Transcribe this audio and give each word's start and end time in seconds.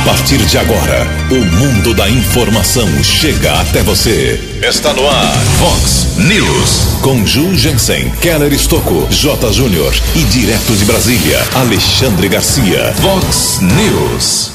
A 0.00 0.02
partir 0.02 0.38
de 0.38 0.56
agora, 0.56 1.06
o 1.30 1.44
mundo 1.56 1.92
da 1.92 2.08
informação 2.08 2.88
chega 3.04 3.52
até 3.60 3.82
você. 3.82 4.40
Está 4.66 4.94
no 4.94 5.06
ar, 5.06 5.36
Fox 5.58 6.16
News. 6.16 7.00
Com 7.02 7.26
Ju 7.26 7.54
Jensen, 7.54 8.10
Keller 8.12 8.50
Estocco, 8.50 9.06
J. 9.10 9.52
Júnior 9.52 9.94
e 10.16 10.22
direto 10.24 10.74
de 10.74 10.86
Brasília, 10.86 11.46
Alexandre 11.54 12.28
Garcia. 12.28 12.94
Fox 12.94 13.60
News. 13.60 14.52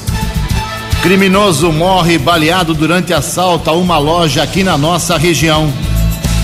Criminoso 1.00 1.70
morre 1.70 2.18
baleado 2.18 2.74
durante 2.74 3.14
assalto 3.14 3.70
a 3.70 3.72
uma 3.72 3.98
loja 3.98 4.42
aqui 4.42 4.64
na 4.64 4.76
nossa 4.76 5.16
região. 5.16 5.72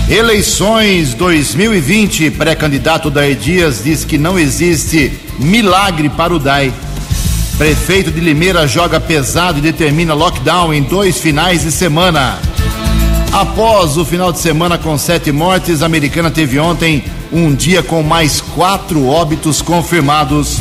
Eleições 0.09 1.13
2020, 1.13 2.31
pré-candidato 2.31 3.09
Daí 3.09 3.35
Dias 3.35 3.83
diz 3.83 4.05
que 4.05 4.17
não 4.17 4.39
existe 4.39 5.11
milagre 5.37 6.07
para 6.07 6.33
o 6.33 6.39
DAI. 6.39 6.73
Prefeito 7.57 8.11
de 8.11 8.19
Limeira 8.19 8.67
joga 8.67 8.99
pesado 8.99 9.59
e 9.59 9.61
determina 9.61 10.13
lockdown 10.13 10.73
em 10.73 10.81
dois 10.81 11.19
finais 11.19 11.61
de 11.61 11.71
semana. 11.71 12.39
Após 13.31 13.95
o 13.95 14.03
final 14.03 14.31
de 14.31 14.39
semana 14.39 14.77
com 14.77 14.97
sete 14.97 15.31
mortes, 15.31 15.81
a 15.81 15.85
americana 15.85 16.31
teve 16.31 16.59
ontem 16.59 17.03
um 17.31 17.53
dia 17.53 17.83
com 17.83 18.01
mais 18.01 18.41
quatro 18.41 19.07
óbitos 19.07 19.61
confirmados. 19.61 20.59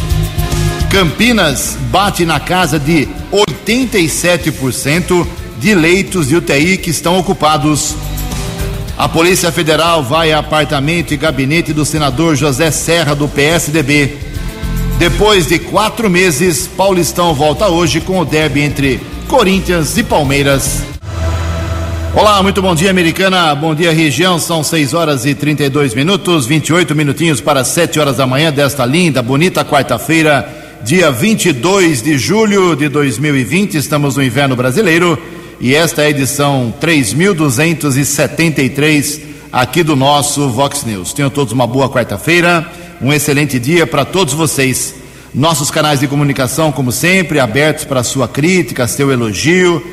Campinas 0.90 1.76
bate 1.90 2.26
na 2.26 2.38
casa 2.38 2.78
de 2.78 3.08
87% 3.32 5.26
de 5.58 5.74
leitos 5.74 6.28
de 6.28 6.36
UTI 6.36 6.76
que 6.76 6.90
estão 6.90 7.18
ocupados. 7.18 7.96
A 8.98 9.08
Polícia 9.08 9.50
Federal 9.50 10.02
vai 10.02 10.32
a 10.32 10.38
apartamento 10.38 11.14
e 11.14 11.16
gabinete 11.16 11.72
do 11.72 11.84
senador 11.84 12.36
José 12.36 12.70
Serra, 12.70 13.14
do 13.14 13.26
PSDB. 13.26 14.31
Depois 15.02 15.48
de 15.48 15.58
quatro 15.58 16.08
meses, 16.08 16.68
Paulistão 16.68 17.34
volta 17.34 17.66
hoje 17.66 18.00
com 18.00 18.20
o 18.20 18.24
derby 18.24 18.60
entre 18.60 19.00
Corinthians 19.26 19.98
e 19.98 20.04
Palmeiras. 20.04 20.84
Olá, 22.14 22.40
muito 22.40 22.62
bom 22.62 22.72
dia, 22.72 22.92
americana. 22.92 23.52
Bom 23.52 23.74
dia, 23.74 23.92
região. 23.92 24.38
São 24.38 24.62
6 24.62 24.94
horas 24.94 25.26
e 25.26 25.34
32 25.34 25.96
minutos, 25.96 26.46
28 26.46 26.94
minutinhos 26.94 27.40
para 27.40 27.64
7 27.64 27.98
horas 27.98 28.18
da 28.18 28.28
manhã 28.28 28.52
desta 28.52 28.86
linda, 28.86 29.20
bonita 29.20 29.64
quarta-feira, 29.64 30.48
dia 30.84 31.10
22 31.10 32.00
de 32.00 32.16
julho 32.16 32.76
de 32.76 32.88
2020. 32.88 33.74
Estamos 33.74 34.16
no 34.16 34.22
inverno 34.22 34.54
brasileiro 34.54 35.18
e 35.60 35.74
esta 35.74 36.02
é 36.02 36.06
a 36.06 36.10
edição 36.10 36.72
3273 36.78 39.32
aqui 39.52 39.82
do 39.82 39.96
nosso 39.96 40.48
Vox 40.48 40.84
News. 40.84 41.12
Tenham 41.12 41.28
todos 41.28 41.52
uma 41.52 41.66
boa 41.66 41.90
quarta-feira, 41.90 42.70
um 43.02 43.12
excelente 43.12 43.58
dia 43.58 43.86
para 43.86 44.04
todos 44.04 44.32
vocês. 44.32 44.94
Nossos 45.34 45.70
canais 45.70 46.00
de 46.00 46.06
comunicação, 46.06 46.70
como 46.70 46.92
sempre, 46.92 47.40
abertos 47.40 47.84
para 47.84 48.04
sua 48.04 48.28
crítica, 48.28 48.86
seu 48.86 49.10
elogio, 49.10 49.84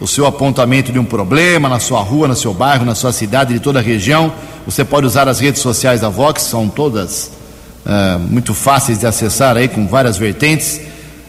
o 0.00 0.06
seu 0.06 0.26
apontamento 0.26 0.92
de 0.92 0.98
um 0.98 1.04
problema 1.04 1.68
na 1.68 1.80
sua 1.80 2.00
rua, 2.00 2.28
no 2.28 2.36
seu 2.36 2.54
bairro, 2.54 2.84
na 2.84 2.94
sua 2.94 3.12
cidade, 3.12 3.54
de 3.54 3.60
toda 3.60 3.80
a 3.80 3.82
região. 3.82 4.32
Você 4.64 4.84
pode 4.84 5.06
usar 5.06 5.28
as 5.28 5.40
redes 5.40 5.60
sociais 5.60 6.02
da 6.02 6.08
Vox, 6.08 6.42
são 6.42 6.68
todas 6.68 7.32
uh, 7.84 8.18
muito 8.18 8.54
fáceis 8.54 9.00
de 9.00 9.06
acessar 9.06 9.56
aí, 9.56 9.66
com 9.66 9.88
várias 9.88 10.16
vertentes. 10.16 10.80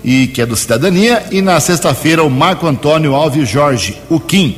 e 0.05 0.27
que 0.29 0.43
é 0.43 0.47
do 0.47 0.57
Cidadania. 0.57 1.25
E 1.31 1.43
na 1.43 1.59
sexta-feira, 1.61 2.23
o 2.23 2.31
Marco 2.31 2.67
Antônio 2.67 3.15
Alves 3.15 3.49
Jorge, 3.49 3.97
o 4.09 4.19
Kim, 4.19 4.57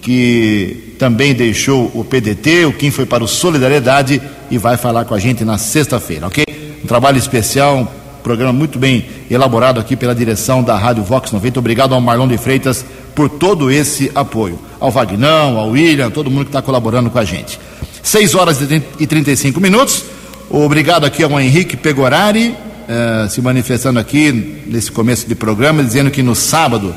que 0.00 0.94
também 0.98 1.34
deixou 1.34 1.90
o 1.94 2.04
PDT. 2.04 2.66
O 2.66 2.72
Kim 2.72 2.90
foi 2.90 3.06
para 3.06 3.24
o 3.24 3.28
Solidariedade 3.28 4.20
e 4.50 4.58
vai 4.58 4.76
falar 4.76 5.04
com 5.04 5.14
a 5.14 5.18
gente 5.18 5.44
na 5.44 5.58
sexta-feira, 5.58 6.26
ok? 6.26 6.44
Um 6.82 6.86
trabalho 6.86 7.18
especial, 7.18 7.78
um 7.78 7.86
programa 8.22 8.52
muito 8.52 8.78
bem 8.78 9.04
elaborado 9.30 9.80
aqui 9.80 9.96
pela 9.96 10.14
direção 10.14 10.62
da 10.62 10.76
Rádio 10.76 11.02
Vox 11.02 11.32
90. 11.32 11.58
Obrigado 11.58 11.94
ao 11.94 12.00
Marlon 12.00 12.28
de 12.28 12.38
Freitas 12.38 12.84
por 13.14 13.28
todo 13.28 13.70
esse 13.70 14.10
apoio. 14.14 14.58
Ao 14.78 14.90
Vagnão, 14.90 15.58
ao 15.58 15.70
William, 15.70 16.10
todo 16.10 16.30
mundo 16.30 16.44
que 16.44 16.50
está 16.50 16.62
colaborando 16.62 17.10
com 17.10 17.18
a 17.18 17.24
gente. 17.24 17.58
6 18.02 18.34
horas 18.34 18.58
e 18.98 19.06
35 19.06 19.60
minutos. 19.60 20.04
Obrigado 20.50 21.04
aqui 21.04 21.22
ao 21.22 21.40
Henrique 21.40 21.76
Pegorari, 21.76 22.54
eh, 22.88 23.26
se 23.28 23.40
manifestando 23.40 23.98
aqui 23.98 24.62
nesse 24.66 24.90
começo 24.90 25.26
de 25.26 25.34
programa, 25.34 25.82
dizendo 25.82 26.10
que 26.10 26.22
no 26.22 26.34
sábado, 26.34 26.94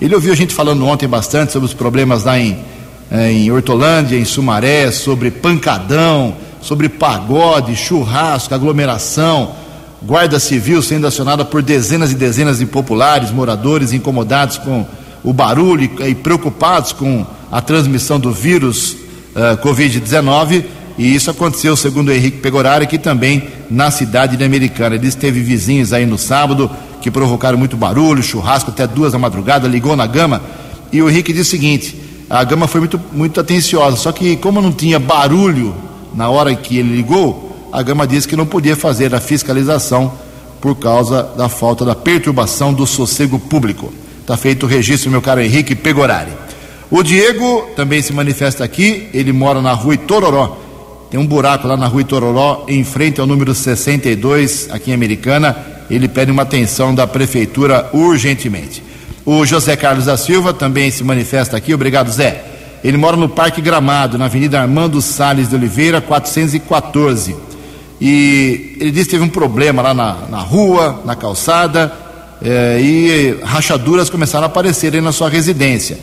ele 0.00 0.14
ouviu 0.14 0.32
a 0.32 0.36
gente 0.36 0.54
falando 0.54 0.86
ontem 0.86 1.08
bastante 1.08 1.52
sobre 1.52 1.66
os 1.66 1.74
problemas 1.74 2.24
lá 2.24 2.38
em, 2.38 2.58
eh, 3.10 3.32
em 3.32 3.50
Hortolândia, 3.50 4.16
em 4.16 4.24
Sumaré, 4.24 4.90
sobre 4.90 5.30
pancadão, 5.30 6.36
sobre 6.60 6.88
pagode, 6.88 7.76
churrasco, 7.76 8.54
aglomeração, 8.54 9.54
guarda 10.02 10.38
civil 10.38 10.82
sendo 10.82 11.06
acionada 11.06 11.44
por 11.44 11.62
dezenas 11.62 12.12
e 12.12 12.14
dezenas 12.14 12.58
de 12.58 12.66
populares, 12.66 13.30
moradores 13.30 13.92
incomodados 13.92 14.58
com 14.58 14.86
o 15.22 15.32
barulho 15.32 15.90
e, 16.06 16.14
preocupados 16.14 16.92
com 16.92 17.26
a 17.50 17.60
transmissão 17.60 18.18
do 18.20 18.32
vírus 18.32 18.92
uh, 19.34 19.56
Covid-19. 19.62 20.64
E 20.98 21.14
isso 21.14 21.30
aconteceu, 21.30 21.76
segundo 21.76 22.08
o 22.08 22.12
Henrique 22.12 22.38
Pegorari, 22.38 22.84
aqui 22.84 22.98
também 22.98 23.44
na 23.70 23.88
cidade 23.90 24.36
de 24.36 24.42
Americana. 24.44 24.96
Ele 24.96 25.12
teve 25.12 25.40
vizinhos 25.40 25.92
aí 25.92 26.04
no 26.04 26.18
sábado 26.18 26.68
que 27.00 27.10
provocaram 27.10 27.56
muito 27.56 27.76
barulho, 27.76 28.22
churrasco 28.22 28.70
até 28.70 28.86
duas 28.86 29.12
da 29.12 29.18
madrugada, 29.18 29.68
ligou 29.68 29.94
na 29.94 30.06
gama. 30.06 30.42
E 30.92 31.00
o 31.00 31.08
Henrique 31.08 31.32
disse 31.32 31.48
o 31.48 31.50
seguinte: 31.52 31.96
a 32.28 32.42
gama 32.42 32.66
foi 32.66 32.80
muito, 32.80 33.00
muito 33.12 33.40
atenciosa, 33.40 33.96
só 33.96 34.10
que 34.10 34.36
como 34.36 34.60
não 34.60 34.72
tinha 34.72 34.98
barulho 34.98 35.74
na 36.14 36.28
hora 36.28 36.54
que 36.54 36.78
ele 36.78 36.96
ligou, 36.96 37.68
a 37.72 37.80
gama 37.80 38.06
disse 38.06 38.26
que 38.26 38.34
não 38.36 38.44
podia 38.44 38.74
fazer 38.74 39.14
a 39.14 39.20
fiscalização 39.20 40.12
por 40.60 40.74
causa 40.74 41.22
da 41.22 41.48
falta 41.48 41.84
da 41.84 41.94
perturbação 41.94 42.74
do 42.74 42.86
sossego 42.86 43.38
público. 43.38 43.92
Está 44.20 44.36
feito 44.36 44.66
o 44.66 44.68
registro, 44.68 45.10
meu 45.10 45.22
caro 45.22 45.40
Henrique 45.40 45.74
Pegorari. 45.74 46.32
O 46.90 47.02
Diego 47.02 47.68
também 47.76 48.02
se 48.02 48.12
manifesta 48.12 48.64
aqui, 48.64 49.08
ele 49.14 49.32
mora 49.32 49.62
na 49.62 49.72
rua 49.72 49.94
Itororó. 49.94 50.67
Tem 51.10 51.18
um 51.18 51.26
buraco 51.26 51.66
lá 51.66 51.76
na 51.76 51.86
rua 51.86 52.02
Itororó, 52.02 52.66
em 52.68 52.84
frente 52.84 53.20
ao 53.20 53.26
número 53.26 53.54
62, 53.54 54.68
aqui 54.70 54.90
em 54.90 54.94
Americana. 54.94 55.56
Ele 55.90 56.06
pede 56.06 56.30
uma 56.30 56.42
atenção 56.42 56.94
da 56.94 57.06
prefeitura 57.06 57.88
urgentemente. 57.94 58.82
O 59.24 59.46
José 59.46 59.74
Carlos 59.74 60.04
da 60.04 60.18
Silva 60.18 60.52
também 60.52 60.90
se 60.90 61.02
manifesta 61.02 61.56
aqui, 61.56 61.72
obrigado, 61.72 62.10
Zé. 62.10 62.44
Ele 62.84 62.96
mora 62.96 63.16
no 63.16 63.28
Parque 63.28 63.60
Gramado, 63.60 64.18
na 64.18 64.26
Avenida 64.26 64.60
Armando 64.60 65.00
Sales 65.00 65.48
de 65.48 65.54
Oliveira, 65.54 66.00
414. 66.00 67.34
e 68.00 68.76
ele 68.78 68.90
disse 68.90 69.06
que 69.06 69.10
teve 69.12 69.24
um 69.24 69.28
problema 69.28 69.82
lá 69.82 69.94
na, 69.94 70.16
na 70.30 70.38
rua, 70.40 71.02
na 71.04 71.16
calçada, 71.16 71.92
é, 72.40 72.80
e 72.80 73.38
rachaduras 73.42 74.08
começaram 74.08 74.44
a 74.44 74.46
aparecer 74.46 74.94
aí 74.94 75.00
na 75.00 75.10
sua 75.10 75.28
residência. 75.28 75.98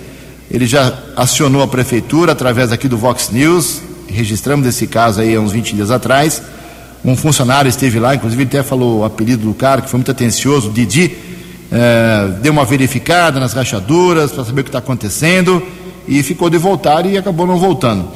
Ele 0.51 0.65
já 0.65 0.93
acionou 1.15 1.61
a 1.61 1.67
prefeitura 1.67 2.33
através 2.33 2.71
aqui 2.71 2.87
do 2.87 2.97
Vox 2.97 3.29
News, 3.31 3.81
registramos 4.07 4.67
esse 4.67 4.87
caso 4.87 5.21
aí 5.21 5.35
há 5.35 5.39
uns 5.39 5.51
20 5.51 5.75
dias 5.75 5.91
atrás. 5.91 6.41
Um 7.03 7.15
funcionário 7.15 7.69
esteve 7.69 7.99
lá, 7.99 8.15
inclusive 8.15 8.43
ele 8.43 8.49
até 8.49 8.63
falou 8.63 8.99
o 8.99 9.05
apelido 9.05 9.45
do 9.45 9.53
cara, 9.53 9.81
que 9.81 9.89
foi 9.89 9.97
muito 9.97 10.11
atencioso, 10.11 10.71
Didi, 10.71 11.15
é, 11.71 12.29
deu 12.41 12.51
uma 12.51 12.65
verificada 12.65 13.39
nas 13.39 13.53
rachaduras 13.53 14.31
para 14.31 14.43
saber 14.43 14.61
o 14.61 14.63
que 14.63 14.69
está 14.69 14.79
acontecendo 14.79 15.61
e 16.07 16.21
ficou 16.23 16.49
de 16.49 16.57
voltar 16.57 17.05
e 17.05 17.17
acabou 17.17 17.47
não 17.47 17.57
voltando. 17.57 18.07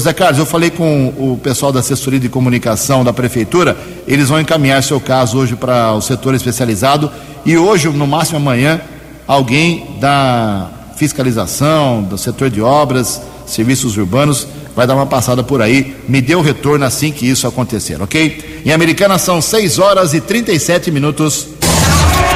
Zé 0.00 0.12
Carlos, 0.12 0.38
eu 0.38 0.46
falei 0.46 0.70
com 0.70 1.08
o 1.16 1.38
pessoal 1.40 1.70
da 1.70 1.78
assessoria 1.78 2.18
de 2.18 2.28
comunicação 2.28 3.04
da 3.04 3.12
prefeitura, 3.12 3.76
eles 4.06 4.28
vão 4.28 4.40
encaminhar 4.40 4.82
seu 4.82 5.00
caso 5.00 5.38
hoje 5.38 5.54
para 5.54 5.92
o 5.92 6.00
setor 6.00 6.34
especializado 6.34 7.10
e 7.44 7.56
hoje, 7.56 7.88
no 7.88 8.06
máximo 8.06 8.38
amanhã, 8.38 8.80
alguém 9.28 9.96
da 10.00 10.68
fiscalização, 10.96 12.02
do 12.02 12.18
setor 12.18 12.50
de 12.50 12.60
obras, 12.60 13.22
serviços 13.46 13.96
urbanos, 13.96 14.46
vai 14.74 14.86
dar 14.86 14.94
uma 14.94 15.06
passada 15.06 15.42
por 15.42 15.62
aí. 15.62 15.94
Me 16.08 16.20
dê 16.20 16.34
o 16.34 16.40
retorno 16.40 16.84
assim 16.84 17.12
que 17.12 17.26
isso 17.26 17.46
acontecer, 17.46 18.00
ok? 18.00 18.62
Em 18.64 18.72
Americana 18.72 19.18
são 19.18 19.40
6 19.40 19.78
horas 19.78 20.14
e 20.14 20.20
37 20.20 20.90
minutos. 20.90 21.48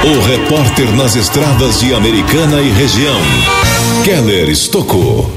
O 0.03 0.19
repórter 0.27 0.91
nas 0.95 1.15
estradas 1.15 1.79
de 1.79 1.93
Americana 1.93 2.61
e 2.61 2.69
região, 2.69 3.19
Keller 4.03 4.49
Estocou. 4.49 5.31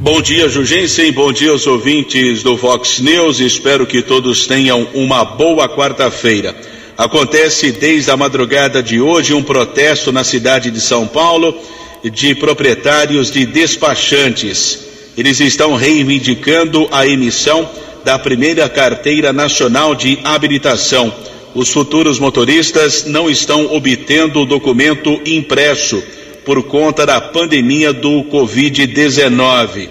Bom 0.00 0.22
dia, 0.22 0.48
Jugensen. 0.48 1.12
Bom 1.12 1.32
dia 1.32 1.50
aos 1.50 1.66
ouvintes 1.66 2.42
do 2.42 2.56
Vox 2.56 3.00
News. 3.00 3.40
Espero 3.40 3.86
que 3.86 4.00
todos 4.00 4.46
tenham 4.46 4.86
uma 4.94 5.24
boa 5.24 5.68
quarta-feira. 5.68 6.54
Acontece 6.96 7.70
desde 7.72 8.10
a 8.10 8.16
madrugada 8.16 8.82
de 8.82 9.00
hoje 9.00 9.34
um 9.34 9.42
protesto 9.42 10.10
na 10.10 10.24
cidade 10.24 10.70
de 10.70 10.80
São 10.80 11.06
Paulo 11.06 11.54
de 12.02 12.34
proprietários 12.34 13.30
de 13.30 13.44
despachantes. 13.44 14.87
Eles 15.18 15.40
estão 15.40 15.74
reivindicando 15.74 16.86
a 16.92 17.04
emissão 17.04 17.68
da 18.04 18.16
primeira 18.16 18.68
carteira 18.68 19.32
nacional 19.32 19.92
de 19.92 20.16
habilitação. 20.22 21.12
Os 21.56 21.70
futuros 21.70 22.20
motoristas 22.20 23.04
não 23.04 23.28
estão 23.28 23.74
obtendo 23.74 24.42
o 24.42 24.46
documento 24.46 25.20
impresso 25.26 26.00
por 26.44 26.62
conta 26.62 27.04
da 27.04 27.20
pandemia 27.20 27.92
do 27.92 28.22
Covid-19. 28.30 29.88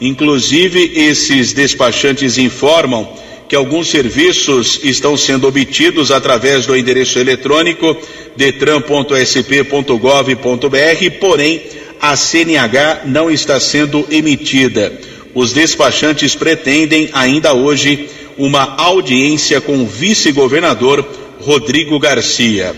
Inclusive, 0.00 0.92
esses 0.94 1.52
despachantes 1.52 2.38
informam 2.38 3.04
que 3.48 3.56
alguns 3.56 3.88
serviços 3.88 4.78
estão 4.84 5.16
sendo 5.16 5.48
obtidos 5.48 6.12
através 6.12 6.66
do 6.66 6.76
endereço 6.76 7.18
eletrônico 7.18 7.96
detran.sp.gov.br, 8.36 11.10
porém 11.18 11.62
a 12.00 12.16
CNH 12.16 13.02
não 13.06 13.30
está 13.30 13.58
sendo 13.58 14.06
emitida. 14.10 14.92
Os 15.34 15.52
despachantes 15.52 16.34
pretendem 16.34 17.10
ainda 17.12 17.52
hoje 17.54 18.08
uma 18.36 18.76
audiência 18.76 19.60
com 19.60 19.82
o 19.82 19.86
vice-governador 19.86 21.06
Rodrigo 21.40 21.98
Garcia. 21.98 22.74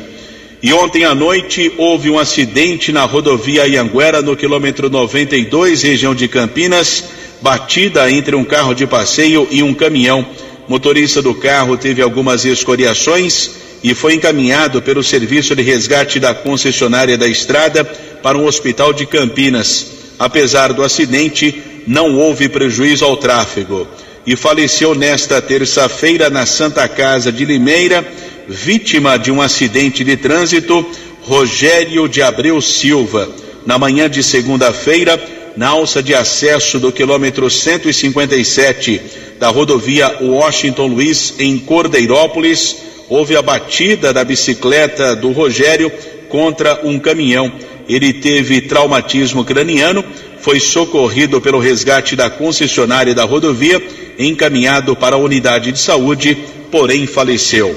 E 0.62 0.72
ontem 0.72 1.04
à 1.04 1.14
noite 1.14 1.72
houve 1.78 2.10
um 2.10 2.18
acidente 2.18 2.92
na 2.92 3.04
rodovia 3.04 3.66
Ianguera, 3.66 4.20
no 4.20 4.36
quilômetro 4.36 4.90
92, 4.90 5.82
região 5.82 6.14
de 6.14 6.28
Campinas, 6.28 7.04
batida 7.40 8.10
entre 8.10 8.36
um 8.36 8.44
carro 8.44 8.74
de 8.74 8.86
passeio 8.86 9.48
e 9.50 9.62
um 9.62 9.72
caminhão 9.72 10.26
motorista 10.68 11.20
do 11.20 11.34
carro 11.34 11.76
teve 11.76 12.02
algumas 12.02 12.44
escoriações 12.44 13.50
e 13.82 13.94
foi 13.94 14.14
encaminhado 14.14 14.82
pelo 14.82 15.02
serviço 15.02 15.56
de 15.56 15.62
resgate 15.62 16.20
da 16.20 16.34
concessionária 16.34 17.16
da 17.16 17.26
estrada 17.26 17.84
para 17.84 18.36
um 18.36 18.44
hospital 18.44 18.92
de 18.92 19.06
Campinas. 19.06 19.86
Apesar 20.18 20.72
do 20.72 20.82
acidente, 20.82 21.62
não 21.86 22.16
houve 22.18 22.48
prejuízo 22.48 23.04
ao 23.04 23.16
tráfego. 23.16 23.88
E 24.26 24.36
faleceu 24.36 24.94
nesta 24.94 25.40
terça-feira 25.40 26.28
na 26.28 26.44
Santa 26.44 26.86
Casa 26.86 27.32
de 27.32 27.44
Limeira, 27.44 28.06
vítima 28.46 29.18
de 29.18 29.32
um 29.32 29.40
acidente 29.40 30.04
de 30.04 30.16
trânsito, 30.16 30.86
Rogério 31.22 32.06
de 32.06 32.20
Abreu 32.20 32.60
Silva. 32.60 33.28
Na 33.64 33.78
manhã 33.78 34.10
de 34.10 34.22
segunda-feira, 34.22 35.18
na 35.56 35.68
alça 35.68 36.02
de 36.02 36.14
acesso 36.14 36.78
do 36.78 36.92
quilômetro 36.92 37.50
157 37.50 39.00
da 39.38 39.48
rodovia 39.48 40.18
Washington 40.20 40.86
Luiz, 40.86 41.34
em 41.38 41.58
Cordeirópolis, 41.58 42.76
houve 43.10 43.36
a 43.36 43.42
batida 43.42 44.12
da 44.12 44.24
bicicleta 44.24 45.16
do 45.16 45.32
Rogério 45.32 45.92
contra 46.28 46.80
um 46.84 46.98
caminhão. 46.98 47.52
Ele 47.88 48.12
teve 48.12 48.60
traumatismo 48.62 49.44
craniano, 49.44 50.04
foi 50.38 50.60
socorrido 50.60 51.40
pelo 51.40 51.58
resgate 51.58 52.14
da 52.14 52.30
concessionária 52.30 53.12
da 53.12 53.24
rodovia, 53.24 53.82
encaminhado 54.16 54.94
para 54.94 55.16
a 55.16 55.18
unidade 55.18 55.72
de 55.72 55.78
saúde, 55.78 56.38
porém 56.70 57.06
faleceu. 57.06 57.76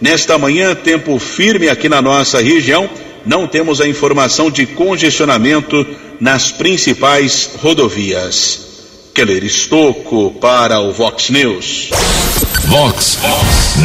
Nesta 0.00 0.36
manhã, 0.36 0.74
tempo 0.74 1.18
firme 1.18 1.68
aqui 1.68 1.88
na 1.88 2.02
nossa 2.02 2.42
região, 2.42 2.88
não 3.24 3.46
temos 3.46 3.80
a 3.80 3.88
informação 3.88 4.50
de 4.50 4.66
congestionamento 4.66 5.86
nas 6.20 6.52
principais 6.52 7.50
rodovias. 7.62 8.60
Keller 9.14 9.44
Estocco 9.44 10.32
para 10.40 10.80
o 10.80 10.92
Vox 10.92 11.30
News. 11.30 11.88
Vox 12.66 13.18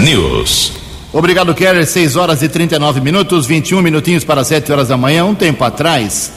News. 0.04 0.79
Obrigado, 1.12 1.56
Keller. 1.56 1.88
6 1.88 2.16
horas 2.16 2.44
e 2.44 2.50
39 2.50 3.02
minutos, 3.02 3.48
21 3.48 3.82
minutinhos 3.82 4.24
para 4.24 4.44
7 4.44 4.72
horas 4.72 4.90
da 4.90 4.98
manhã. 4.98 5.26
Um 5.26 5.34
tempo 5.34 5.64
atrás, 5.64 6.32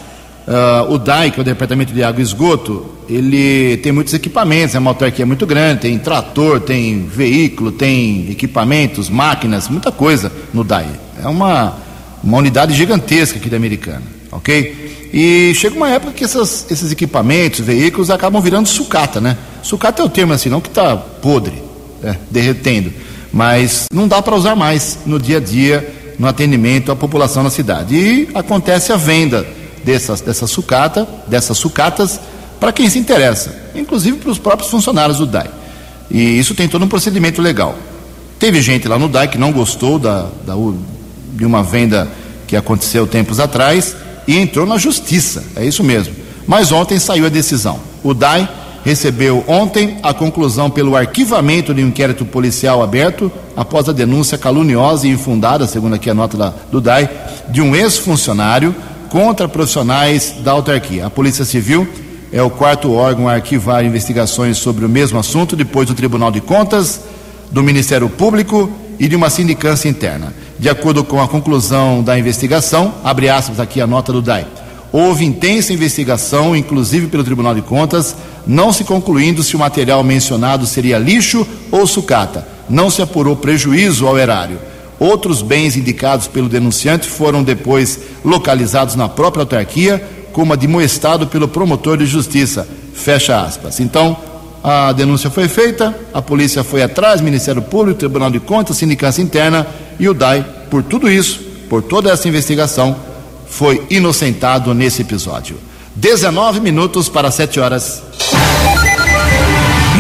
uh, 0.49 0.91
o 0.91 0.99
DAI, 0.99 1.31
que 1.31 1.39
é 1.39 1.43
o 1.43 1.45
Departamento 1.45 1.93
de 1.93 2.03
Água 2.03 2.21
e 2.21 2.23
Esgoto, 2.23 2.87
ele 3.07 3.77
tem 3.79 3.93
muitos 3.93 4.15
equipamentos, 4.15 4.75
é 4.75 4.79
uma 4.79 4.91
autarquia 4.91 5.27
muito 5.27 5.45
grande, 5.45 5.83
tem 5.83 5.99
trator, 5.99 6.59
tem 6.59 7.07
veículo, 7.07 7.71
tem 7.71 8.31
equipamentos, 8.31 9.11
máquinas, 9.11 9.69
muita 9.69 9.93
coisa 9.93 10.33
no 10.55 10.65
DAI. 10.65 10.89
É 11.23 11.29
uma, 11.29 11.77
uma 12.25 12.39
unidade 12.39 12.73
gigantesca 12.73 13.39
aqui 13.39 13.51
da 13.51 13.59
Americana, 13.59 14.03
ok? 14.31 15.11
E 15.13 15.53
chega 15.55 15.77
uma 15.77 15.91
época 15.91 16.13
que 16.13 16.25
essas, 16.25 16.67
esses 16.71 16.91
equipamentos, 16.91 17.61
veículos, 17.61 18.09
acabam 18.09 18.41
virando 18.41 18.67
sucata, 18.67 19.21
né? 19.21 19.37
Sucata 19.63 20.01
é 20.01 20.05
o 20.05 20.09
termo 20.09 20.33
assim, 20.33 20.49
não 20.49 20.63
que 20.63 20.69
está 20.69 20.97
podre, 20.97 21.63
é, 22.03 22.17
derretendo, 22.31 22.91
mas 23.33 23.87
não 23.93 24.07
dá 24.07 24.21
para 24.21 24.37
usar 24.37 24.55
mais 24.55 24.99
no 25.07 25.19
dia 25.19 25.39
a 25.39 25.41
dia, 25.41 26.15
no 26.19 26.27
atendimento 26.29 26.93
à 26.93 26.97
população 26.97 27.43
na 27.43 27.51
cidade. 27.51 27.97
E 27.97 28.29
acontece 28.35 28.93
a 28.93 28.97
venda 28.97 29.47
dessas, 29.85 30.21
dessa 30.21 30.47
sucata, 30.47 31.09
dessas 31.27 31.57
sucatas, 31.59 32.21
para 32.61 32.73
quem 32.73 32.89
se 32.89 32.99
interessa, 32.99 33.55
inclusive 33.75 34.19
para 34.19 34.31
os 34.31 34.39
próprios 34.39 34.71
funcionários 34.71 35.19
do 35.19 35.27
DAI. 35.27 35.51
E 36.11 36.39
isso 36.39 36.55
tem 36.55 36.69
todo 36.69 36.85
um 36.85 36.89
procedimento 36.89 37.41
legal. 37.41 37.77
Teve 38.39 38.61
gente 38.61 38.87
lá 38.87 38.99
no 38.99 39.09
DAI 39.09 39.29
que 39.29 39.39
não 39.39 39.51
gostou 39.51 39.99
da, 39.99 40.29
da 40.45 40.55
de 41.33 41.45
uma 41.45 41.63
venda 41.63 42.09
que 42.47 42.55
aconteceu 42.55 43.07
tempos 43.07 43.41
atrás 43.41 43.97
e 44.29 44.37
entrou 44.37 44.67
na 44.67 44.77
justiça. 44.77 45.43
É 45.57 45.65
isso 45.65 45.83
mesmo. 45.83 46.15
Mas 46.47 46.71
ontem 46.71 46.99
saiu 46.99 47.27
a 47.27 47.29
decisão. 47.29 47.81
O 48.03 48.13
DAI 48.13 48.49
recebeu 48.85 49.45
ontem 49.47 49.99
a 50.03 50.13
conclusão 50.13 50.71
pelo 50.71 50.97
arquivamento 50.97 51.73
de 51.73 51.83
um 51.83 51.89
inquérito 51.89 52.25
policial 52.25 52.83
aberto 52.83 53.31
após 53.57 53.89
a 53.89 53.93
denúncia 53.93 54.37
caluniosa 54.37 55.07
e 55.07 55.11
infundada, 55.11 55.67
segundo 55.67 55.95
aqui 55.95 56.11
a 56.11 56.15
nota 56.15 56.37
da, 56.37 56.53
do 56.71 56.81
DAI, 56.81 57.09
de 57.49 57.61
um 57.61 57.75
ex-funcionário 57.75 58.75
contra 59.09 59.49
profissionais 59.49 60.37
da 60.43 60.53
autarquia. 60.53 61.07
A 61.07 61.11
Polícia 61.11 61.45
Civil 61.45 61.87
é 62.33 62.43
o 62.43 62.51
quarto 62.51 62.93
órgão 62.93 63.29
a 63.29 63.35
arquivar 63.35 63.85
investigações 63.85 64.57
sobre 64.57 64.85
o 64.87 64.89
mesmo 64.89 65.19
assunto 65.19 65.55
depois 65.55 65.87
do 65.87 65.95
Tribunal 65.95 66.31
de 66.31 66.41
Contas, 66.41 67.03
do 67.51 67.63
Ministério 67.63 68.09
Público 68.09 68.71
e 68.99 69.07
de 69.07 69.15
uma 69.15 69.29
sindicância 69.29 69.89
interna. 69.89 70.33
De 70.59 70.69
acordo 70.69 71.05
com 71.05 71.21
a 71.21 71.29
conclusão 71.29 72.03
da 72.03 72.19
investigação, 72.19 72.95
abre 73.05 73.29
aspas 73.29 73.61
aqui 73.61 73.81
a 73.81 73.87
nota 73.87 74.13
do 74.13 74.23
DAI, 74.23 74.47
houve 74.93 75.25
intensa 75.25 75.73
investigação, 75.73 76.55
inclusive 76.55 77.07
pelo 77.07 77.25
Tribunal 77.25 77.55
de 77.55 77.63
Contas, 77.63 78.15
não 78.47 78.73
se 78.73 78.85
concluindo 78.85 79.43
se 79.43 79.57
o 79.57 79.59
material 79.59 80.05
mencionado 80.05 80.67
seria 80.67 80.99
lixo 80.99 81.47
ou 81.71 81.87
sucata. 81.87 82.47
Não 82.69 82.91
se 82.91 83.01
apurou 83.01 83.35
prejuízo 83.35 84.07
ao 84.07 84.19
erário. 84.19 84.59
Outros 84.99 85.43
bens 85.43 85.77
indicados 85.77 86.29
pelo 86.29 86.49
denunciante 86.49 87.09
foram 87.09 87.43
depois 87.43 87.99
localizados 88.25 88.95
na 88.95 89.09
própria 89.09 89.43
autarquia, 89.43 90.03
como 90.33 90.53
admoestado 90.53 91.27
pelo 91.27 91.49
promotor 91.49 91.97
de 91.97 92.07
justiça. 92.07 92.69
Fecha 92.95 93.43
aspas. 93.43 93.81
Então, 93.81 94.17
a 94.63 94.93
denúncia 94.93 95.29
foi 95.29 95.49
feita, 95.49 95.95
a 96.15 96.23
polícia 96.23 96.63
foi 96.63 96.83
atrás, 96.83 97.21
Ministério 97.21 97.63
Público, 97.63 97.99
Tribunal 97.99 98.31
de 98.31 98.39
Contas, 98.39 98.77
Sindicância 98.77 99.23
Interna 99.23 99.67
e 99.99 100.09
o 100.09 100.15
DAI, 100.15 100.45
por 100.71 100.83
tudo 100.83 101.11
isso, 101.11 101.41
por 101.69 101.83
toda 101.83 102.11
essa 102.13 102.29
investigação, 102.29 102.95
foi 103.53 103.87
inocentado 103.91 104.73
nesse 104.73 105.03
episódio. 105.03 105.59
19 105.95 106.59
minutos 106.59 107.11
para 107.11 107.31
7 107.31 107.61
horas. 107.61 108.03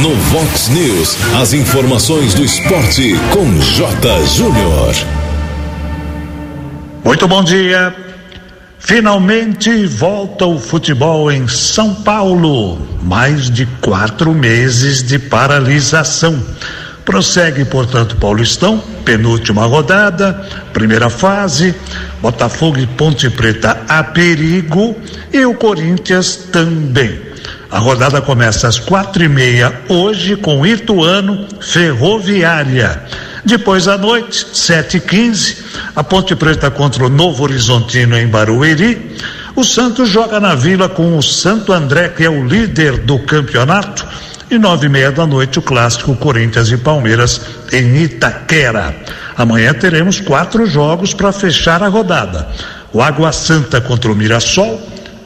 No 0.00 0.14
Vox 0.16 0.68
News, 0.70 1.18
as 1.38 1.52
informações 1.52 2.32
do 2.32 2.42
esporte 2.42 3.14
com 3.30 3.44
J. 3.60 4.26
Júnior. 4.26 4.94
Muito 7.04 7.28
bom 7.28 7.44
dia. 7.44 7.94
Finalmente 8.78 9.84
volta 9.84 10.46
o 10.46 10.58
futebol 10.58 11.30
em 11.30 11.46
São 11.46 11.94
Paulo. 11.94 12.78
Mais 13.02 13.50
de 13.50 13.66
quatro 13.82 14.32
meses 14.32 15.02
de 15.02 15.18
paralisação. 15.18 16.42
Prossegue, 17.04 17.64
portanto, 17.64 18.16
Paulistão, 18.16 18.78
penúltima 19.04 19.66
rodada, 19.66 20.48
primeira 20.72 21.10
fase, 21.10 21.74
Botafogo 22.20 22.78
e 22.78 22.86
Ponte 22.86 23.28
Preta 23.28 23.82
a 23.88 24.04
perigo 24.04 24.96
e 25.32 25.44
o 25.44 25.54
Corinthians 25.54 26.36
também. 26.52 27.20
A 27.70 27.78
rodada 27.78 28.20
começa 28.20 28.68
às 28.68 28.78
quatro 28.78 29.24
e 29.24 29.28
meia 29.28 29.80
hoje 29.88 30.36
com 30.36 30.64
Ituano 30.64 31.46
Ferroviária. 31.60 33.02
Depois 33.44 33.88
à 33.88 33.98
noite, 33.98 34.46
sete 34.52 34.98
e 34.98 35.00
quinze, 35.00 35.56
a 35.96 36.04
Ponte 36.04 36.36
Preta 36.36 36.70
contra 36.70 37.04
o 37.04 37.08
Novo 37.08 37.42
Horizontino 37.42 38.16
em 38.16 38.28
Barueri. 38.28 39.16
O 39.56 39.64
Santos 39.64 40.08
joga 40.08 40.38
na 40.38 40.54
Vila 40.54 40.88
com 40.88 41.16
o 41.18 41.22
Santo 41.22 41.72
André, 41.72 42.10
que 42.10 42.24
é 42.24 42.30
o 42.30 42.46
líder 42.46 42.98
do 42.98 43.18
campeonato. 43.18 44.06
E 44.52 44.58
nove 44.58 44.84
e 44.84 44.88
meia 44.90 45.10
da 45.10 45.26
noite, 45.26 45.58
o 45.58 45.62
clássico 45.62 46.14
Corinthians 46.14 46.70
e 46.70 46.76
Palmeiras 46.76 47.40
em 47.72 48.02
Itaquera. 48.02 48.94
Amanhã 49.34 49.72
teremos 49.72 50.20
quatro 50.20 50.66
jogos 50.66 51.14
para 51.14 51.32
fechar 51.32 51.82
a 51.82 51.88
rodada. 51.88 52.46
O 52.92 53.00
Água 53.00 53.32
Santa 53.32 53.80
contra 53.80 54.12
o 54.12 54.14
Mirassol, 54.14 54.78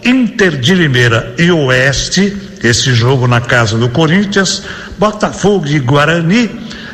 Inter 0.04 0.56
de 0.56 0.76
Limeira 0.76 1.34
e 1.36 1.50
Oeste, 1.50 2.36
esse 2.62 2.94
jogo 2.94 3.26
na 3.26 3.40
casa 3.40 3.76
do 3.76 3.88
Corinthians, 3.88 4.62
Botafogo 4.96 5.66
e 5.66 5.80
Guarani 5.80 6.48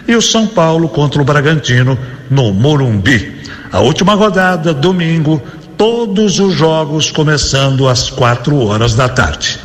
e 0.09 0.17
o 0.17 0.23
São 0.23 0.47
Paulo 0.47 0.89
contra 0.89 1.21
o 1.21 1.27
Bragantino 1.27 1.99
no 2.31 2.51
Morumbi. 2.55 3.43
A 3.71 3.81
última 3.81 4.15
rodada, 4.15 4.73
domingo, 4.73 5.39
todos 5.77 6.39
os 6.39 6.55
jogos 6.55 7.11
começando 7.11 7.87
às 7.87 8.09
quatro 8.09 8.57
horas 8.57 8.95
da 8.95 9.07
tarde. 9.07 9.59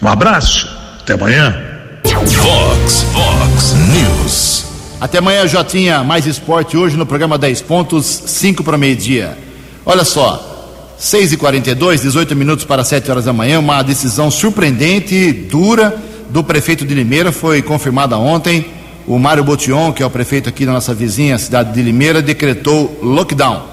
Um 0.00 0.06
abraço, 0.06 0.68
até 1.00 1.14
amanhã. 1.14 1.73
Vox, 2.22 3.02
Vox 3.12 3.74
News. 3.74 4.64
Até 5.00 5.18
amanhã, 5.18 5.46
Jotinha. 5.48 6.04
Mais 6.04 6.26
esporte 6.26 6.76
hoje 6.76 6.96
no 6.96 7.04
programa 7.04 7.36
10 7.36 7.60
pontos, 7.62 8.06
5 8.06 8.62
para 8.62 8.78
meio-dia. 8.78 9.36
Olha 9.84 10.04
só, 10.04 10.94
6 10.96 11.32
e 11.32 11.36
42 11.36 12.02
18 12.02 12.36
minutos 12.36 12.64
para 12.64 12.84
7 12.84 13.10
horas 13.10 13.24
da 13.24 13.32
manhã, 13.32 13.58
uma 13.58 13.82
decisão 13.82 14.30
surpreendente 14.30 15.14
e 15.14 15.32
dura 15.32 15.96
do 16.30 16.44
prefeito 16.44 16.86
de 16.86 16.94
Limeira 16.94 17.32
foi 17.32 17.60
confirmada 17.60 18.16
ontem. 18.16 18.64
O 19.06 19.18
Mário 19.18 19.44
Botion, 19.44 19.92
que 19.92 20.02
é 20.02 20.06
o 20.06 20.10
prefeito 20.10 20.48
aqui 20.48 20.64
da 20.64 20.72
nossa 20.72 20.94
vizinha, 20.94 21.36
cidade 21.36 21.74
de 21.74 21.82
Limeira, 21.82 22.22
decretou 22.22 22.96
lockdown. 23.02 23.64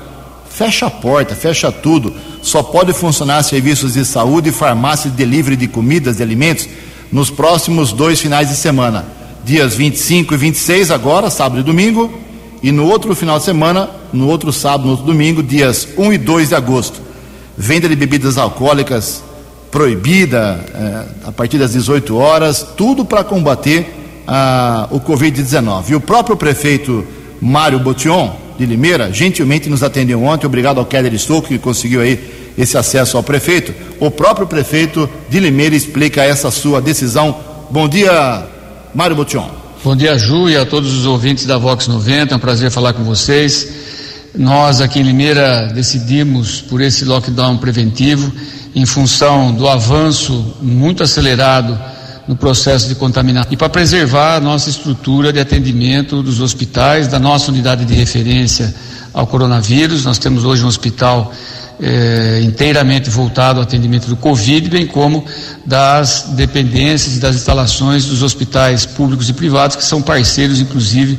Fecha 0.49 0.87
a 0.87 0.89
porta, 0.89 1.35
fecha 1.35 1.71
tudo. 1.71 2.13
Só 2.41 2.61
pode 2.63 2.91
funcionar 2.91 3.41
serviços 3.43 3.93
de 3.93 4.03
saúde 4.03 4.51
farmácia 4.51 5.09
de 5.09 5.15
delivery 5.15 5.55
de 5.55 5.67
comidas 5.67 6.19
e 6.19 6.23
alimentos 6.23 6.67
nos 7.11 7.29
próximos 7.29 7.91
dois 7.91 8.19
finais 8.19 8.49
de 8.49 8.55
semana. 8.55 9.05
Dias 9.43 9.73
25 9.75 10.33
e 10.33 10.37
26, 10.37 10.91
agora, 10.91 11.29
sábado 11.29 11.59
e 11.59 11.63
domingo, 11.63 12.11
e 12.61 12.71
no 12.71 12.85
outro 12.87 13.15
final 13.15 13.39
de 13.39 13.45
semana, 13.45 13.89
no 14.13 14.27
outro 14.27 14.53
sábado, 14.53 14.85
no 14.85 14.91
outro 14.91 15.05
domingo, 15.05 15.41
dias 15.41 15.87
1 15.97 16.13
e 16.13 16.17
2 16.17 16.49
de 16.49 16.55
agosto 16.55 17.11
venda 17.57 17.87
de 17.87 17.95
bebidas 17.95 18.39
alcoólicas 18.39 19.23
proibida 19.69 20.59
é, 20.73 21.27
a 21.27 21.31
partir 21.31 21.57
das 21.57 21.73
18 21.73 22.17
horas, 22.17 22.65
tudo 22.75 23.05
para 23.05 23.23
combater 23.23 23.85
a, 24.27 24.87
o 24.89 24.99
Covid-19. 24.99 25.89
E 25.89 25.95
o 25.95 26.01
próprio 26.01 26.35
prefeito 26.35 27.05
Mário 27.39 27.79
Botion, 27.79 28.35
de 28.57 28.65
Limeira, 28.65 29.13
gentilmente 29.13 29.69
nos 29.69 29.81
atendeu 29.81 30.23
ontem, 30.23 30.45
obrigado 30.45 30.79
ao 30.79 30.85
Keller 30.85 31.17
Stouco 31.17 31.47
que 31.47 31.57
conseguiu 31.57 32.01
aí 32.01 32.19
esse 32.57 32.77
acesso 32.77 33.17
ao 33.17 33.23
prefeito. 33.23 33.73
O 33.99 34.09
próprio 34.09 34.47
prefeito 34.47 35.09
de 35.29 35.39
Limeira 35.39 35.75
explica 35.75 36.23
essa 36.23 36.51
sua 36.51 36.81
decisão. 36.81 37.35
Bom 37.69 37.87
dia, 37.87 38.45
Mário 38.93 39.15
Botion. 39.15 39.49
Bom 39.83 39.95
dia, 39.95 40.17
Ju, 40.17 40.49
e 40.49 40.55
a 40.55 40.65
todos 40.65 40.93
os 40.93 41.05
ouvintes 41.05 41.45
da 41.45 41.57
Vox 41.57 41.87
90, 41.87 42.33
é 42.33 42.37
um 42.37 42.39
prazer 42.39 42.69
falar 42.69 42.93
com 42.93 43.03
vocês. 43.03 43.67
Nós 44.37 44.79
aqui 44.79 44.99
em 44.99 45.03
Limeira 45.03 45.71
decidimos 45.73 46.61
por 46.61 46.81
esse 46.81 47.03
lockdown 47.03 47.57
preventivo 47.57 48.31
em 48.73 48.85
função 48.85 49.53
do 49.53 49.67
avanço 49.67 50.55
muito 50.61 51.03
acelerado 51.03 51.77
no 52.27 52.35
processo 52.35 52.87
de 52.87 52.95
contaminação 52.95 53.51
e 53.51 53.57
para 53.57 53.67
preservar 53.69 54.35
a 54.35 54.39
nossa 54.39 54.69
estrutura 54.69 55.33
de 55.33 55.39
atendimento 55.39 56.21
dos 56.23 56.39
hospitais, 56.39 57.07
da 57.07 57.19
nossa 57.19 57.51
unidade 57.51 57.83
de 57.83 57.93
referência 57.93 58.73
ao 59.13 59.27
coronavírus. 59.27 60.05
Nós 60.05 60.17
temos 60.17 60.45
hoje 60.45 60.63
um 60.63 60.67
hospital 60.67 61.33
eh, 61.81 62.41
inteiramente 62.43 63.09
voltado 63.09 63.59
ao 63.59 63.63
atendimento 63.63 64.07
do 64.07 64.15
Covid, 64.15 64.69
bem 64.69 64.85
como 64.85 65.25
das 65.65 66.27
dependências 66.35 67.17
e 67.17 67.19
das 67.19 67.35
instalações 67.35 68.05
dos 68.05 68.21
hospitais 68.21 68.85
públicos 68.85 69.27
e 69.29 69.33
privados, 69.33 69.75
que 69.75 69.83
são 69.83 69.99
parceiros, 69.99 70.61
inclusive, 70.61 71.17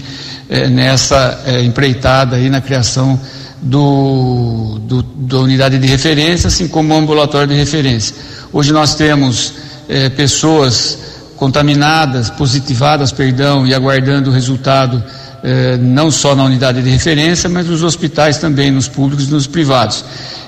é, 0.49 0.69
nessa 0.69 1.41
é, 1.47 1.63
empreitada 1.63 2.37
aí 2.37 2.49
na 2.49 2.61
criação 2.61 3.19
do, 3.61 4.79
do, 4.85 5.03
da 5.03 5.39
unidade 5.39 5.79
de 5.79 5.87
referência, 5.87 6.47
assim 6.47 6.69
como 6.69 6.95
o 6.95 6.97
ambulatório 6.97 7.49
de 7.49 7.55
referência. 7.55 8.15
Hoje 8.53 8.73
nós 8.73 8.95
temos 8.95 9.55
é, 9.89 10.09
pessoas 10.11 10.99
contaminadas, 11.37 12.31
positivadas, 12.31 13.11
perdão, 13.11 13.67
e 13.67 13.75
aguardando 13.75 14.31
o 14.31 14.33
resultado 14.33 15.03
é, 15.43 15.77
não 15.77 16.11
só 16.11 16.35
na 16.35 16.45
unidade 16.45 16.83
de 16.83 16.91
referência, 16.91 17.49
mas 17.49 17.67
nos 17.67 17.83
hospitais 17.83 18.39
também, 18.39 18.71
nos 18.71 18.89
públicos 18.89 19.29
e 19.29 19.31
nos 19.31 19.47
privados. 19.47 20.05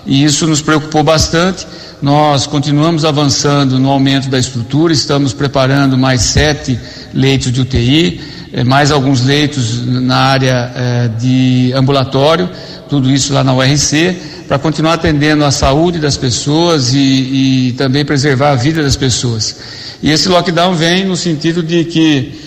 E 0.06 0.24
isso 0.24 0.46
nos 0.46 0.60
preocupou 0.60 1.02
bastante. 1.02 1.66
Nós 2.02 2.46
continuamos 2.46 3.04
avançando 3.04 3.78
no 3.78 3.90
aumento 3.90 4.28
da 4.28 4.38
estrutura, 4.38 4.92
estamos 4.92 5.32
preparando 5.32 5.96
mais 5.96 6.20
sete 6.20 6.78
leitos 7.12 7.50
de 7.50 7.60
UTI 7.60 8.20
é, 8.56 8.62
mais 8.62 8.92
alguns 8.92 9.24
leitos 9.24 9.84
na 9.84 10.16
área 10.16 10.70
é, 10.76 11.08
de 11.18 11.72
ambulatório, 11.74 12.48
tudo 12.88 13.10
isso 13.10 13.32
lá 13.32 13.42
na 13.42 13.52
URC, 13.52 14.16
para 14.46 14.60
continuar 14.60 14.92
atendendo 14.92 15.44
a 15.44 15.50
saúde 15.50 15.98
das 15.98 16.16
pessoas 16.16 16.94
e, 16.94 16.98
e, 17.70 17.72
também 17.72 18.04
preservar 18.04 18.52
a 18.52 18.54
vida 18.54 18.80
das 18.80 18.94
pessoas. 18.94 19.56
E 20.00 20.08
esse 20.08 20.28
lockdown 20.28 20.72
vem 20.72 21.04
no 21.04 21.16
sentido 21.16 21.64
de 21.64 21.84
que 21.84 22.44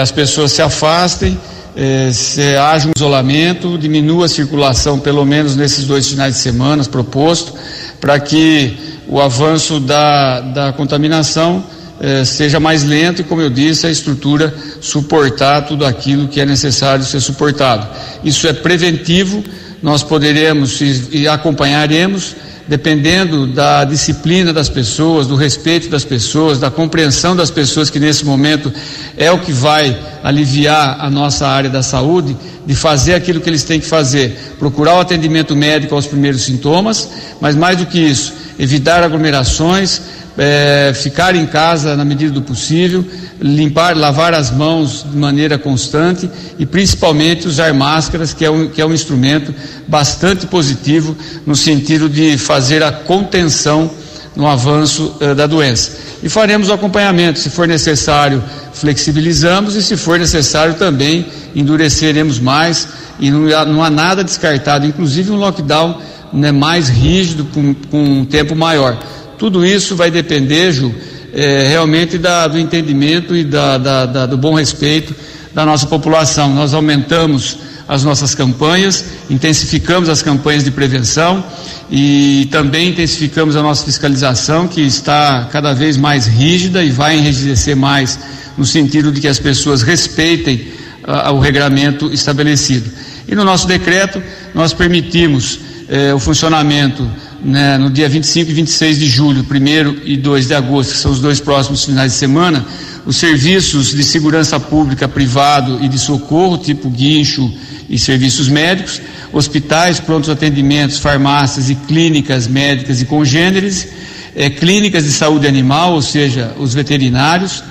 as 0.00 0.10
pessoas 0.10 0.52
se 0.52 0.60
afastem, 0.60 1.38
é, 1.76 2.12
se 2.12 2.56
haja 2.56 2.88
um 2.88 2.92
isolamento, 2.96 3.76
diminua 3.78 4.26
a 4.26 4.28
circulação, 4.28 4.98
pelo 4.98 5.24
menos 5.24 5.56
nesses 5.56 5.84
dois 5.84 6.08
finais 6.08 6.34
de 6.34 6.40
semana 6.40 6.84
proposto, 6.84 7.54
para 8.00 8.18
que 8.20 8.76
o 9.08 9.20
avanço 9.20 9.80
da, 9.80 10.40
da 10.40 10.72
contaminação 10.72 11.64
eh, 12.00 12.24
seja 12.24 12.58
mais 12.58 12.82
lento 12.82 13.20
e, 13.20 13.24
como 13.24 13.40
eu 13.40 13.48
disse, 13.48 13.86
a 13.86 13.90
estrutura 13.90 14.52
suportar 14.80 15.62
tudo 15.62 15.86
aquilo 15.86 16.26
que 16.26 16.40
é 16.40 16.44
necessário 16.44 17.04
ser 17.04 17.20
suportado. 17.20 17.86
Isso 18.24 18.48
é 18.48 18.52
preventivo, 18.52 19.44
nós 19.82 20.02
poderemos 20.02 20.80
e 20.80 21.28
acompanharemos, 21.28 22.34
dependendo 22.66 23.46
da 23.46 23.84
disciplina 23.84 24.52
das 24.52 24.68
pessoas, 24.68 25.26
do 25.26 25.36
respeito 25.36 25.88
das 25.88 26.04
pessoas, 26.04 26.58
da 26.58 26.70
compreensão 26.70 27.36
das 27.36 27.50
pessoas, 27.50 27.90
que 27.90 28.00
nesse 28.00 28.24
momento 28.24 28.72
é 29.16 29.30
o 29.30 29.38
que 29.38 29.52
vai 29.52 29.96
aliviar 30.22 30.96
a 31.00 31.10
nossa 31.10 31.46
área 31.46 31.68
da 31.68 31.82
saúde, 31.82 32.36
de 32.66 32.74
fazer 32.74 33.14
aquilo 33.14 33.40
que 33.40 33.50
eles 33.50 33.62
têm 33.62 33.78
que 33.78 33.86
fazer, 33.86 34.56
procurar 34.58 34.94
o 34.94 35.00
atendimento 35.00 35.54
médico 35.54 35.94
aos 35.94 36.06
primeiros 36.06 36.42
sintomas, 36.42 37.08
mas 37.40 37.54
mais 37.54 37.76
do 37.76 37.84
que 37.84 37.98
isso, 37.98 38.32
evitar 38.58 39.02
aglomerações, 39.02 40.00
é, 40.36 40.92
ficar 40.94 41.34
em 41.34 41.46
casa 41.46 41.96
na 41.96 42.04
medida 42.04 42.32
do 42.32 42.42
possível, 42.42 43.04
limpar, 43.40 43.96
lavar 43.96 44.34
as 44.34 44.50
mãos 44.50 45.04
de 45.08 45.16
maneira 45.16 45.58
constante 45.58 46.28
e 46.58 46.66
principalmente 46.66 47.46
usar 47.46 47.72
máscaras, 47.72 48.34
que 48.34 48.44
é 48.44 48.50
um, 48.50 48.68
que 48.68 48.80
é 48.80 48.86
um 48.86 48.92
instrumento 48.92 49.54
bastante 49.86 50.46
positivo 50.46 51.16
no 51.46 51.54
sentido 51.54 52.08
de 52.08 52.36
fazer 52.36 52.82
a 52.82 52.90
contenção 52.90 53.90
no 54.34 54.48
avanço 54.48 55.14
é, 55.20 55.34
da 55.34 55.46
doença. 55.46 55.92
E 56.22 56.28
faremos 56.28 56.68
o 56.68 56.72
acompanhamento, 56.72 57.38
se 57.38 57.50
for 57.50 57.68
necessário, 57.68 58.42
flexibilizamos 58.72 59.76
e 59.76 59.82
se 59.82 59.96
for 59.96 60.18
necessário 60.18 60.74
também 60.74 61.26
endureceremos 61.54 62.40
mais 62.40 62.88
e 63.20 63.30
não 63.30 63.44
não 63.66 63.84
há 63.84 63.90
nada 63.90 64.24
descartado, 64.24 64.86
inclusive 64.86 65.30
um 65.30 65.36
lockdown 65.36 66.00
né, 66.32 66.50
mais 66.50 66.88
rígido, 66.88 67.44
com, 67.44 67.74
com 67.74 68.02
um 68.02 68.24
tempo 68.24 68.56
maior. 68.56 68.98
Tudo 69.44 69.62
isso 69.62 69.94
vai 69.94 70.10
depender, 70.10 70.72
Ju, 70.72 70.90
é, 71.30 71.68
realmente 71.68 72.16
da, 72.16 72.48
do 72.48 72.58
entendimento 72.58 73.36
e 73.36 73.44
da, 73.44 73.76
da, 73.76 74.06
da, 74.06 74.24
do 74.24 74.38
bom 74.38 74.54
respeito 74.54 75.14
da 75.52 75.66
nossa 75.66 75.86
população. 75.86 76.54
Nós 76.54 76.72
aumentamos 76.72 77.58
as 77.86 78.02
nossas 78.02 78.34
campanhas, 78.34 79.04
intensificamos 79.28 80.08
as 80.08 80.22
campanhas 80.22 80.64
de 80.64 80.70
prevenção 80.70 81.44
e 81.90 82.48
também 82.50 82.88
intensificamos 82.88 83.54
a 83.54 83.62
nossa 83.62 83.84
fiscalização, 83.84 84.66
que 84.66 84.80
está 84.80 85.46
cada 85.52 85.74
vez 85.74 85.98
mais 85.98 86.26
rígida 86.26 86.82
e 86.82 86.90
vai 86.90 87.18
enrijecer 87.18 87.76
mais 87.76 88.18
no 88.56 88.64
sentido 88.64 89.12
de 89.12 89.20
que 89.20 89.28
as 89.28 89.38
pessoas 89.38 89.82
respeitem 89.82 90.68
uh, 91.06 91.34
o 91.34 91.38
regramento 91.38 92.10
estabelecido. 92.14 92.90
E 93.28 93.34
no 93.34 93.44
nosso 93.44 93.68
decreto, 93.68 94.22
nós 94.54 94.72
permitimos 94.72 95.56
uh, 95.56 96.14
o 96.16 96.18
funcionamento 96.18 97.06
né, 97.44 97.76
no 97.76 97.90
dia 97.90 98.08
25 98.08 98.50
e 98.50 98.54
26 98.54 98.98
de 98.98 99.06
julho, 99.06 99.44
1 99.48 100.02
e 100.04 100.16
2 100.16 100.46
de 100.46 100.54
agosto, 100.54 100.92
que 100.92 100.98
são 100.98 101.12
os 101.12 101.20
dois 101.20 101.40
próximos 101.40 101.84
finais 101.84 102.12
de 102.12 102.18
semana, 102.18 102.64
os 103.04 103.16
serviços 103.16 103.94
de 103.94 104.02
segurança 104.02 104.58
pública 104.58 105.06
privado 105.06 105.78
e 105.82 105.88
de 105.88 105.98
socorro, 105.98 106.56
tipo 106.56 106.88
guincho 106.88 107.52
e 107.88 107.98
serviços 107.98 108.48
médicos, 108.48 109.00
hospitais, 109.30 110.00
prontos 110.00 110.30
atendimentos, 110.30 110.98
farmácias 110.98 111.68
e 111.68 111.74
clínicas 111.74 112.46
médicas 112.46 113.02
e 113.02 113.04
congêneres, 113.04 113.88
é, 114.34 114.48
clínicas 114.48 115.04
de 115.04 115.12
saúde 115.12 115.46
animal, 115.46 115.92
ou 115.92 116.02
seja, 116.02 116.54
os 116.58 116.72
veterinários, 116.72 117.62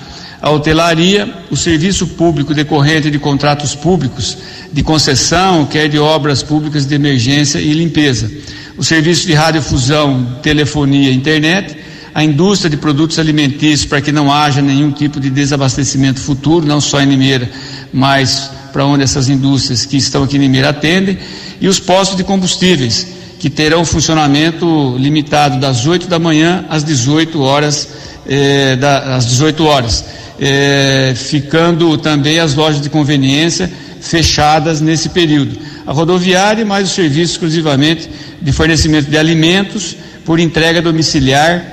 a 0.44 0.50
hotelaria, 0.50 1.26
o 1.50 1.56
serviço 1.56 2.06
público 2.06 2.52
decorrente 2.52 3.10
de 3.10 3.18
contratos 3.18 3.74
públicos 3.74 4.36
de 4.70 4.82
concessão, 4.82 5.64
quer 5.64 5.88
de 5.88 5.98
obras 5.98 6.42
públicas 6.42 6.84
de 6.84 6.94
emergência 6.94 7.58
e 7.58 7.72
limpeza, 7.72 8.30
o 8.76 8.84
serviço 8.84 9.26
de 9.26 9.32
radiodifusão, 9.32 10.36
telefonia 10.42 11.08
e 11.08 11.14
internet, 11.14 11.74
a 12.14 12.22
indústria 12.22 12.68
de 12.68 12.76
produtos 12.76 13.18
alimentícios 13.18 13.86
para 13.86 14.02
que 14.02 14.12
não 14.12 14.30
haja 14.30 14.60
nenhum 14.60 14.92
tipo 14.92 15.18
de 15.18 15.30
desabastecimento 15.30 16.20
futuro, 16.20 16.66
não 16.66 16.78
só 16.78 17.00
em 17.00 17.06
Limeira, 17.06 17.50
mas 17.90 18.50
para 18.70 18.84
onde 18.84 19.02
essas 19.02 19.30
indústrias 19.30 19.86
que 19.86 19.96
estão 19.96 20.24
aqui 20.24 20.36
em 20.36 20.40
Limeira 20.40 20.68
atendem, 20.68 21.16
e 21.58 21.66
os 21.68 21.80
postos 21.80 22.18
de 22.18 22.22
combustíveis, 22.22 23.06
que 23.38 23.48
terão 23.48 23.82
funcionamento 23.82 24.94
limitado 24.98 25.58
das 25.58 25.86
8 25.86 26.06
da 26.06 26.18
manhã 26.18 26.66
às 26.68 26.84
18 26.84 27.40
horas, 27.40 27.88
eh, 28.28 28.76
da, 28.76 29.16
às 29.16 29.26
18 29.26 29.64
horas, 29.64 30.04
eh, 30.40 31.12
ficando 31.16 31.96
também 31.98 32.38
as 32.38 32.54
lojas 32.54 32.80
de 32.80 32.90
conveniência 32.90 33.70
fechadas 34.00 34.80
nesse 34.80 35.08
período. 35.08 35.58
A 35.86 35.92
rodoviária, 35.92 36.64
mais 36.64 36.90
o 36.90 36.94
serviço 36.94 37.32
exclusivamente 37.32 38.08
de 38.40 38.52
fornecimento 38.52 39.10
de 39.10 39.16
alimentos 39.16 39.96
por 40.24 40.38
entrega 40.38 40.82
domiciliar 40.82 41.64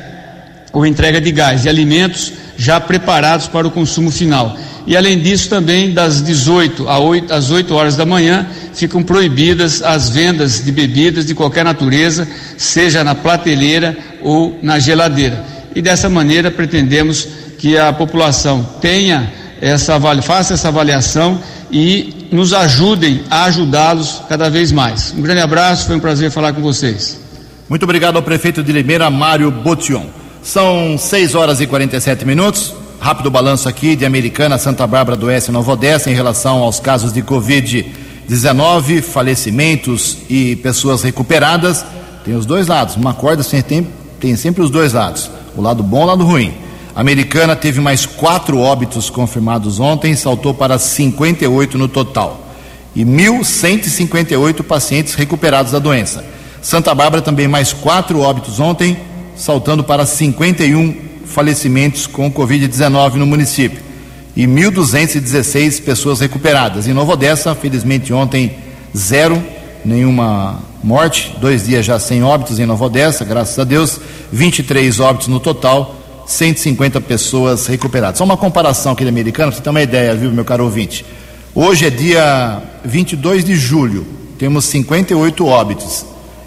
ou 0.71 0.85
entrega 0.85 1.19
de 1.19 1.31
gás 1.31 1.65
e 1.65 1.69
alimentos 1.69 2.33
já 2.57 2.79
preparados 2.79 3.47
para 3.47 3.67
o 3.67 3.71
consumo 3.71 4.11
final. 4.11 4.57
E 4.87 4.97
além 4.97 5.19
disso, 5.19 5.49
também 5.49 5.93
das 5.93 6.21
18 6.23 6.87
às 7.29 7.51
8 7.51 7.73
horas 7.73 7.95
da 7.95 8.05
manhã 8.05 8.47
ficam 8.73 9.03
proibidas 9.03 9.81
as 9.81 10.09
vendas 10.09 10.63
de 10.63 10.71
bebidas 10.71 11.25
de 11.25 11.35
qualquer 11.35 11.63
natureza, 11.63 12.27
seja 12.57 13.03
na 13.03 13.13
prateleira 13.13 13.97
ou 14.21 14.57
na 14.61 14.79
geladeira. 14.79 15.43
E 15.75 15.81
dessa 15.81 16.09
maneira 16.09 16.49
pretendemos 16.49 17.27
que 17.61 17.77
a 17.77 17.93
população 17.93 18.67
tenha 18.81 19.31
essa 19.61 19.99
faça 20.23 20.55
essa 20.55 20.69
avaliação 20.69 21.39
e 21.71 22.27
nos 22.31 22.53
ajudem 22.53 23.21
a 23.29 23.43
ajudá-los 23.43 24.23
cada 24.27 24.49
vez 24.49 24.71
mais. 24.71 25.13
Um 25.15 25.21
grande 25.21 25.41
abraço, 25.41 25.85
foi 25.85 25.95
um 25.95 25.99
prazer 25.99 26.31
falar 26.31 26.53
com 26.53 26.61
vocês. 26.61 27.21
Muito 27.69 27.83
obrigado 27.83 28.15
ao 28.15 28.23
prefeito 28.23 28.63
de 28.63 28.71
Limeira, 28.71 29.11
Mário 29.11 29.51
Botion. 29.51 30.07
São 30.41 30.97
6 30.97 31.35
horas 31.35 31.61
e 31.61 31.67
47 31.67 32.25
minutos. 32.25 32.73
Rápido 32.99 33.29
balanço 33.29 33.69
aqui 33.69 33.95
de 33.95 34.07
Americana, 34.07 34.57
Santa 34.57 34.87
Bárbara 34.87 35.15
do 35.15 35.27
Oeste 35.27 35.51
e 35.51 35.53
Nova 35.53 35.73
Odessa 35.73 36.09
em 36.09 36.15
relação 36.15 36.63
aos 36.63 36.79
casos 36.79 37.13
de 37.13 37.21
Covid-19, 37.21 39.03
falecimentos 39.03 40.17
e 40.27 40.55
pessoas 40.55 41.03
recuperadas. 41.03 41.85
Tem 42.25 42.33
os 42.33 42.47
dois 42.47 42.65
lados. 42.65 42.95
Uma 42.95 43.13
corda 43.13 43.43
tem, 43.43 43.87
tem 44.19 44.35
sempre 44.35 44.63
os 44.63 44.71
dois 44.71 44.93
lados. 44.93 45.29
O 45.55 45.61
lado 45.61 45.83
bom 45.83 46.01
e 46.01 46.03
o 46.03 46.07
lado 46.07 46.23
ruim. 46.23 46.70
Americana 46.95 47.55
teve 47.55 47.79
mais 47.79 48.05
quatro 48.05 48.59
óbitos 48.59 49.09
confirmados 49.09 49.79
ontem, 49.79 50.15
saltou 50.15 50.53
para 50.53 50.77
58 50.77 51.77
no 51.77 51.87
total. 51.87 52.47
E 52.95 53.05
1.158 53.05 54.63
pacientes 54.63 55.13
recuperados 55.13 55.71
da 55.71 55.79
doença. 55.79 56.25
Santa 56.61 56.93
Bárbara 56.93 57.21
também 57.21 57.47
mais 57.47 57.71
quatro 57.71 58.19
óbitos 58.19 58.59
ontem, 58.59 58.97
saltando 59.35 59.83
para 59.83 60.05
51 60.05 60.95
falecimentos 61.25 62.05
com 62.05 62.31
Covid-19 62.31 63.13
no 63.13 63.25
município 63.25 63.91
e 64.35 64.45
1.216 64.45 65.83
pessoas 65.83 66.19
recuperadas. 66.19 66.87
Em 66.87 66.93
Nova 66.93 67.13
Odessa, 67.13 67.53
felizmente 67.55 68.13
ontem, 68.13 68.55
zero, 68.95 69.41
nenhuma 69.83 70.59
morte, 70.83 71.35
dois 71.39 71.65
dias 71.65 71.85
já 71.85 71.99
sem 71.99 72.23
óbitos 72.23 72.59
em 72.59 72.65
Nova 72.65 72.85
Odessa, 72.85 73.25
graças 73.25 73.57
a 73.59 73.63
Deus, 73.63 73.99
23 74.31 74.99
óbitos 74.99 75.27
no 75.27 75.39
total, 75.39 75.95
150 76.31 77.01
pessoas 77.01 77.67
recuperadas. 77.67 78.17
Só 78.17 78.23
uma 78.23 78.37
comparação 78.37 78.93
aqui 78.93 79.03
de 79.03 79.09
americano, 79.09 79.51
para 79.51 79.57
você 79.57 79.63
ter 79.63 79.69
uma 79.69 79.81
ideia, 79.81 80.15
viu, 80.15 80.31
meu 80.31 80.45
caro 80.45 80.63
ouvinte. 80.63 81.05
Hoje 81.53 81.85
é 81.85 81.89
dia 81.89 82.61
22 82.85 83.43
de 83.43 83.55
julho, 83.55 84.07
temos 84.39 84.65
58 84.65 85.45
óbitos. 85.45 86.05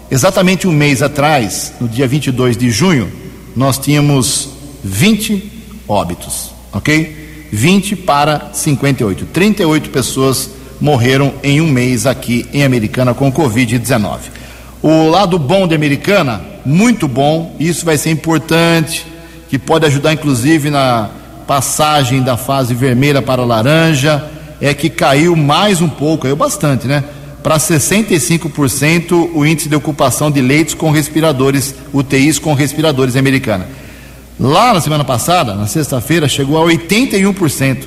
Exatamente 0.09 0.67
um 0.67 0.71
mês 0.71 1.03
atrás, 1.03 1.73
no 1.79 1.87
dia 1.87 2.07
22 2.07 2.57
de 2.57 2.71
junho, 2.71 3.11
nós 3.55 3.77
tínhamos 3.77 4.49
20 4.83 5.51
óbitos, 5.87 6.51
ok? 6.73 7.47
20 7.51 7.95
para 7.95 8.49
58. 8.53 9.25
38 9.27 9.89
pessoas 9.91 10.49
morreram 10.81 11.33
em 11.43 11.61
um 11.61 11.67
mês 11.67 12.05
aqui 12.05 12.45
em 12.51 12.63
Americana 12.63 13.13
com 13.13 13.31
Covid-19. 13.31 14.19
O 14.81 15.09
lado 15.09 15.37
bom 15.37 15.67
de 15.67 15.75
Americana, 15.75 16.41
muito 16.65 17.07
bom, 17.07 17.55
isso 17.59 17.85
vai 17.85 17.97
ser 17.97 18.09
importante, 18.09 19.05
que 19.55 19.59
pode 19.59 19.85
ajudar 19.85 20.11
inclusive 20.11 20.69
na 20.69 21.09
passagem 21.47 22.21
da 22.21 22.35
fase 22.35 22.73
vermelha 22.73 23.21
para 23.21 23.45
laranja, 23.45 24.21
é 24.59 24.73
que 24.73 24.89
caiu 24.89 25.33
mais 25.33 25.79
um 25.79 25.87
pouco, 25.87 26.23
caiu 26.23 26.35
bastante, 26.35 26.87
né? 26.87 27.05
para 27.41 27.57
65% 27.57 29.29
o 29.33 29.45
índice 29.45 29.69
de 29.69 29.75
ocupação 29.75 30.29
de 30.29 30.41
leitos 30.41 30.73
com 30.73 30.91
respiradores, 30.91 31.73
UTIs 31.93 32.37
com 32.37 32.53
respiradores 32.53 33.15
americana. 33.15 33.65
Lá 34.37 34.73
na 34.73 34.81
semana 34.81 35.05
passada, 35.05 35.55
na 35.55 35.67
sexta-feira, 35.67 36.27
chegou 36.27 36.61
a 36.61 36.69
81%. 36.69 37.85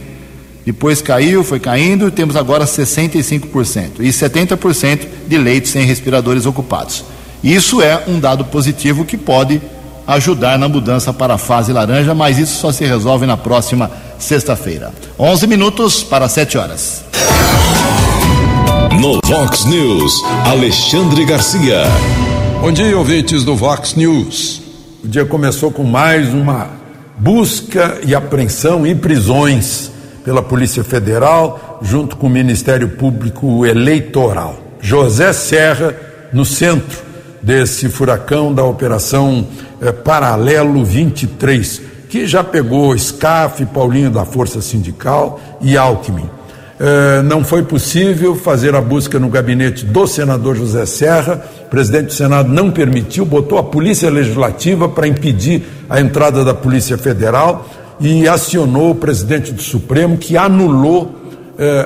Depois 0.64 1.02
caiu, 1.02 1.44
foi 1.44 1.60
caindo, 1.60 2.10
temos 2.10 2.34
agora 2.34 2.64
65% 2.64 4.00
e 4.00 4.08
70% 4.08 5.00
de 5.28 5.36
leitos 5.36 5.70
sem 5.70 5.84
respiradores 5.84 6.46
ocupados. 6.46 7.04
Isso 7.44 7.82
é 7.82 8.04
um 8.08 8.18
dado 8.18 8.46
positivo 8.46 9.04
que 9.04 9.18
pode 9.18 9.60
ajudar 10.08 10.58
na 10.58 10.68
mudança 10.68 11.12
para 11.12 11.34
a 11.34 11.38
fase 11.38 11.70
laranja, 11.70 12.14
mas 12.14 12.38
isso 12.38 12.58
só 12.58 12.72
se 12.72 12.82
resolve 12.86 13.26
na 13.26 13.36
próxima 13.36 13.90
sexta-feira. 14.18 14.90
11 15.18 15.46
minutos 15.46 16.02
para 16.02 16.26
7 16.26 16.56
horas. 16.56 17.04
No 18.98 19.20
Vox 19.22 19.66
News, 19.66 20.24
Alexandre 20.46 21.26
Garcia. 21.26 21.82
Bom 22.62 22.72
dia, 22.72 22.96
ouvintes 22.96 23.44
do 23.44 23.54
Vox 23.54 23.94
News. 23.94 24.62
O 25.04 25.08
dia 25.08 25.26
começou 25.26 25.70
com 25.70 25.84
mais 25.84 26.32
uma 26.32 26.68
busca 27.18 28.00
e 28.02 28.14
apreensão 28.14 28.86
em 28.86 28.96
prisões 28.96 29.92
pela 30.24 30.42
Polícia 30.42 30.82
Federal, 30.82 31.78
junto 31.82 32.16
com 32.16 32.28
o 32.28 32.30
Ministério 32.30 32.88
Público 32.88 33.66
Eleitoral. 33.66 34.56
José 34.80 35.34
Serra, 35.34 35.94
no 36.32 36.46
centro 36.46 37.08
desse 37.42 37.88
furacão 37.88 38.52
da 38.52 38.64
Operação 38.64 39.46
eh, 39.80 39.92
Paralelo 39.92 40.84
23, 40.84 41.82
que 42.08 42.26
já 42.26 42.42
pegou 42.42 42.96
SCAF, 42.96 43.64
Paulinho 43.66 44.10
da 44.10 44.24
Força 44.24 44.60
Sindical 44.60 45.40
e 45.60 45.76
Alckmin. 45.76 46.28
Eh, 46.80 47.22
não 47.22 47.44
foi 47.44 47.62
possível 47.62 48.36
fazer 48.36 48.74
a 48.74 48.80
busca 48.80 49.18
no 49.18 49.28
gabinete 49.28 49.84
do 49.84 50.06
senador 50.06 50.56
José 50.56 50.86
Serra. 50.86 51.44
O 51.66 51.68
presidente 51.68 52.06
do 52.06 52.12
Senado 52.12 52.48
não 52.48 52.70
permitiu, 52.70 53.24
botou 53.24 53.58
a 53.58 53.62
Polícia 53.62 54.08
Legislativa 54.10 54.88
para 54.88 55.08
impedir 55.08 55.64
a 55.90 56.00
entrada 56.00 56.44
da 56.44 56.54
Polícia 56.54 56.96
Federal 56.96 57.68
e 58.00 58.28
acionou 58.28 58.92
o 58.92 58.94
presidente 58.94 59.52
do 59.52 59.60
Supremo, 59.60 60.16
que 60.16 60.36
anulou 60.36 61.16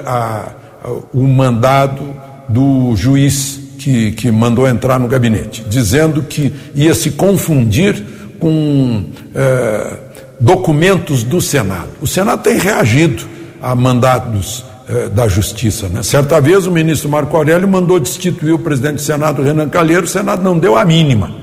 a, 0.04 0.52
a, 0.84 0.90
o 1.14 1.26
mandado 1.26 2.02
do 2.48 2.94
juiz 2.94 3.60
que, 3.82 4.12
que 4.12 4.30
mandou 4.30 4.68
entrar 4.68 5.00
no 5.00 5.08
gabinete, 5.08 5.64
dizendo 5.68 6.22
que 6.22 6.52
ia 6.72 6.94
se 6.94 7.10
confundir 7.10 8.00
com 8.38 9.06
eh, 9.34 9.96
documentos 10.38 11.24
do 11.24 11.40
Senado. 11.40 11.88
O 12.00 12.06
Senado 12.06 12.44
tem 12.44 12.58
reagido 12.58 13.24
a 13.60 13.74
mandados 13.74 14.64
eh, 14.88 15.08
da 15.08 15.26
Justiça. 15.26 15.88
Né? 15.88 16.00
Certa 16.04 16.40
vez 16.40 16.64
o 16.64 16.70
ministro 16.70 17.08
Marco 17.08 17.36
Aurélio 17.36 17.66
mandou 17.66 17.98
destituir 17.98 18.52
o 18.52 18.58
presidente 18.58 18.94
do 18.96 19.00
Senado, 19.00 19.42
Renan 19.42 19.68
Calheiro, 19.68 20.04
o 20.04 20.08
Senado 20.08 20.44
não 20.44 20.56
deu 20.56 20.76
a 20.76 20.84
mínima. 20.84 21.34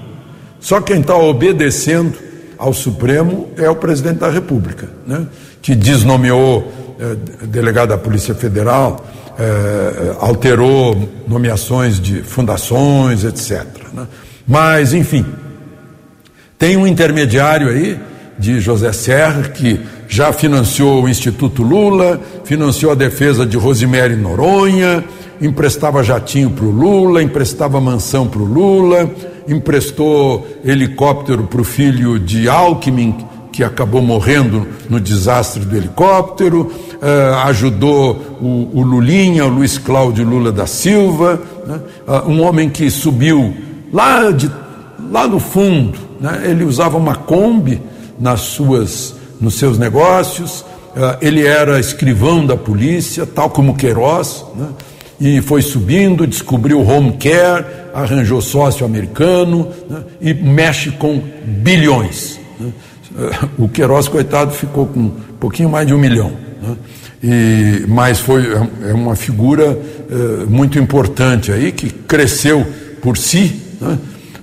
Só 0.61 0.79
quem 0.79 1.01
está 1.01 1.17
obedecendo 1.17 2.17
ao 2.57 2.73
Supremo 2.73 3.49
é 3.57 3.69
o 3.69 3.75
presidente 3.75 4.19
da 4.19 4.29
República, 4.29 4.87
né? 5.05 5.25
que 5.61 5.75
desnomeou 5.75 6.71
eh, 7.01 7.17
delegado 7.47 7.89
da 7.89 7.97
Polícia 7.97 8.33
Federal, 8.33 9.05
eh, 9.39 10.15
alterou 10.19 11.09
nomeações 11.25 11.97
de 11.97 12.21
fundações, 12.21 13.23
etc. 13.23 13.65
Né? 13.93 14.05
Mas, 14.45 14.93
enfim, 14.93 15.25
tem 16.57 16.75
um 16.75 16.85
intermediário 16.85 17.69
aí 17.69 17.97
de 18.37 18.59
José 18.59 18.91
Serra, 18.91 19.43
que 19.43 19.79
já 20.09 20.33
financiou 20.33 21.03
o 21.03 21.07
Instituto 21.07 21.63
Lula, 21.63 22.19
financiou 22.43 22.91
a 22.91 22.95
defesa 22.95 23.45
de 23.45 23.55
Rosemary 23.55 24.17
Noronha, 24.17 25.05
emprestava 25.41 26.03
jatinho 26.03 26.49
para 26.49 26.65
o 26.65 26.71
Lula, 26.71 27.23
emprestava 27.23 27.79
mansão 27.79 28.27
para 28.27 28.41
o 28.41 28.45
Lula, 28.45 29.09
emprestou 29.47 30.45
helicóptero 30.65 31.43
para 31.43 31.61
o 31.61 31.63
filho 31.63 32.19
de 32.19 32.49
Alckmin, 32.49 33.15
que 33.59 33.63
acabou 33.65 34.01
morrendo 34.01 34.65
no 34.89 35.01
desastre 35.01 35.65
do 35.65 35.75
helicóptero, 35.75 36.71
uh, 36.93 37.39
ajudou 37.47 38.37
o, 38.39 38.69
o, 38.73 38.81
Lulinha, 38.83 39.45
o 39.45 39.49
Luiz 39.49 39.77
Cláudio 39.77 40.23
Lula 40.23 40.49
da 40.49 40.65
Silva, 40.65 41.41
né? 41.67 41.81
uh, 42.07 42.29
um 42.29 42.41
homem 42.41 42.69
que 42.69 42.89
subiu 42.89 43.53
lá, 43.91 44.31
de, 44.31 44.49
lá 45.11 45.27
no 45.27 45.41
fundo, 45.41 45.99
né? 46.21 46.43
ele 46.45 46.63
usava 46.63 46.97
uma 46.97 47.15
Kombi 47.15 47.81
nas 48.17 48.39
suas, 48.39 49.15
nos 49.41 49.55
seus 49.55 49.77
negócios, 49.77 50.61
uh, 50.61 51.17
ele 51.21 51.45
era 51.45 51.81
escrivão 51.81 52.45
da 52.45 52.55
polícia, 52.55 53.25
tal 53.25 53.49
como 53.49 53.75
Queiroz, 53.75 54.45
né? 54.55 54.67
e 55.19 55.41
foi 55.41 55.61
subindo, 55.61 56.25
descobriu 56.25 56.79
home 56.79 57.17
care, 57.17 57.65
arranjou 57.93 58.39
sócio 58.39 58.85
americano 58.85 59.67
né? 59.89 60.01
e 60.21 60.33
mexe 60.33 60.91
com 60.91 61.21
bilhões. 61.43 62.39
Né? 62.57 62.71
O 63.57 63.67
Queiroz, 63.67 64.07
coitado, 64.07 64.51
ficou 64.51 64.87
com 64.87 64.99
um 64.99 65.11
pouquinho 65.39 65.69
mais 65.69 65.87
de 65.87 65.93
um 65.93 65.97
milhão. 65.97 66.31
Né? 66.61 66.75
E, 67.21 67.85
mas 67.87 68.19
foi 68.19 68.45
é 68.83 68.93
uma 68.93 69.15
figura 69.15 69.77
é, 70.09 70.45
muito 70.45 70.79
importante 70.79 71.51
aí, 71.51 71.71
que 71.71 71.89
cresceu 71.89 72.65
por 73.01 73.17
si, 73.17 73.61
né? 73.81 73.97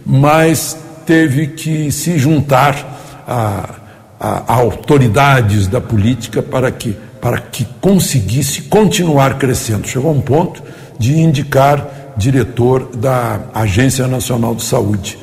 mas 0.05 0.77
teve 1.07 1.49
que 1.49 1.91
se 1.91 2.19
juntar 2.19 3.25
a, 3.27 3.75
a, 4.21 4.53
a 4.53 4.55
autoridades 4.55 5.67
da 5.69 5.81
política 5.81 6.43
para 6.43 6.71
que 6.71 6.97
para 7.21 7.39
que 7.39 7.67
conseguisse 7.81 8.63
continuar 8.63 9.37
crescendo. 9.37 9.89
Chegou 9.89 10.11
a 10.11 10.15
um 10.15 10.21
ponto 10.21 10.63
de 10.97 11.19
indicar 11.19 12.15
diretor 12.17 12.91
da 12.97 13.41
Agência 13.53 14.07
Nacional 14.07 14.55
de 14.55 14.63
Saúde 14.63 15.19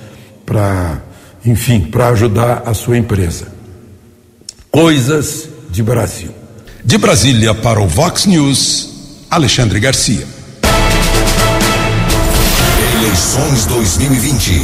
para, 0.46 1.02
enfim, 1.46 1.82
para 1.82 2.10
ajudar 2.10 2.64
a 2.66 2.74
sua 2.74 2.98
empresa. 2.98 3.48
Coisas 4.72 5.50
de 5.70 5.84
Brasil. 5.84 6.32
De 6.84 6.98
Brasília 6.98 7.54
para 7.54 7.82
o 7.82 7.88
Vox 7.88 8.26
News, 8.26 8.90
Alexandre 9.30 9.80
Garcia. 9.80 10.26
Eleições 13.00 13.66
2020. 13.66 14.62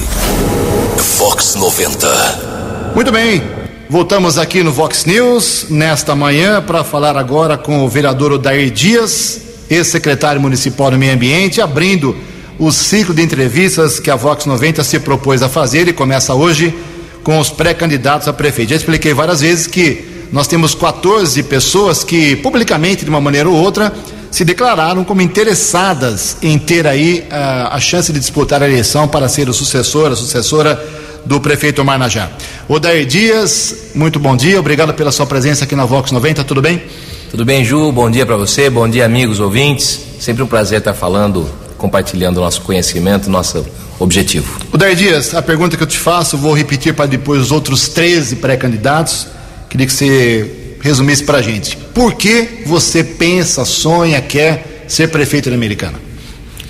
Vox 1.18 1.56
90. 1.56 2.92
Muito 2.96 3.12
bem. 3.12 3.42
Voltamos 3.90 4.38
aqui 4.38 4.62
no 4.64 4.72
Vox 4.72 5.06
News 5.06 5.66
nesta 5.70 6.16
manhã 6.16 6.62
para 6.62 6.84
falar 6.84 7.18
agora 7.18 7.58
com 7.58 7.84
o 7.84 7.90
vereador 7.90 8.32
Odair 8.34 8.70
Dias, 8.70 9.42
ex-secretário 9.70 10.40
municipal 10.40 10.92
do 10.92 10.98
Meio 10.98 11.14
Ambiente, 11.14 11.60
abrindo 11.60 12.16
o 12.60 12.72
ciclo 12.72 13.16
de 13.16 13.22
entrevistas 13.22 14.00
que 14.00 14.12
a 14.12 14.18
Vox 14.18 14.46
90 14.46 14.84
se 14.84 15.00
propôs 15.00 15.42
a 15.42 15.48
fazer 15.48 15.88
e 15.88 15.94
começa 15.94 16.34
hoje 16.36 16.78
com 17.24 17.40
os 17.40 17.50
pré-candidatos 17.50 18.28
a 18.28 18.34
prefeito. 18.34 18.72
Já 18.72 18.76
expliquei 18.76 19.14
várias 19.14 19.40
vezes 19.40 19.66
que 19.66 20.06
nós 20.32 20.46
temos 20.46 20.76
14 20.76 21.42
pessoas 21.44 22.04
que, 22.04 22.36
publicamente, 22.36 23.06
de 23.06 23.10
uma 23.10 23.22
maneira 23.22 23.50
ou 23.50 23.56
outra, 23.56 23.94
se 24.30 24.44
declararam 24.44 25.04
como 25.06 25.22
interessadas 25.22 26.38
em 26.42 26.60
ter 26.60 26.86
aí 26.86 27.26
uh, 27.32 27.74
a 27.74 27.80
chance 27.80 28.12
de 28.12 28.20
disputar 28.20 28.62
a 28.62 28.68
eleição 28.68 29.08
para 29.08 29.30
ser 29.30 29.48
o 29.48 29.54
sucessor, 29.54 30.12
a 30.12 30.16
sucessora 30.16 30.84
do 31.26 31.40
prefeito 31.40 31.84
Marnajá. 31.84 32.30
Odair 32.68 33.06
Dias, 33.06 33.76
muito 33.96 34.20
bom 34.20 34.36
dia, 34.36 34.60
obrigado 34.60 34.94
pela 34.94 35.12
sua 35.12 35.26
presença 35.26 35.64
aqui 35.64 35.76
na 35.76 35.86
Vox 35.86 36.12
90, 36.12 36.44
tudo 36.44 36.62
bem? 36.62 36.84
Tudo 37.32 37.46
bem, 37.46 37.64
Ju, 37.64 37.92
bom 37.92 38.10
dia 38.10 38.26
para 38.26 38.38
você, 38.38 38.70
bom 38.70 38.88
dia, 38.88 39.06
amigos 39.06 39.40
ouvintes. 39.40 40.00
Sempre 40.20 40.44
um 40.44 40.48
prazer 40.48 40.80
estar 40.80 40.94
falando, 40.94 41.50
compartilhando 41.80 42.40
nosso 42.40 42.62
conhecimento, 42.62 43.30
nosso 43.30 43.66
objetivo. 43.98 44.60
Odair 44.72 44.96
Dias, 44.96 45.34
a 45.34 45.42
pergunta 45.42 45.76
que 45.76 45.82
eu 45.82 45.88
te 45.88 45.98
faço, 45.98 46.38
vou 46.38 46.54
repetir 46.54 46.94
para 46.94 47.08
depois 47.08 47.42
os 47.42 47.52
outros 47.52 47.90
13 47.90 48.36
pré-candidatos. 48.36 49.28
Queria 49.68 49.88
que 49.88 49.94
você 49.94 50.76
resumisse 50.82 51.24
para 51.24 51.40
a 51.40 51.42
gente. 51.42 51.76
Por 51.94 52.14
que 52.14 52.64
você 52.66 53.04
pensa, 53.04 53.66
sonha, 53.66 54.22
quer 54.22 54.86
ser 54.88 55.08
prefeito 55.08 55.50
da 55.50 55.56
Americana? 55.56 56.00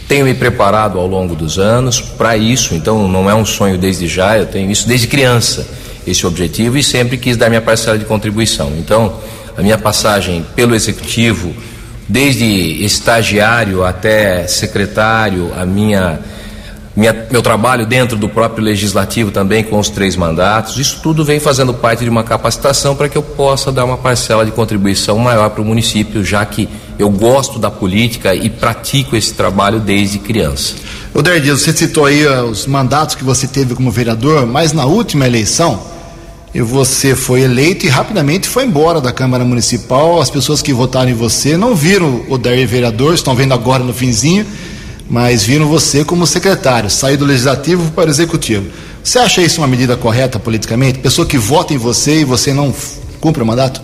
Tenho 0.07 0.25
me 0.25 0.33
preparado 0.33 0.97
ao 0.97 1.05
longo 1.05 1.35
dos 1.35 1.59
anos 1.59 2.01
para 2.01 2.35
isso, 2.35 2.73
então 2.73 3.07
não 3.07 3.29
é 3.29 3.35
um 3.35 3.45
sonho 3.45 3.77
desde 3.77 4.07
já, 4.07 4.37
eu 4.37 4.47
tenho 4.47 4.71
isso 4.71 4.87
desde 4.87 5.07
criança, 5.07 5.67
esse 6.07 6.25
objetivo, 6.25 6.77
e 6.77 6.83
sempre 6.83 7.17
quis 7.17 7.37
dar 7.37 7.47
minha 7.49 7.61
parcela 7.61 7.97
de 7.97 8.05
contribuição. 8.05 8.73
Então, 8.77 9.19
a 9.55 9.61
minha 9.61 9.77
passagem 9.77 10.43
pelo 10.55 10.73
executivo, 10.73 11.53
desde 12.09 12.83
estagiário 12.83 13.85
até 13.85 14.47
secretário, 14.47 15.53
a 15.55 15.65
minha 15.65 16.19
minha, 16.95 17.15
meu 17.31 17.41
trabalho 17.41 17.85
dentro 17.85 18.17
do 18.17 18.27
próprio 18.27 18.61
legislativo 18.61 19.31
também 19.31 19.63
com 19.63 19.79
os 19.79 19.89
três 19.89 20.17
mandatos, 20.17 20.77
isso 20.77 20.99
tudo 21.01 21.23
vem 21.23 21.39
fazendo 21.39 21.73
parte 21.73 22.03
de 22.03 22.09
uma 22.09 22.25
capacitação 22.25 22.93
para 22.93 23.07
que 23.07 23.17
eu 23.17 23.21
possa 23.21 23.71
dar 23.71 23.85
uma 23.85 23.95
parcela 23.95 24.43
de 24.43 24.51
contribuição 24.51 25.17
maior 25.17 25.49
para 25.51 25.61
o 25.61 25.65
município, 25.65 26.25
já 26.25 26.45
que 26.45 26.67
eu 26.97 27.09
gosto 27.09 27.57
da 27.57 27.71
política 27.71 28.35
e 28.35 28.49
pratico 28.49 29.15
esse 29.15 29.33
trabalho 29.33 29.79
desde 29.79 30.19
criança. 30.19 30.75
O 31.13 31.21
Dias, 31.21 31.61
você 31.61 31.71
citou 31.71 32.05
aí 32.05 32.27
uh, 32.27 32.43
os 32.43 32.67
mandatos 32.67 33.15
que 33.15 33.23
você 33.23 33.47
teve 33.47 33.75
como 33.75 33.89
vereador, 33.89 34.45
mas 34.45 34.73
na 34.73 34.85
última 34.85 35.25
eleição 35.25 35.81
você 36.55 37.15
foi 37.15 37.41
eleito 37.41 37.85
e 37.85 37.89
rapidamente 37.89 38.47
foi 38.47 38.65
embora 38.65 38.99
da 38.99 39.11
Câmara 39.11 39.43
Municipal. 39.43 40.19
As 40.19 40.29
pessoas 40.29 40.61
que 40.61 40.73
votaram 40.73 41.09
em 41.09 41.13
você 41.13 41.55
não 41.55 41.75
viram 41.75 42.25
o 42.27 42.37
Daí 42.37 42.65
vereador, 42.65 43.13
estão 43.13 43.35
vendo 43.35 43.53
agora 43.53 43.83
no 43.83 43.93
finzinho 43.93 44.45
mas 45.09 45.43
viram 45.43 45.67
você 45.67 46.05
como 46.05 46.27
secretário, 46.27 46.89
sair 46.89 47.17
do 47.17 47.25
legislativo 47.25 47.91
para 47.91 48.07
o 48.07 48.09
executivo. 48.11 48.67
Você 49.03 49.17
acha 49.17 49.41
isso 49.41 49.59
uma 49.59 49.67
medida 49.67 49.97
correta 49.97 50.37
politicamente? 50.37 50.99
Pessoa 50.99 51.25
que 51.25 51.37
vota 51.37 51.73
em 51.73 51.77
você 51.77 52.21
e 52.21 52.23
você 52.23 52.53
não 52.53 52.73
cumpre 53.19 53.41
o 53.41 53.45
mandato? 53.45 53.81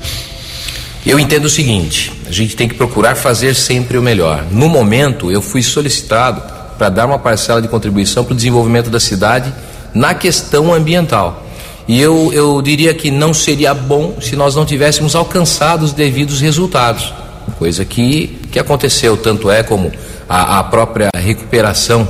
Eu 1.04 1.19
entendo 1.19 1.45
o 1.45 1.49
seguinte: 1.49 2.12
a 2.28 2.32
gente 2.32 2.56
tem 2.56 2.67
que 2.67 2.75
procurar 2.75 3.15
fazer 3.15 3.56
sempre 3.56 3.97
o 3.97 4.04
melhor. 4.04 4.45
No 4.51 4.69
momento, 4.69 5.32
eu 5.32 5.41
fui 5.41 5.63
solicitado 5.63 6.43
para 6.78 6.89
dar 6.89 7.08
uma 7.08 7.17
parcela 7.17 7.62
de 7.62 7.67
contribuição 7.67 8.23
para 8.23 8.34
o 8.34 8.36
desenvolvimento 8.36 8.89
da 8.89 8.99
cidade 8.99 9.51
na 9.93 10.13
questão 10.13 10.73
ambiental. 10.73 11.44
E 11.88 12.02
eu, 12.02 12.32
eu 12.34 12.62
diria 12.62 12.93
que 12.93 13.12
não 13.12 13.34
seria 13.34 13.74
bom 13.74 14.15
se 14.19 14.36
nós 14.36 14.56
não 14.56 14.65
tivéssemos 14.65 15.15
alcançado 15.15 15.84
os 15.84 15.93
devidos 15.93 16.41
resultados, 16.41 17.13
coisa 17.60 17.86
que, 17.86 18.39
que 18.52 18.60
aconteceu, 18.60 19.15
tanto 19.15 19.50
é 19.50 19.62
como 19.62 19.91
a, 20.28 20.60
a 20.60 20.63
própria 20.63 21.10
recuperação 21.15 22.08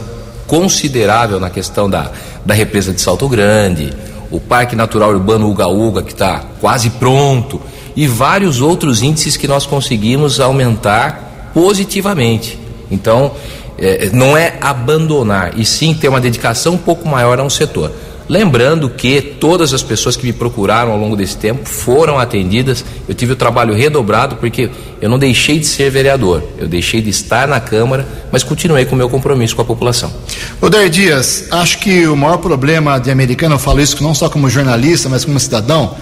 considerável 0.48 1.40
na 1.40 1.50
questão 1.50 1.90
da, 1.90 2.12
da 2.46 2.54
represa 2.54 2.94
de 2.94 3.02
Salto 3.02 3.28
Grande, 3.28 3.92
o 4.32 4.40
Parque 4.40 4.76
Natural 4.76 5.10
Urbano 5.10 5.50
Uga 5.50 5.68
Uga, 5.68 6.04
que 6.04 6.14
está 6.14 6.44
quase 6.60 6.90
pronto, 6.92 7.62
e 7.96 8.08
vários 8.08 8.62
outros 8.62 9.02
índices 9.02 9.38
que 9.38 9.48
nós 9.48 9.66
conseguimos 9.66 10.40
aumentar 10.40 11.52
positivamente. 11.54 12.60
Então, 12.92 13.32
é, 13.78 14.10
não 14.14 14.38
é 14.38 14.56
abandonar, 14.62 15.54
e 15.58 15.66
sim 15.66 15.94
ter 15.94 16.08
uma 16.08 16.22
dedicação 16.22 16.74
um 16.74 16.78
pouco 16.78 17.08
maior 17.08 17.40
a 17.40 17.44
um 17.44 17.50
setor. 17.50 17.92
Lembrando 18.28 18.90
que 18.90 19.22
todas 19.22 19.72
as 19.72 19.84
pessoas 19.84 20.18
que 20.18 20.26
me 20.26 20.34
procuraram 20.34 20.92
ao 20.92 20.98
longo 20.98 21.16
desse 21.16 21.38
tempo 21.38 21.68
foram 21.70 22.18
atendidas. 22.18 22.84
Eu 23.08 23.14
tive 23.14 23.34
o 23.34 23.36
trabalho 23.36 23.76
redobrado 23.76 24.38
porque 24.38 24.70
eu 25.00 25.10
não 25.10 25.20
deixei 25.20 25.60
de 25.60 25.68
ser 25.68 25.92
vereador, 25.92 26.44
eu 26.58 26.68
deixei 26.68 27.02
de 27.02 27.10
estar 27.10 27.48
na 27.48 27.60
Câmara, 27.60 28.08
mas 28.32 28.44
continuei 28.44 28.86
com 28.86 28.96
o 28.96 28.98
meu 28.98 29.10
compromisso 29.10 29.56
com 29.56 29.62
a 29.62 29.66
população. 29.66 30.12
Odair 30.60 30.90
Dias, 30.90 31.46
acho 31.52 31.80
que 31.80 32.08
o 32.08 32.16
maior 32.16 32.38
problema 32.38 32.98
de 33.00 33.12
americano, 33.12 33.56
eu 33.56 33.60
falo 33.60 33.80
isso 33.80 34.02
não 34.02 34.16
só 34.16 34.28
como 34.28 34.50
jornalista, 34.50 35.08
mas 35.08 35.24
como 35.24 35.40
cidadão, 35.40 35.96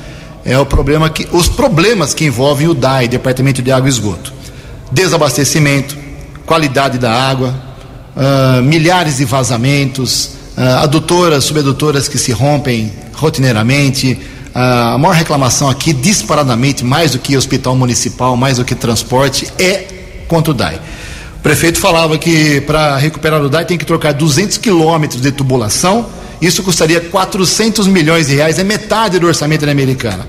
é 0.46 0.58
o 0.58 0.66
problema 0.66 1.10
que 1.10 1.28
os 1.32 1.50
problemas 1.50 2.14
que 2.14 2.26
envolvem 2.26 2.68
o 2.68 2.74
DAI, 2.74 3.10
Departamento 3.10 3.62
de 3.62 3.72
Água 3.72 3.90
e 3.90 3.92
Esgoto. 3.92 4.34
Desabastecimento, 4.92 5.98
qualidade 6.46 6.98
da 6.98 7.12
água, 7.12 7.54
uh, 8.16 8.62
milhares 8.62 9.18
de 9.18 9.26
vazamentos, 9.26 10.32
adutoras, 10.62 11.44
subadutoras 11.44 12.08
que 12.08 12.18
se 12.18 12.32
rompem 12.32 12.92
rotineiramente. 13.14 14.20
Uh, 14.56 14.94
a 14.94 14.98
maior 15.00 15.16
reclamação 15.16 15.68
aqui, 15.68 15.94
disparadamente, 15.94 16.86
mais 16.86 17.12
do 17.12 17.20
que 17.20 17.36
hospital 17.36 17.76
municipal, 17.76 18.38
mais 18.38 18.58
do 18.58 18.66
que 18.66 18.76
transporte, 18.76 19.52
é 19.58 19.86
contra 20.28 20.52
o 20.52 20.54
DAI. 20.54 20.80
O 21.38 21.42
prefeito 21.42 21.80
falava 21.80 22.18
que 22.18 22.62
para 22.62 22.96
recuperar 22.98 23.42
o 23.42 23.50
DAI 23.50 23.66
tem 23.66 23.78
que 23.78 23.86
trocar 23.86 24.14
200 24.14 24.58
quilômetros 24.58 25.22
de 25.22 25.32
tubulação, 25.32 26.06
isso 26.40 26.62
custaria 26.62 27.02
400 27.02 27.88
milhões 27.88 28.28
de 28.28 28.36
reais, 28.36 28.60
é 28.60 28.64
metade 28.64 29.18
do 29.18 29.26
orçamento 29.26 29.66
da 29.66 29.72
Americana. 29.72 30.28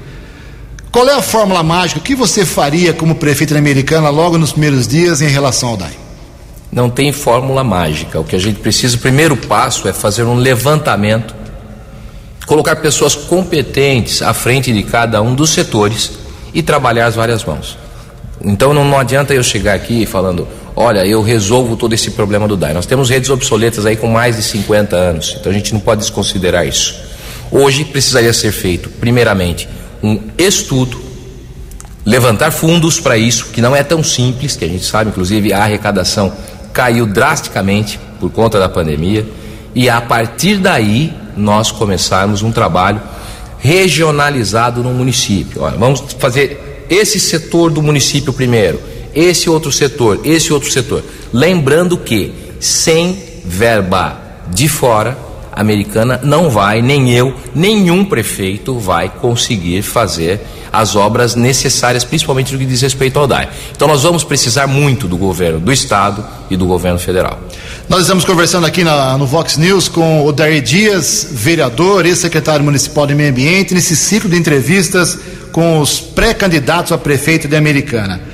Qual 0.91 1.09
é 1.09 1.13
a 1.13 1.23
fórmula 1.23 1.63
mágica? 1.63 2.01
O 2.01 2.03
que 2.03 2.15
você 2.15 2.47
faria 2.47 2.93
como 2.93 3.17
prefeito 3.17 3.53
da 3.53 3.59
Americana 3.59 4.09
logo 4.11 4.39
nos 4.39 4.53
primeiros 4.53 4.87
dias 4.89 5.21
em 5.21 5.29
relação 5.29 5.71
ao 5.71 5.77
DAI? 5.77 6.04
Não 6.75 6.91
tem 6.91 7.13
fórmula 7.13 7.63
mágica. 7.63 8.19
O 8.19 8.25
que 8.25 8.35
a 8.35 8.39
gente 8.39 8.59
precisa, 8.59 8.97
o 8.97 9.01
primeiro 9.01 9.37
passo 9.37 9.87
é 9.87 9.93
fazer 9.93 10.25
um 10.25 10.35
levantamento 10.35 11.35
colocar 12.47 12.77
pessoas 12.77 13.15
competentes 13.15 14.21
à 14.21 14.35
frente 14.35 14.73
de 14.73 14.83
cada 14.83 15.23
um 15.23 15.35
dos 15.35 15.51
setores 15.51 16.13
e 16.53 16.63
trabalhar 16.63 17.07
as 17.07 17.15
várias 17.15 17.45
mãos. 17.45 17.79
Então 18.43 18.75
não, 18.75 18.85
não 18.85 18.99
adianta 18.99 19.33
eu 19.33 19.43
chegar 19.43 19.75
aqui 19.75 20.05
falando, 20.05 20.47
olha, 20.77 21.07
eu 21.07 21.23
resolvo 21.23 21.77
todo 21.77 21.95
esse 21.95 22.11
problema 22.11 22.47
do 22.47 22.57
DAI. 22.57 22.75
Nós 22.75 22.87
temos 22.87 23.09
redes 23.09 23.31
obsoletas 23.31 23.87
aí 23.87 23.97
com 23.97 24.09
mais 24.09 24.37
de 24.37 24.43
50 24.43 24.95
anos, 24.95 25.37
então 25.41 25.51
a 25.51 25.55
gente 25.55 25.73
não 25.73 25.81
pode 25.81 26.01
desconsiderar 26.01 26.67
isso. 26.67 27.01
Hoje 27.51 27.85
precisaria 27.85 28.33
ser 28.33 28.53
feito, 28.53 28.91
primeiramente, 28.91 29.69
um 30.03 30.21
estudo, 30.37 31.01
levantar 32.05 32.51
fundos 32.51 33.01
para 33.01 33.17
isso, 33.17 33.47
que 33.47 33.63
não 33.63 33.75
é 33.75 33.83
tão 33.83 34.03
simples, 34.03 34.57
que 34.57 34.65
a 34.65 34.69
gente 34.69 34.85
sabe, 34.85 35.09
inclusive 35.11 35.53
a 35.53 35.63
arrecadação 35.63 36.31
caiu 36.75 37.07
drasticamente 37.07 37.99
por 38.21 38.31
conta 38.31 38.59
da 38.59 38.69
pandemia, 38.69 39.27
e 39.75 39.89
a 39.89 40.01
partir 40.01 40.59
daí 40.59 41.15
nós 41.37 41.71
começarmos 41.71 42.43
um 42.43 42.53
trabalho 42.53 43.01
regionalizado 43.59 44.83
no 44.83 44.91
município. 44.93 45.63
Olha, 45.63 45.79
vamos 45.79 46.05
fazer 46.19 46.85
esse 46.91 47.19
setor 47.19 47.71
do 47.71 47.81
município 47.81 48.33
primeiro, 48.33 48.79
esse 49.15 49.49
outro 49.49 49.73
setor, 49.73 50.21
esse 50.25 50.53
outro 50.53 50.71
setor. 50.71 51.03
Lembrando 51.33 51.97
que 51.97 52.35
sem 52.61 53.17
verba 53.45 54.21
de 54.51 54.69
fora, 54.69 55.17
americana 55.55 56.21
não 56.23 56.51
vai, 56.51 56.83
nem 56.83 57.13
eu, 57.13 57.35
nenhum 57.55 58.05
prefeito 58.05 58.79
vai 58.79 59.09
conseguir 59.09 59.83
fazer 59.83 60.41
as 60.73 60.97
obras 60.97 61.37
necessárias, 61.37 62.03
principalmente 62.03 62.53
no 62.53 62.59
que 62.59 62.67
diz 62.67 62.83
respeito 62.83 63.19
ao 63.19 63.27
DAE. 63.27 63.49
Então 63.75 63.87
nós 63.87 64.03
vamos 64.03 64.25
precisar 64.25 64.67
muito 64.67 65.07
do 65.07 65.17
governo 65.17 65.61
do 65.61 65.73
estado 65.73 66.25
e 66.51 66.57
do 66.57 66.67
governo 66.67 66.99
federal. 66.99 67.39
Nós 67.89 68.03
estamos 68.03 68.25
conversando 68.25 68.67
aqui 68.67 68.83
na, 68.83 69.17
no 69.17 69.27
Vox 69.27 69.57
News 69.57 69.89
com 69.89 70.27
o 70.27 70.33
Dair 70.33 70.61
Dias, 70.61 71.29
vereador 71.31 72.05
e 72.07 72.17
secretário 72.17 72.65
municipal 72.65 73.07
de 73.07 73.15
meio 73.15 73.31
ambiente, 73.31 73.73
nesse 73.73 73.95
ciclo 73.95 74.29
de 74.29 74.37
entrevistas 74.37 75.19
com 75.53 75.79
os 75.79 76.01
pré-candidatos 76.01 76.91
a 76.91 76.99
prefeito 76.99 77.47
de 77.47 77.57
Americana. 77.57 78.34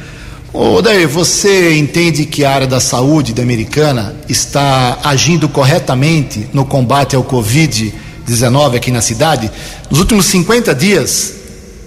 Ô 0.52 0.82
Daí, 0.82 1.06
você 1.06 1.76
entende 1.76 2.26
que 2.26 2.44
a 2.44 2.52
área 2.52 2.66
da 2.66 2.80
saúde 2.80 3.32
da 3.32 3.40
Americana 3.40 4.16
está 4.28 4.98
agindo 5.04 5.48
corretamente 5.48 6.48
no 6.52 6.64
combate 6.64 7.14
ao 7.14 7.22
Covid-19 7.22 8.74
aqui 8.74 8.90
na 8.90 9.00
cidade? 9.00 9.48
Nos 9.88 10.00
últimos 10.00 10.26
50 10.26 10.74
dias, 10.74 11.34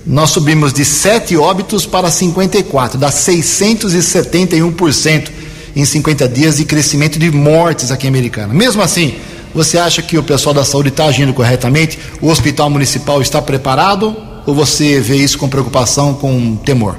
nós 0.08 0.30
subimos 0.30 0.72
de 0.72 0.86
7 0.86 1.36
óbitos 1.36 1.86
para 1.86 2.10
54, 2.10 2.98
dá 2.98 3.10
671% 3.10 5.30
em 5.76 5.84
50 5.84 6.30
dias 6.30 6.56
de 6.56 6.64
crescimento 6.64 7.20
de 7.20 7.30
mortes 7.32 7.92
aqui 7.92 8.08
em 8.08 8.10
Americana. 8.10 8.54
Mesmo 8.54 8.82
assim, 8.82 9.16
você 9.54 9.78
acha 9.78 10.02
que 10.02 10.18
o 10.18 10.24
pessoal 10.24 10.56
da 10.56 10.64
saúde 10.64 10.88
está 10.88 11.04
agindo 11.06 11.34
corretamente? 11.34 12.00
O 12.22 12.30
hospital 12.30 12.70
municipal 12.70 13.22
está 13.22 13.42
preparado? 13.42 14.16
Ou 14.46 14.56
você 14.56 15.02
vê 15.02 15.18
isso 15.18 15.38
com 15.38 15.50
preocupação, 15.50 16.14
com 16.14 16.56
temor? 16.56 16.98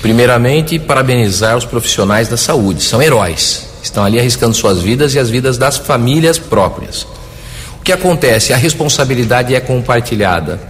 Primeiramente, 0.00 0.78
parabenizar 0.78 1.56
os 1.56 1.64
profissionais 1.64 2.28
da 2.28 2.36
saúde, 2.36 2.82
são 2.82 3.02
heróis, 3.02 3.66
estão 3.82 4.04
ali 4.04 4.18
arriscando 4.18 4.54
suas 4.54 4.80
vidas 4.80 5.14
e 5.14 5.18
as 5.18 5.28
vidas 5.28 5.58
das 5.58 5.76
famílias 5.76 6.38
próprias. 6.38 7.06
O 7.80 7.82
que 7.82 7.92
acontece? 7.92 8.52
A 8.52 8.56
responsabilidade 8.56 9.54
é 9.54 9.60
compartilhada. 9.60 10.60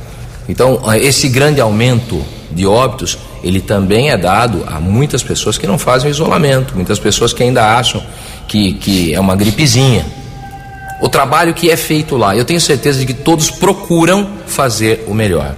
Então, 0.49 0.81
esse 0.95 1.29
grande 1.29 1.61
aumento 1.61 2.25
de 2.51 2.67
óbitos, 2.67 3.19
ele 3.43 3.61
também 3.61 4.11
é 4.11 4.17
dado 4.17 4.65
a 4.67 4.81
muitas 4.81 5.23
pessoas 5.23 5.59
que 5.59 5.67
não 5.67 5.79
fazem 5.79 6.11
isolamento, 6.11 6.75
muitas 6.75 6.99
pessoas 6.99 7.33
que 7.33 7.43
ainda 7.43 7.77
acham 7.77 8.03
que, 8.47 8.75
que 8.75 9.15
é 9.15 9.21
uma 9.21 9.37
gripezinha. 9.37 10.07
O 11.01 11.09
trabalho 11.09 11.53
que 11.53 11.71
é 11.71 11.77
feito 11.77 12.17
lá, 12.17 12.35
eu 12.35 12.45
tenho 12.45 12.61
certeza 12.61 12.99
de 12.99 13.07
que 13.07 13.15
todos 13.15 13.51
procuram 13.51 14.29
fazer 14.47 15.05
o 15.07 15.15
melhor. 15.15 15.55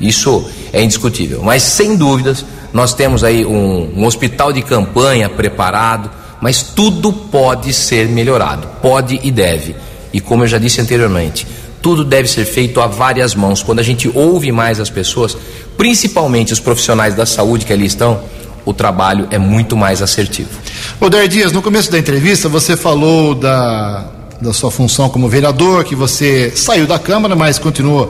Isso 0.00 0.48
é 0.72 0.82
indiscutível. 0.82 1.42
Mas, 1.42 1.62
sem 1.62 1.96
dúvidas, 1.96 2.44
nós 2.78 2.94
temos 2.94 3.24
aí 3.24 3.44
um, 3.44 3.92
um 3.96 4.06
hospital 4.06 4.52
de 4.52 4.62
campanha 4.62 5.28
preparado, 5.28 6.08
mas 6.40 6.62
tudo 6.62 7.12
pode 7.12 7.72
ser 7.72 8.08
melhorado, 8.08 8.68
pode 8.80 9.18
e 9.20 9.32
deve. 9.32 9.74
E 10.12 10.20
como 10.20 10.44
eu 10.44 10.46
já 10.46 10.58
disse 10.58 10.80
anteriormente, 10.80 11.44
tudo 11.82 12.04
deve 12.04 12.28
ser 12.28 12.44
feito 12.44 12.80
a 12.80 12.86
várias 12.86 13.34
mãos. 13.34 13.64
Quando 13.64 13.80
a 13.80 13.82
gente 13.82 14.08
ouve 14.14 14.52
mais 14.52 14.78
as 14.78 14.88
pessoas, 14.88 15.36
principalmente 15.76 16.52
os 16.52 16.60
profissionais 16.60 17.16
da 17.16 17.26
saúde 17.26 17.66
que 17.66 17.72
ali 17.72 17.84
estão, 17.84 18.20
o 18.64 18.72
trabalho 18.72 19.26
é 19.32 19.38
muito 19.38 19.76
mais 19.76 20.00
assertivo. 20.00 20.50
Odair 21.00 21.26
Dias, 21.26 21.50
no 21.50 21.60
começo 21.60 21.90
da 21.90 21.98
entrevista 21.98 22.48
você 22.48 22.76
falou 22.76 23.34
da, 23.34 24.04
da 24.40 24.52
sua 24.52 24.70
função 24.70 25.08
como 25.08 25.28
vereador, 25.28 25.82
que 25.82 25.96
você 25.96 26.52
saiu 26.54 26.86
da 26.86 26.96
Câmara, 26.96 27.34
mas 27.34 27.58
continua 27.58 28.08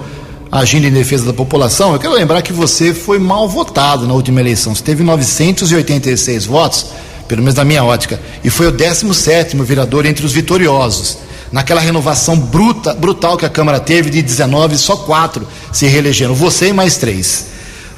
agindo 0.51 0.87
em 0.87 0.91
defesa 0.91 1.27
da 1.27 1.33
população, 1.33 1.93
eu 1.93 1.99
quero 1.99 2.15
lembrar 2.15 2.43
que 2.43 2.53
você 2.53 2.95
foi 2.95 3.19
mal 3.19 3.49
votado 3.49 4.07
na 4.07 4.15
última 4.15 4.41
eleição. 4.41 4.75
Você 4.75 4.83
teve 4.83 5.03
986 5.03 6.47
votos, 6.47 6.87
pelo 7.27 7.43
menos 7.43 7.55
na 7.55 7.65
minha 7.65 7.85
ótica, 7.85 8.19
e 8.43 8.49
foi 8.49 8.67
o 8.69 8.73
17 8.73 9.57
vereador 9.59 10.07
entre 10.07 10.25
os 10.25 10.33
vitoriosos. 10.33 11.19
Naquela 11.53 11.81
renovação 11.81 12.37
bruta, 12.39 12.93
brutal 12.95 13.37
que 13.37 13.47
a 13.47 13.49
Câmara 13.49 13.81
teve 13.81 14.11
de 14.11 14.21
19, 14.21 14.77
só 14.77 14.97
quatro 14.97 15.47
se 15.73 15.87
reelegeram, 15.87 16.35
você 16.35 16.69
e 16.69 16.73
mais 16.73 16.97
três. 16.97 17.47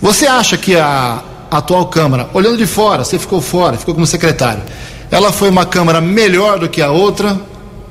Você 0.01 0.27
acha 0.27 0.57
que 0.57 0.77
a 0.77 1.23
atual 1.51 1.87
Câmara, 1.87 2.29
olhando 2.33 2.57
de 2.57 2.67
fora, 2.67 3.05
você 3.05 3.19
ficou 3.19 3.41
fora, 3.41 3.77
ficou 3.77 3.95
como 3.95 4.07
secretário, 4.07 4.63
ela 5.11 5.33
foi 5.33 5.49
uma 5.49 5.67
Câmara 5.67 6.01
melhor 6.01 6.59
do 6.59 6.69
que 6.69 6.81
a 6.81 6.91
outra, 6.91 7.41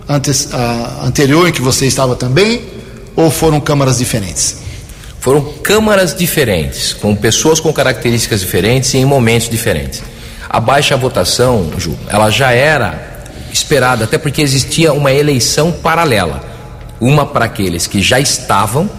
antes, 0.08 0.54
a 0.54 1.06
anterior 1.06 1.48
em 1.48 1.52
que 1.52 1.62
você 1.62 1.86
estava 1.86 2.16
também? 2.16 2.79
Ou 3.20 3.30
foram 3.30 3.60
câmaras 3.60 3.98
diferentes? 3.98 4.56
Foram 5.20 5.42
câmaras 5.62 6.16
diferentes, 6.16 6.94
com 6.94 7.14
pessoas 7.14 7.60
com 7.60 7.74
características 7.74 8.40
diferentes 8.40 8.94
e 8.94 8.98
em 9.00 9.04
momentos 9.04 9.50
diferentes. 9.50 10.02
A 10.50 10.62
baixa 10.62 10.96
votação, 10.96 11.70
Ju, 11.78 11.98
ela 12.08 12.30
já 12.30 12.54
era 12.54 13.20
esperada, 13.52 14.06
até 14.06 14.18
porque 14.18 14.42
existia 14.42 14.94
uma 14.94 15.12
eleição 15.12 15.70
paralela. 15.70 16.42
Uma 17.02 17.26
para 17.26 17.44
aqueles 17.44 17.88
que 17.88 18.02
já 18.02 18.22
estavam, 18.22 18.90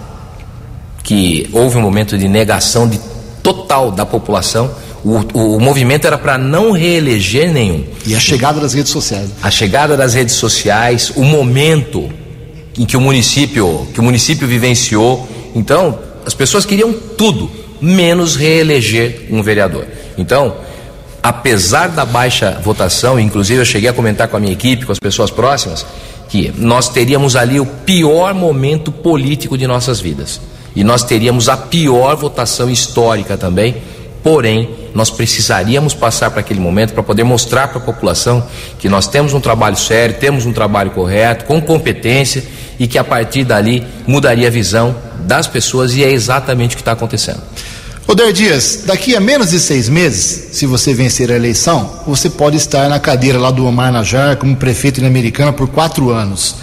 que 1.03 1.49
houve 1.51 1.79
um 1.79 1.81
momento 1.81 2.19
de 2.19 2.29
negação 2.29 2.87
de 2.87 3.01
total 3.43 3.91
da 3.91 4.05
população. 4.05 4.71
O, 5.03 5.17
o, 5.33 5.57
o 5.57 5.61
movimento 5.61 6.07
era 6.07 6.19
para 6.19 6.37
não 6.37 6.73
reeleger 6.73 7.51
nenhum. 7.51 7.87
E 8.07 8.15
a 8.15 8.21
chegada 8.21 8.61
das 8.61 8.75
redes 8.75 8.93
sociais. 8.93 9.31
A 9.43 9.51
chegada 9.51 9.97
das 9.97 10.13
redes 10.13 10.35
sociais, 10.35 11.11
o 11.17 11.25
momento 11.25 12.20
em 12.81 12.87
que 12.87 12.97
o 12.97 13.01
município, 13.01 13.87
que 13.93 14.01
o 14.01 14.03
município 14.03 14.49
vivenciou. 14.49 15.29
Então, 15.55 15.99
as 16.25 16.33
pessoas 16.33 16.65
queriam 16.65 16.95
tudo, 16.95 17.51
menos 17.79 18.37
reeleger 18.37 19.27
um 19.31 19.43
vereador. 19.43 19.85
Então, 20.17 20.57
apesar 21.23 21.89
da 21.89 22.07
baixa 22.07 22.59
votação, 22.65 23.21
inclusive 23.21 23.61
eu 23.61 23.67
cheguei 23.67 23.91
a 23.91 23.93
comentar 23.93 24.29
com 24.29 24.39
a 24.39 24.41
minha 24.41 24.55
equipe, 24.55 24.87
com 24.87 24.93
as 24.93 24.99
pessoas 24.99 25.31
próximas, 25.31 25.85
que 26.31 26.51
nós 26.57 26.89
teríamos 26.89 27.37
ali 27.37 27.61
o 27.61 27.67
pior 27.67 28.33
momento 28.33 28.91
político 28.91 29.59
de 29.59 29.67
nossas 29.67 30.01
vidas. 30.01 30.41
E 30.75 30.83
nós 30.83 31.05
teríamos 31.05 31.51
a 31.51 31.59
pior 31.59 32.17
votação 32.17 32.71
histórica 32.71 33.37
também, 33.37 33.77
porém, 34.23 34.71
nós 34.95 35.11
precisaríamos 35.11 35.93
passar 35.93 36.31
para 36.31 36.41
aquele 36.41 36.61
momento 36.61 36.95
para 36.95 37.03
poder 37.03 37.25
mostrar 37.25 37.69
para 37.69 37.79
a 37.79 37.85
população 37.85 38.43
que 38.79 38.89
nós 38.89 39.07
temos 39.07 39.35
um 39.35 39.41
trabalho 39.41 39.77
sério, 39.77 40.17
temos 40.19 40.47
um 40.47 40.53
trabalho 40.53 40.93
correto, 40.93 41.45
com 41.45 41.61
competência 41.61 42.43
e 42.81 42.89
que 42.89 42.97
a 42.97 43.05
partir 43.05 43.45
dali 43.45 43.87
mudaria 44.07 44.49
a 44.49 44.51
visão 44.51 44.97
das 45.27 45.47
pessoas 45.47 45.95
e 45.95 46.03
é 46.03 46.11
exatamente 46.11 46.73
o 46.73 46.77
que 46.77 46.81
está 46.81 46.93
acontecendo. 46.93 47.43
Odair 48.09 48.33
Dias, 48.33 48.85
daqui 48.87 49.15
a 49.15 49.21
menos 49.21 49.51
de 49.51 49.61
seis 49.61 49.87
meses, 49.87 50.49
se 50.57 50.65
você 50.65 50.95
vencer 50.95 51.31
a 51.31 51.37
eleição, 51.37 52.01
você 52.07 52.31
pode 52.31 52.57
estar 52.57 52.89
na 52.89 52.99
cadeira 52.99 53.39
lá 53.39 53.51
do 53.51 53.67
Omar 53.67 53.93
Najar 53.93 54.37
como 54.37 54.57
prefeito 54.57 55.05
Americana 55.05 55.53
por 55.53 55.69
quatro 55.69 56.11
anos. 56.11 56.57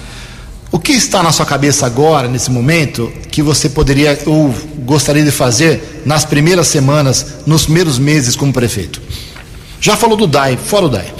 O 0.71 0.79
que 0.79 0.91
está 0.91 1.21
na 1.21 1.31
sua 1.31 1.45
cabeça 1.45 1.85
agora, 1.85 2.27
nesse 2.27 2.51
momento, 2.51 3.13
que 3.31 3.41
você 3.41 3.69
poderia 3.69 4.19
ou 4.25 4.53
gostaria 4.79 5.23
de 5.23 5.31
fazer 5.31 6.01
nas 6.03 6.25
primeiras 6.25 6.67
semanas, 6.67 7.35
nos 7.45 7.63
primeiros 7.63 7.97
meses 7.99 8.35
como 8.35 8.51
prefeito? 8.51 9.01
Já 9.79 9.95
falou 9.95 10.17
do 10.17 10.27
DAI, 10.27 10.57
fora 10.57 10.85
o 10.87 10.89
DAI. 10.89 11.13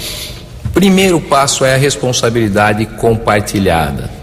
Primeiro 0.74 1.20
passo 1.20 1.64
é 1.64 1.74
a 1.74 1.78
responsabilidade 1.78 2.84
compartilhada. 2.84 4.17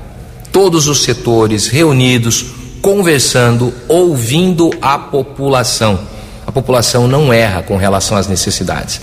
Todos 0.55 0.87
os 0.87 1.03
setores 1.03 1.67
reunidos, 1.67 2.45
conversando, 2.81 3.73
ouvindo 3.89 4.71
a 4.81 4.97
população. 4.97 5.99
A 6.47 6.51
população 6.51 7.09
não 7.09 7.33
erra 7.33 7.61
com 7.61 7.75
relação 7.75 8.15
às 8.15 8.25
necessidades. 8.29 9.01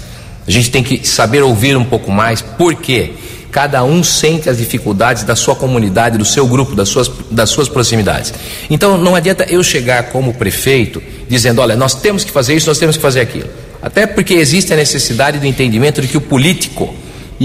A 0.49 0.51
gente 0.51 0.71
tem 0.71 0.83
que 0.83 1.07
saber 1.07 1.43
ouvir 1.43 1.77
um 1.77 1.85
pouco 1.85 2.11
mais, 2.11 2.41
por 2.41 2.75
quê? 2.77 3.13
Cada 3.51 3.85
um 3.85 4.03
sente 4.03 4.49
as 4.49 4.57
dificuldades 4.57 5.25
da 5.25 5.37
sua 5.37 5.55
comunidade, 5.55 6.17
do 6.17 6.25
seu 6.25 6.47
grupo, 6.47 6.75
das 6.75 6.89
suas, 6.89 7.11
das 7.31 7.51
suas 7.51 7.69
proximidades. 7.69 8.33
Então 8.71 8.97
não 8.97 9.15
adianta 9.15 9.45
eu 9.47 9.63
chegar 9.63 10.05
como 10.05 10.33
prefeito 10.33 11.03
dizendo: 11.29 11.61
olha, 11.61 11.77
nós 11.77 11.95
temos 11.95 12.25
que 12.25 12.31
fazer 12.31 12.55
isso, 12.55 12.67
nós 12.67 12.79
temos 12.79 12.97
que 12.97 13.03
fazer 13.03 13.21
aquilo. 13.21 13.51
Até 13.83 14.07
porque 14.07 14.33
existe 14.33 14.73
a 14.73 14.77
necessidade 14.77 15.39
do 15.39 15.47
entendimento 15.47 16.01
de 16.01 16.09
que 16.09 16.17
o 16.17 16.21
político, 16.23 16.95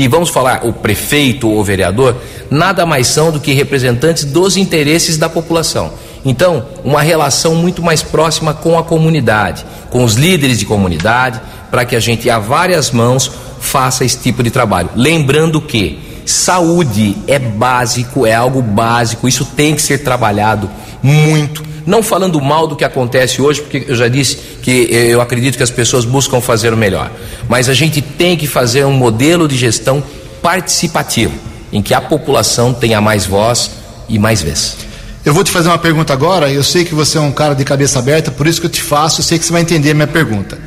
e 0.04 0.08
vamos 0.08 0.30
falar 0.30 0.64
o 0.64 0.72
prefeito 0.72 1.50
ou 1.50 1.64
vereador, 1.64 2.16
nada 2.52 2.86
mais 2.86 3.08
são 3.08 3.32
do 3.32 3.40
que 3.40 3.52
representantes 3.52 4.26
dos 4.26 4.56
interesses 4.56 5.18
da 5.18 5.28
população. 5.28 5.92
Então, 6.24 6.68
uma 6.84 7.02
relação 7.02 7.56
muito 7.56 7.82
mais 7.82 8.04
próxima 8.04 8.54
com 8.54 8.78
a 8.78 8.84
comunidade, 8.84 9.66
com 9.90 10.04
os 10.04 10.14
líderes 10.14 10.60
de 10.60 10.68
comunidade, 10.68 11.42
para 11.72 11.84
que 11.84 11.96
a 11.96 12.00
gente, 12.00 12.30
a 12.30 12.38
várias 12.38 12.92
mãos, 12.92 13.32
faça 13.60 14.06
esse 14.06 14.20
tipo 14.20 14.44
de 14.44 14.52
trabalho. 14.52 14.92
Lembrando 14.96 15.60
que 15.60 16.22
saúde 16.28 17.18
é 17.26 17.40
básico, 17.40 18.24
é 18.24 18.36
algo 18.36 18.62
básico, 18.62 19.28
isso 19.28 19.46
tem 19.46 19.74
que 19.74 19.82
ser 19.82 20.04
trabalhado 20.04 20.70
muito. 21.02 21.64
Não 21.88 22.04
falando 22.04 22.40
mal 22.42 22.68
do 22.68 22.76
que 22.76 22.84
acontece 22.84 23.42
hoje, 23.42 23.62
porque 23.62 23.86
eu 23.88 23.96
já 23.96 24.10
disse 24.10 24.36
que 24.62 24.90
eu 24.92 25.22
acredito 25.22 25.56
que 25.56 25.64
as 25.64 25.72
pessoas 25.72 26.04
buscam 26.04 26.42
fazer 26.42 26.74
o 26.74 26.78
melhor. 26.78 27.10
Mas 27.48 27.70
a 27.70 27.74
gente 27.74 28.02
tem 28.02 28.36
que 28.36 28.46
fazer 28.46 28.86
um 28.86 28.92
modelo 28.92 29.48
de 29.48 29.56
gestão 29.56 30.04
participativo, 30.42 31.34
em 31.72 31.82
que 31.82 31.94
a 31.94 32.02
população 32.02 32.74
tenha 32.74 33.00
mais 33.00 33.26
voz 33.26 33.72
e 34.10 34.20
mais 34.20 34.42
vez. 34.42 34.76
Eu 35.24 35.34
vou 35.34 35.46
te 35.46 35.52
fazer 35.52 35.70
uma 35.70 35.78
pergunta 35.78 36.12
agora. 36.12 36.52
Eu 36.52 36.62
sei 36.62 36.84
que 36.84 36.94
você 36.94 37.18
é 37.18 37.22
um 37.22 37.32
cara 37.32 37.54
de 37.54 37.64
cabeça 37.64 38.00
aberta, 38.00 38.32
por 38.32 38.48
isso 38.48 38.60
que 38.60 38.68
eu 38.68 38.72
te 38.72 38.82
faço. 38.82 39.22
Eu 39.22 39.24
sei 39.24 39.40
que 39.40 39.46
você 39.46 39.54
vai 39.54 39.62
entender 39.62 39.92
a 39.92 39.94
minha 39.94 40.08
pergunta. 40.08 40.60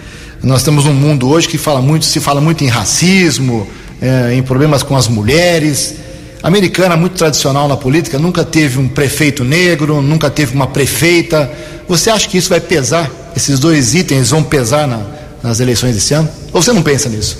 Nós 0.42 0.62
temos 0.62 0.86
um 0.86 0.94
mundo 0.94 1.28
hoje 1.28 1.46
que 1.46 1.58
fala 1.58 1.82
muito, 1.82 2.06
se 2.06 2.18
fala 2.18 2.40
muito 2.40 2.64
em 2.64 2.66
racismo, 2.66 3.68
é, 4.00 4.32
em 4.32 4.42
problemas 4.42 4.82
com 4.82 4.96
as 4.96 5.06
mulheres. 5.06 5.96
Americana, 6.42 6.96
muito 6.96 7.16
tradicional 7.16 7.68
na 7.68 7.76
política, 7.76 8.18
nunca 8.18 8.44
teve 8.44 8.78
um 8.78 8.88
prefeito 8.88 9.44
negro, 9.44 10.00
nunca 10.00 10.30
teve 10.30 10.54
uma 10.54 10.66
prefeita. 10.66 11.50
Você 11.86 12.08
acha 12.08 12.28
que 12.28 12.38
isso 12.38 12.48
vai 12.48 12.60
pesar? 12.60 13.10
Esses 13.36 13.58
dois 13.58 13.94
itens 13.94 14.30
vão 14.30 14.42
pesar 14.42 14.86
na, 14.86 15.00
nas 15.42 15.60
eleições 15.60 15.94
desse 15.94 16.14
ano? 16.14 16.28
Ou 16.52 16.62
você 16.62 16.72
não 16.72 16.82
pensa 16.82 17.08
nisso? 17.08 17.38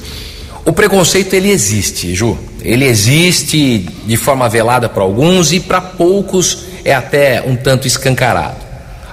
O 0.65 0.73
preconceito 0.73 1.33
ele 1.35 1.51
existe, 1.51 2.15
Ju. 2.15 2.39
Ele 2.63 2.85
existe 2.85 3.87
de 4.07 4.17
forma 4.17 4.49
velada 4.49 4.89
para 4.89 5.03
alguns 5.03 5.53
e 5.53 5.61
para 5.61 5.81
poucos 5.81 6.65
é 6.85 6.95
até 6.95 7.43
um 7.47 7.57
tanto 7.57 7.87
escancarado. 7.87 8.57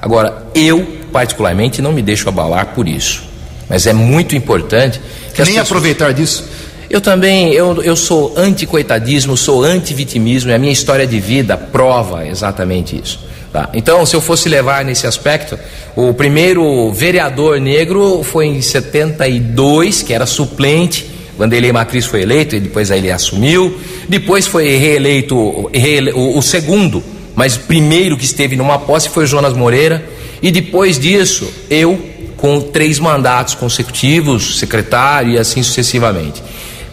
Agora, 0.01 0.47
eu 0.53 0.85
particularmente 1.11 1.81
não 1.81 1.93
me 1.93 2.01
deixo 2.01 2.27
abalar 2.27 2.67
por 2.75 2.87
isso. 2.87 3.23
Mas 3.69 3.87
é 3.87 3.93
muito 3.93 4.35
importante 4.35 4.99
que 5.33 5.41
nem 5.41 5.53
pessoas... 5.53 5.67
aproveitar 5.67 6.13
disso. 6.13 6.43
Eu 6.89 7.01
também, 7.01 7.53
eu, 7.53 7.83
eu 7.83 7.95
sou 7.95 8.33
anti-coitadismo, 8.37 9.35
sou 9.35 9.63
anti-vitimismo 9.63 10.51
e 10.51 10.53
a 10.53 10.57
minha 10.57 10.71
história 10.71 11.05
de 11.05 11.19
vida 11.19 11.57
prova 11.57 12.25
exatamente 12.25 12.99
isso. 13.01 13.19
Tá? 13.51 13.69
Então, 13.73 14.05
se 14.05 14.15
eu 14.15 14.21
fosse 14.21 14.47
levar 14.47 14.85
nesse 14.85 15.05
aspecto, 15.05 15.57
o 15.95 16.13
primeiro 16.13 16.91
vereador 16.91 17.59
negro 17.59 18.23
foi 18.23 18.45
em 18.45 18.61
72, 18.61 20.01
que 20.01 20.13
era 20.13 20.25
suplente, 20.25 21.17
Vanderlei 21.37 21.71
Macris 21.71 22.05
foi 22.05 22.21
eleito 22.21 22.55
e 22.55 22.59
depois 22.59 22.89
aí 22.89 22.99
ele 22.99 23.11
assumiu. 23.11 23.77
Depois 24.09 24.47
foi 24.47 24.75
reeleito 24.77 25.69
reele, 25.73 26.11
o, 26.11 26.37
o, 26.37 26.41
segundo, 26.41 27.03
mas 27.35 27.55
primeiro 27.55 28.17
que 28.17 28.25
esteve 28.25 28.55
numa 28.55 28.79
posse 28.79 29.09
foi 29.09 29.27
Jonas 29.27 29.53
Moreira. 29.53 30.03
E 30.41 30.51
depois 30.51 30.99
disso, 30.99 31.51
eu, 31.69 31.99
com 32.37 32.59
três 32.59 32.97
mandatos 32.99 33.53
consecutivos, 33.53 34.57
secretário 34.57 35.33
e 35.33 35.37
assim 35.37 35.61
sucessivamente. 35.61 36.41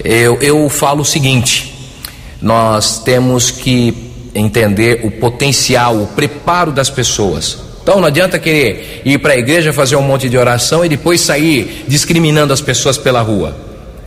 Eu, 0.05 0.38
eu 0.40 0.69
falo 0.69 1.01
o 1.01 1.05
seguinte: 1.05 1.75
nós 2.40 2.99
temos 2.99 3.51
que 3.51 4.12
entender 4.35 5.01
o 5.05 5.11
potencial, 5.11 5.97
o 5.97 6.07
preparo 6.09 6.71
das 6.71 6.90
pessoas. 6.90 7.59
Então 7.83 8.01
não 8.01 8.09
adianta 8.09 8.38
querer 8.38 9.03
ir 9.05 9.19
para 9.19 9.35
a 9.35 9.37
igreja 9.37 9.73
fazer 9.73 9.97
um 9.97 10.03
monte 10.03 10.29
de 10.29 10.37
oração 10.37 10.85
e 10.85 10.88
depois 10.88 11.21
sair 11.21 11.85
discriminando 11.87 12.53
as 12.53 12.61
pessoas 12.61 12.99
pela 12.99 13.21
rua. 13.21 13.57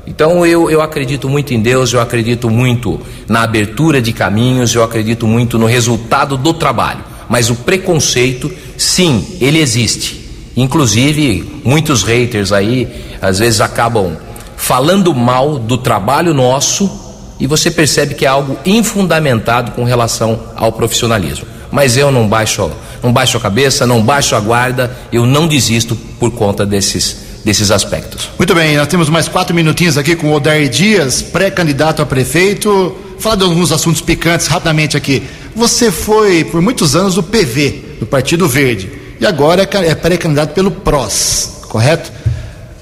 Então 0.06 0.46
eu, 0.46 0.70
eu 0.70 0.82
acredito 0.82 1.30
muito 1.30 1.54
em 1.54 1.60
Deus, 1.60 1.94
eu 1.94 2.00
acredito 2.00 2.50
muito 2.50 3.00
na 3.28 3.44
abertura 3.44 4.02
de 4.02 4.14
caminhos, 4.14 4.74
eu 4.74 4.84
acredito 4.84 5.28
muito 5.28 5.60
no 5.60 5.66
resultado 5.66 6.38
do 6.38 6.54
trabalho. 6.54 7.04
Mas 7.30 7.50
o 7.50 7.56
preconceito, 7.56 8.52
sim, 8.78 9.38
ele 9.42 9.60
existe. 9.60 10.26
Inclusive, 10.56 11.62
muitos 11.64 12.04
haters 12.04 12.52
aí 12.52 12.88
às 13.22 13.40
vezes 13.40 13.62
acabam 13.62 14.18
falando 14.68 15.16
mal 15.16 15.58
do 15.58 15.78
trabalho 15.78 16.34
nosso 16.34 16.92
e 17.40 17.48
você 17.48 17.72
percebe 17.72 18.16
que 18.16 18.26
é 18.26 18.28
algo 18.28 18.60
infundamentado 18.66 19.72
com 19.72 19.86
relação 19.86 20.38
ao 20.58 20.74
profissionalismo. 20.74 21.48
Mas 21.72 21.96
eu 21.96 22.12
não 22.12 22.28
baixo, 22.28 22.70
não 23.02 23.14
baixo 23.14 23.38
a 23.38 23.40
cabeça, 23.40 23.88
não 23.88 24.02
baixo 24.02 24.36
a 24.36 24.42
guarda, 24.42 24.94
eu 25.10 25.26
não 25.26 25.48
desisto 25.48 25.96
por 26.20 26.32
conta 26.32 26.66
desses 26.66 27.26
desses 27.46 27.72
aspectos. 27.72 28.28
Muito 28.38 28.54
bem, 28.54 28.76
nós 28.76 28.90
temos 28.90 29.08
mais 29.08 29.30
quatro 29.30 29.56
minutinhos 29.56 29.98
aqui 29.98 30.18
com 30.18 30.28
o 30.28 30.34
Odair 30.34 30.68
Dias, 30.68 31.22
pré-candidato 31.22 32.02
a 32.02 32.06
prefeito. 32.06 32.94
Falar 33.20 33.38
de 33.38 33.44
alguns 33.44 33.72
assuntos 33.72 34.02
picantes 34.02 34.48
rapidamente 34.48 34.98
aqui. 34.98 35.24
Você 35.56 35.90
foi 35.90 36.44
por 36.44 36.62
muitos 36.62 36.94
anos 36.94 37.16
do 37.16 37.24
PV, 37.24 38.00
do 38.02 38.06
Partido 38.06 38.50
Verde, 38.50 38.92
e 39.18 39.26
agora 39.26 39.64
é, 39.64 39.88
é 39.88 39.96
pré-candidato 39.96 40.54
pelo 40.54 40.72
PROS, 40.72 41.62
correto? 41.70 42.12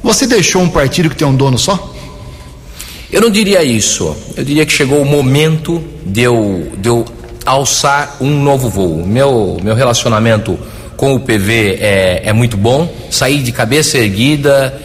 Você 0.06 0.28
deixou 0.28 0.62
um 0.62 0.70
partido 0.70 1.10
que 1.10 1.16
tem 1.16 1.28
um 1.28 1.36
dono 1.36 1.58
só? 1.58 1.92
Eu 3.12 3.22
não 3.22 3.30
diria 3.32 3.64
isso. 3.64 4.16
Eu 4.38 4.44
diria 4.44 4.64
que 4.64 4.72
chegou 4.72 5.02
o 5.02 5.06
momento 5.06 5.84
de 6.06 6.22
eu, 6.22 6.72
de 6.78 6.90
eu 6.90 7.04
alçar 7.44 8.18
um 8.22 8.30
novo 8.30 8.70
voo. 8.70 9.04
Meu, 9.04 9.58
meu 9.64 9.74
relacionamento 9.74 10.60
com 10.96 11.16
o 11.16 11.20
PV 11.20 11.80
é, 11.82 12.22
é 12.24 12.34
muito 12.34 12.56
bom. 12.56 12.88
Saí 13.10 13.40
de 13.40 13.52
cabeça 13.52 13.98
erguida 13.98 14.80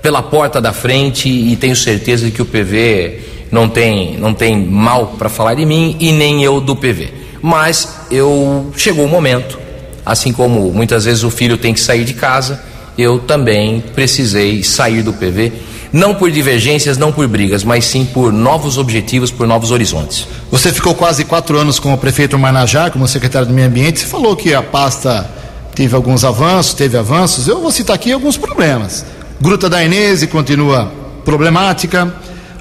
pela 0.00 0.22
porta 0.22 0.60
da 0.60 0.72
frente 0.72 1.28
e 1.28 1.56
tenho 1.56 1.74
certeza 1.74 2.26
de 2.26 2.30
que 2.30 2.40
o 2.40 2.46
PV 2.46 3.48
não 3.50 3.68
tem, 3.68 4.16
não 4.18 4.32
tem 4.32 4.56
mal 4.56 5.16
para 5.18 5.28
falar 5.28 5.54
de 5.54 5.66
mim 5.66 5.96
e 5.98 6.12
nem 6.12 6.44
eu 6.44 6.60
do 6.60 6.76
PV. 6.76 7.12
Mas 7.42 8.02
eu 8.08 8.70
chegou 8.76 9.04
o 9.04 9.08
momento, 9.08 9.58
assim 10.06 10.32
como 10.32 10.70
muitas 10.70 11.06
vezes 11.06 11.24
o 11.24 11.30
filho 11.30 11.58
tem 11.58 11.74
que 11.74 11.80
sair 11.80 12.04
de 12.04 12.14
casa, 12.14 12.69
eu 13.00 13.18
também 13.18 13.80
precisei 13.94 14.62
sair 14.62 15.02
do 15.02 15.12
PV, 15.12 15.52
não 15.92 16.14
por 16.14 16.30
divergências, 16.30 16.96
não 16.96 17.10
por 17.10 17.26
brigas, 17.26 17.64
mas 17.64 17.84
sim 17.84 18.04
por 18.04 18.32
novos 18.32 18.78
objetivos, 18.78 19.30
por 19.30 19.46
novos 19.46 19.70
horizontes. 19.70 20.26
Você 20.50 20.72
ficou 20.72 20.94
quase 20.94 21.24
quatro 21.24 21.58
anos 21.58 21.78
com 21.78 21.92
o 21.92 21.98
prefeito 21.98 22.38
Manajá, 22.38 22.90
como 22.90 23.08
secretário 23.08 23.48
do 23.48 23.54
Meio 23.54 23.66
Ambiente. 23.66 24.00
Você 24.00 24.06
falou 24.06 24.36
que 24.36 24.54
a 24.54 24.62
pasta 24.62 25.28
teve 25.74 25.94
alguns 25.96 26.24
avanços, 26.24 26.74
teve 26.74 26.96
avanços. 26.96 27.48
Eu 27.48 27.60
vou 27.60 27.72
citar 27.72 27.96
aqui 27.96 28.12
alguns 28.12 28.36
problemas. 28.36 29.04
Gruta 29.40 29.68
da 29.68 29.82
Inese 29.82 30.26
continua 30.26 30.92
problemática. 31.24 32.12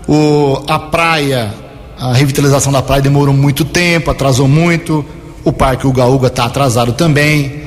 O, 0.08 0.64
a 0.68 0.80
praia, 0.80 1.54
a 2.00 2.14
revitalização 2.14 2.72
da 2.72 2.82
praia 2.82 3.02
demorou 3.02 3.34
muito 3.34 3.64
tempo, 3.64 4.10
atrasou 4.10 4.48
muito. 4.48 5.06
O 5.44 5.52
Parque 5.52 5.86
Uga 5.86 6.06
Uga 6.06 6.28
está 6.28 6.46
atrasado 6.46 6.94
também. 6.94 7.64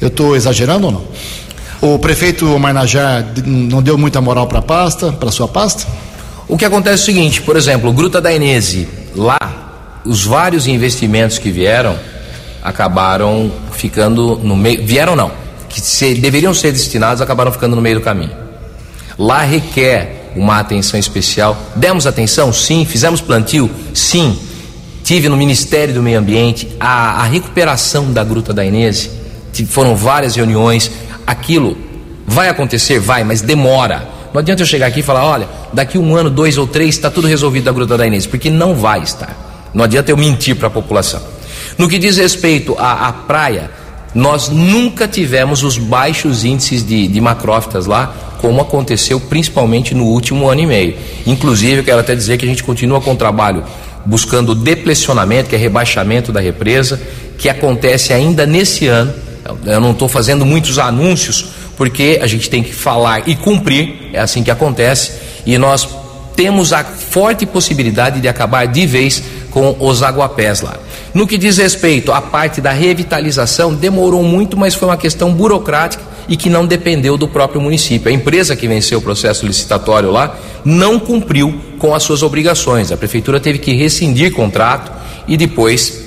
Eu 0.00 0.08
estou 0.08 0.36
exagerando 0.36 0.86
ou 0.86 0.92
não? 0.92 1.04
O 1.80 1.98
prefeito 1.98 2.46
Marnajá 2.58 3.24
não 3.44 3.82
deu 3.82 3.98
muita 3.98 4.20
moral 4.20 4.46
para 4.46 4.60
a 4.60 4.62
pasta, 4.62 5.12
para 5.12 5.30
sua 5.30 5.46
pasta? 5.46 5.86
O 6.48 6.56
que 6.56 6.64
acontece 6.64 7.00
é 7.00 7.02
o 7.02 7.06
seguinte, 7.06 7.42
por 7.42 7.56
exemplo, 7.56 7.92
Gruta 7.92 8.20
da 8.20 8.32
Inese, 8.32 8.88
lá, 9.14 10.00
os 10.04 10.24
vários 10.24 10.66
investimentos 10.66 11.38
que 11.38 11.50
vieram 11.50 11.96
acabaram 12.62 13.50
ficando 13.72 14.36
no 14.42 14.56
meio. 14.56 14.84
Vieram 14.84 15.14
não, 15.14 15.30
que 15.68 15.80
se, 15.80 16.14
deveriam 16.14 16.54
ser 16.54 16.72
destinados 16.72 17.20
acabaram 17.20 17.52
ficando 17.52 17.76
no 17.76 17.82
meio 17.82 17.96
do 17.96 18.00
caminho. 18.02 18.32
Lá 19.18 19.42
requer 19.42 20.32
uma 20.36 20.58
atenção 20.58 20.98
especial. 20.98 21.56
Demos 21.74 22.06
atenção? 22.06 22.52
Sim. 22.52 22.84
Fizemos 22.84 23.20
plantio? 23.20 23.70
Sim. 23.94 24.38
Tive 25.02 25.28
no 25.28 25.36
Ministério 25.36 25.94
do 25.94 26.02
Meio 26.02 26.18
Ambiente 26.18 26.68
a, 26.78 27.22
a 27.22 27.24
recuperação 27.24 28.12
da 28.12 28.22
Gruta 28.22 28.52
da 28.52 28.64
Inês. 28.64 29.10
Foram 29.68 29.96
várias 29.96 30.36
reuniões. 30.36 30.90
Aquilo 31.26 31.76
vai 32.26 32.48
acontecer? 32.48 32.98
Vai, 32.98 33.24
mas 33.24 33.40
demora. 33.40 34.08
Não 34.32 34.40
adianta 34.40 34.62
eu 34.62 34.66
chegar 34.66 34.86
aqui 34.86 35.00
e 35.00 35.02
falar: 35.02 35.24
olha, 35.24 35.48
daqui 35.72 35.98
um 35.98 36.14
ano, 36.14 36.30
dois 36.30 36.58
ou 36.58 36.66
três, 36.66 36.94
está 36.94 37.10
tudo 37.10 37.26
resolvido 37.26 37.64
da 37.64 37.72
Gruta 37.72 37.96
da 37.96 38.06
Inês, 38.06 38.26
porque 38.26 38.50
não 38.50 38.74
vai 38.74 39.02
estar. 39.02 39.70
Não 39.74 39.84
adianta 39.84 40.10
eu 40.10 40.16
mentir 40.16 40.56
para 40.56 40.68
a 40.68 40.70
população. 40.70 41.20
No 41.76 41.88
que 41.88 41.98
diz 41.98 42.16
respeito 42.16 42.74
à, 42.78 43.08
à 43.08 43.12
praia, 43.12 43.70
nós 44.14 44.48
nunca 44.48 45.06
tivemos 45.06 45.62
os 45.62 45.76
baixos 45.76 46.44
índices 46.44 46.86
de, 46.86 47.06
de 47.06 47.20
macrófitas 47.20 47.86
lá, 47.86 48.14
como 48.40 48.62
aconteceu 48.62 49.20
principalmente 49.20 49.94
no 49.94 50.04
último 50.04 50.48
ano 50.48 50.62
e 50.62 50.66
meio. 50.66 50.96
Inclusive, 51.26 51.80
eu 51.80 51.84
quero 51.84 52.00
até 52.00 52.14
dizer 52.14 52.38
que 52.38 52.46
a 52.46 52.48
gente 52.48 52.62
continua 52.62 53.00
com 53.00 53.12
o 53.12 53.16
trabalho 53.16 53.62
buscando 54.06 54.54
deplecionamento, 54.54 55.50
que 55.50 55.56
é 55.56 55.58
rebaixamento 55.58 56.32
da 56.32 56.40
represa, 56.40 57.00
que 57.36 57.48
acontece 57.48 58.12
ainda 58.12 58.46
nesse 58.46 58.86
ano. 58.86 59.12
Eu 59.64 59.80
não 59.80 59.92
estou 59.92 60.08
fazendo 60.08 60.44
muitos 60.44 60.78
anúncios, 60.78 61.46
porque 61.76 62.18
a 62.22 62.26
gente 62.26 62.48
tem 62.48 62.62
que 62.62 62.72
falar 62.72 63.28
e 63.28 63.34
cumprir, 63.34 64.10
é 64.12 64.20
assim 64.20 64.42
que 64.42 64.50
acontece, 64.50 65.12
e 65.44 65.58
nós 65.58 65.88
temos 66.34 66.72
a 66.72 66.84
forte 66.84 67.46
possibilidade 67.46 68.20
de 68.20 68.28
acabar 68.28 68.66
de 68.66 68.86
vez 68.86 69.22
com 69.50 69.74
os 69.80 70.02
aguapés 70.02 70.60
lá. 70.60 70.76
No 71.14 71.26
que 71.26 71.38
diz 71.38 71.56
respeito 71.56 72.12
à 72.12 72.20
parte 72.20 72.60
da 72.60 72.72
revitalização, 72.72 73.72
demorou 73.72 74.22
muito, 74.22 74.56
mas 74.56 74.74
foi 74.74 74.86
uma 74.86 74.98
questão 74.98 75.32
burocrática 75.32 76.04
e 76.28 76.36
que 76.36 76.50
não 76.50 76.66
dependeu 76.66 77.16
do 77.16 77.26
próprio 77.26 77.60
município. 77.60 78.10
A 78.10 78.12
empresa 78.12 78.54
que 78.54 78.68
venceu 78.68 78.98
o 78.98 79.02
processo 79.02 79.46
licitatório 79.46 80.10
lá 80.10 80.36
não 80.64 80.98
cumpriu 80.98 81.58
com 81.78 81.94
as 81.94 82.02
suas 82.02 82.22
obrigações. 82.22 82.92
A 82.92 82.96
prefeitura 82.96 83.40
teve 83.40 83.58
que 83.58 83.72
rescindir 83.72 84.32
contrato 84.32 84.92
e 85.26 85.36
depois 85.36 86.04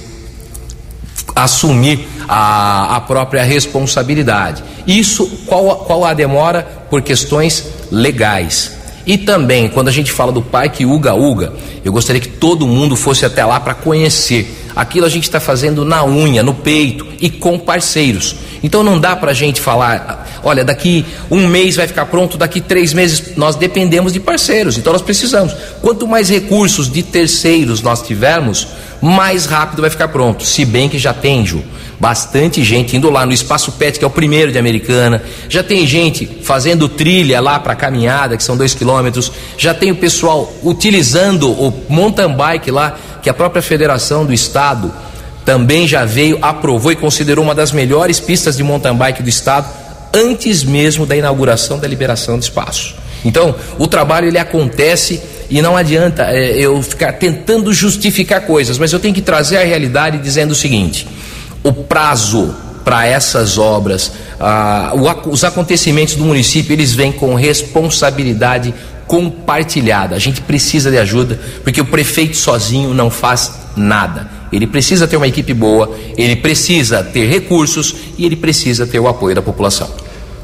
assumir 1.36 2.08
a, 2.30 2.98
a 2.98 3.02
própria 3.02 3.44
responsabilidade. 3.44 4.64
Isso, 4.86 5.28
qual, 5.48 5.78
qual 5.78 6.06
a 6.06 6.14
demora? 6.14 6.62
Por 6.88 7.02
questões 7.02 7.66
legais. 7.92 8.78
E 9.06 9.18
também, 9.18 9.68
quando 9.68 9.88
a 9.88 9.92
gente 9.92 10.12
fala 10.12 10.32
do 10.32 10.42
Parque 10.42 10.86
Uga 10.86 11.16
Uga, 11.16 11.52
eu 11.84 11.92
gostaria 11.92 12.22
que 12.22 12.28
todo 12.28 12.68
mundo 12.68 12.96
fosse 12.96 13.26
até 13.26 13.44
lá 13.44 13.60
para 13.60 13.74
conhecer. 13.74 14.70
Aquilo 14.76 15.08
a 15.08 15.10
gente 15.10 15.24
está 15.24 15.40
fazendo 15.40 15.84
na 15.84 16.06
unha, 16.06 16.44
no 16.44 16.54
peito 16.54 17.08
e 17.20 17.30
com 17.30 17.58
parceiros. 17.58 18.36
Então 18.62 18.84
não 18.84 19.00
dá 19.00 19.16
para 19.16 19.32
a 19.32 19.34
gente 19.34 19.60
falar, 19.60 20.40
olha, 20.44 20.64
daqui 20.64 21.04
um 21.32 21.48
mês 21.48 21.76
vai 21.76 21.88
ficar 21.88 22.06
pronto, 22.06 22.38
daqui 22.38 22.62
três 22.62 22.94
meses. 22.94 23.36
Nós 23.36 23.56
dependemos 23.56 24.14
de 24.14 24.20
parceiros, 24.20 24.78
então 24.78 24.94
nós 24.94 25.02
precisamos. 25.02 25.56
Quanto 25.82 26.08
mais 26.08 26.30
recursos 26.30 26.92
de 26.92 27.02
terceiros 27.02 27.82
nós 27.82 28.04
tivermos, 28.04 28.68
mais 29.02 29.46
rápido 29.48 29.82
vai 29.82 29.90
ficar 29.90 30.10
pronto. 30.10 30.44
Se 30.46 30.64
bem 30.66 30.88
que 30.88 31.00
já 31.00 31.14
tem, 31.14 31.44
Ju, 31.44 31.64
bastante 32.00 32.64
gente 32.64 32.96
indo 32.96 33.10
lá 33.10 33.26
no 33.26 33.34
Espaço 33.34 33.74
Pet, 33.74 34.00
que 34.00 34.06
é 34.06 34.08
o 34.08 34.12
primeiro 34.12 34.52
de 34.52 34.58
Americana. 34.58 35.22
Já 35.50 35.62
tem 35.62 35.86
gente 35.86 36.26
fazendo 36.44 36.88
trilha 36.88 37.42
lá 37.42 37.60
para 37.60 37.76
caminhada, 37.76 38.38
que 38.38 38.44
são 38.44 38.56
dois 38.56 38.74
quilômetros. 38.74 39.32
Já 39.58 39.74
tem 39.74 39.92
o 39.92 39.96
pessoal 39.96 40.52
utilizando 40.64 41.52
o 41.52 41.74
mountain 41.90 42.34
bike 42.34 42.72
lá, 42.72 42.98
que 43.22 43.30
a 43.30 43.34
própria 43.34 43.62
Federação 43.62 44.26
do 44.26 44.34
Estado 44.34 44.92
também 45.44 45.88
já 45.88 46.06
veio, 46.06 46.38
aprovou 46.42 46.92
e 46.92 46.96
considerou 46.96 47.44
uma 47.44 47.56
das 47.56 47.72
melhores 47.72 48.20
pistas 48.20 48.56
de 48.56 48.64
mountain 48.64 48.96
bike 48.96 49.24
do 49.24 49.30
estado 49.30 49.68
antes 50.14 50.64
mesmo 50.64 51.06
da 51.06 51.16
inauguração 51.16 51.80
da 51.80 51.88
liberação 51.88 52.38
de 52.38 52.46
espaço. 52.46 52.96
Então, 53.26 53.56
o 53.78 53.88
trabalho 53.88 54.28
ele 54.28 54.38
acontece 54.38 55.20
e 55.50 55.62
não 55.62 55.76
adianta 55.76 56.28
é, 56.30 56.58
eu 56.58 56.82
ficar 56.82 57.14
tentando 57.14 57.74
justificar 57.74 58.42
coisas, 58.42 58.78
mas 58.78 58.94
eu 58.94 59.00
tenho 59.00 59.14
que 59.14 59.22
trazer 59.22 59.58
a 59.58 59.64
realidade 59.64 60.20
dizendo 60.20 60.52
o 60.52 60.56
seguinte: 60.56 61.08
o 61.64 61.74
prazo 61.74 62.54
para 62.84 63.06
essas 63.06 63.58
obras, 63.58 64.12
ah, 64.40 64.94
o, 64.96 65.30
os 65.30 65.44
acontecimentos 65.44 66.16
do 66.16 66.24
município, 66.24 66.74
eles 66.74 66.94
vêm 66.94 67.12
com 67.12 67.36
responsabilidade 67.36 68.74
compartilhada. 69.06 70.16
A 70.16 70.20
gente 70.20 70.42
precisa 70.42 70.90
de 70.90 70.98
ajuda, 70.98 71.40
porque 71.64 71.82
o 71.82 71.86
prefeito 71.86 72.38
sozinho 72.38 72.94
não 72.94 73.10
faz 73.10 73.52
nada. 73.76 74.30
Ele 74.52 74.66
precisa 74.66 75.08
ter 75.08 75.18
uma 75.18 75.28
equipe 75.28 75.54
boa, 75.54 75.96
ele 76.18 76.36
precisa 76.36 77.04
ter 77.04 77.28
recursos 77.28 77.96
e 78.18 78.26
ele 78.26 78.36
precisa 78.36 78.88
ter 78.88 79.00
o 79.00 79.08
apoio 79.08 79.36
da 79.36 79.42
população. 79.42 79.90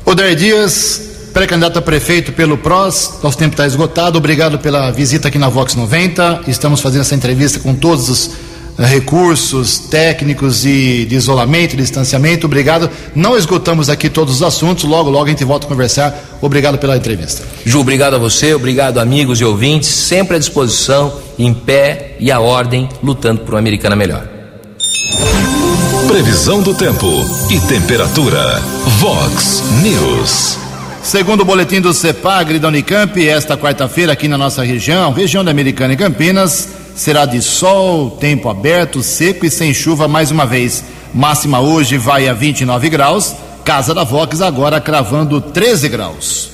Odair 0.06 0.36
Dias, 0.36 1.30
pré-candidato 1.34 1.80
a 1.80 1.82
prefeito 1.82 2.32
pelo 2.32 2.58
PROS, 2.58 3.20
nosso 3.24 3.38
tempo 3.38 3.54
está 3.54 3.66
esgotado. 3.66 4.18
Obrigado 4.18 4.60
pela 4.60 4.92
visita 4.92 5.28
aqui 5.28 5.38
na 5.38 5.50
Vox 5.50 5.76
90. 5.76 6.44
Estamos 6.48 6.82
fazendo 6.82 7.02
essa 7.02 7.16
entrevista 7.16 7.60
com 7.60 7.74
todos 7.74 8.10
os 8.10 8.32
recursos 8.78 9.80
técnicos 9.80 10.66
e 10.66 11.06
de 11.06 11.16
isolamento, 11.16 11.78
distanciamento. 11.78 12.46
Obrigado. 12.46 12.90
Não 13.16 13.38
esgotamos 13.38 13.90
aqui 13.90 14.10
todos 14.10 14.36
os 14.36 14.44
assuntos. 14.44 14.84
Logo, 14.84 15.10
logo 15.10 15.26
a 15.26 15.30
gente 15.30 15.46
volta 15.46 15.66
a 15.66 15.70
conversar. 15.70 16.38
Obrigado 16.42 16.78
pela 16.78 16.98
entrevista. 16.98 17.44
Ju, 17.66 17.80
obrigado 17.80 18.16
a 18.16 18.20
você, 18.20 18.54
obrigado 18.54 19.00
amigos 19.00 19.40
e 19.40 19.46
ouvintes, 19.46 19.90
sempre 19.90 20.36
à 20.36 20.40
disposição 20.40 21.14
em 21.40 21.54
pé 21.54 22.16
e 22.20 22.32
a 22.32 22.40
ordem, 22.40 22.90
lutando 23.02 23.42
por 23.42 23.54
uma 23.54 23.60
americana 23.60 23.96
melhor. 23.96 24.28
Previsão 26.08 26.62
do 26.62 26.74
tempo 26.74 27.08
e 27.50 27.60
temperatura. 27.62 28.62
Vox 29.00 29.64
News. 29.82 30.58
Segundo 31.04 31.42
o 31.42 31.46
boletim 31.46 31.82
do 31.82 31.94
CEPAGRE 31.94 32.58
da 32.58 32.68
Unicamp, 32.68 33.28
esta 33.28 33.58
quarta-feira 33.58 34.14
aqui 34.14 34.28
na 34.28 34.38
nossa 34.38 34.64
região, 34.64 35.12
região 35.12 35.44
da 35.44 35.52
Americana 35.52 35.94
e 35.94 35.98
Campinas, 35.98 36.70
será 36.96 37.26
de 37.26 37.42
sol, 37.42 38.10
tempo 38.10 38.50
aberto, 38.50 39.04
seco 39.04 39.46
e 39.46 39.52
sem 39.52 39.74
chuva 39.74 40.08
mais 40.08 40.32
uma 40.32 40.46
vez. 40.46 40.84
Máxima 41.14 41.60
hoje 41.60 41.98
vai 41.98 42.28
a 42.28 42.34
29 42.34 42.90
graus. 42.90 43.36
Casa 43.64 43.94
da 43.94 44.04
Vox 44.04 44.42
agora 44.42 44.80
cravando 44.80 45.42
13 45.42 45.90
graus. 45.90 46.52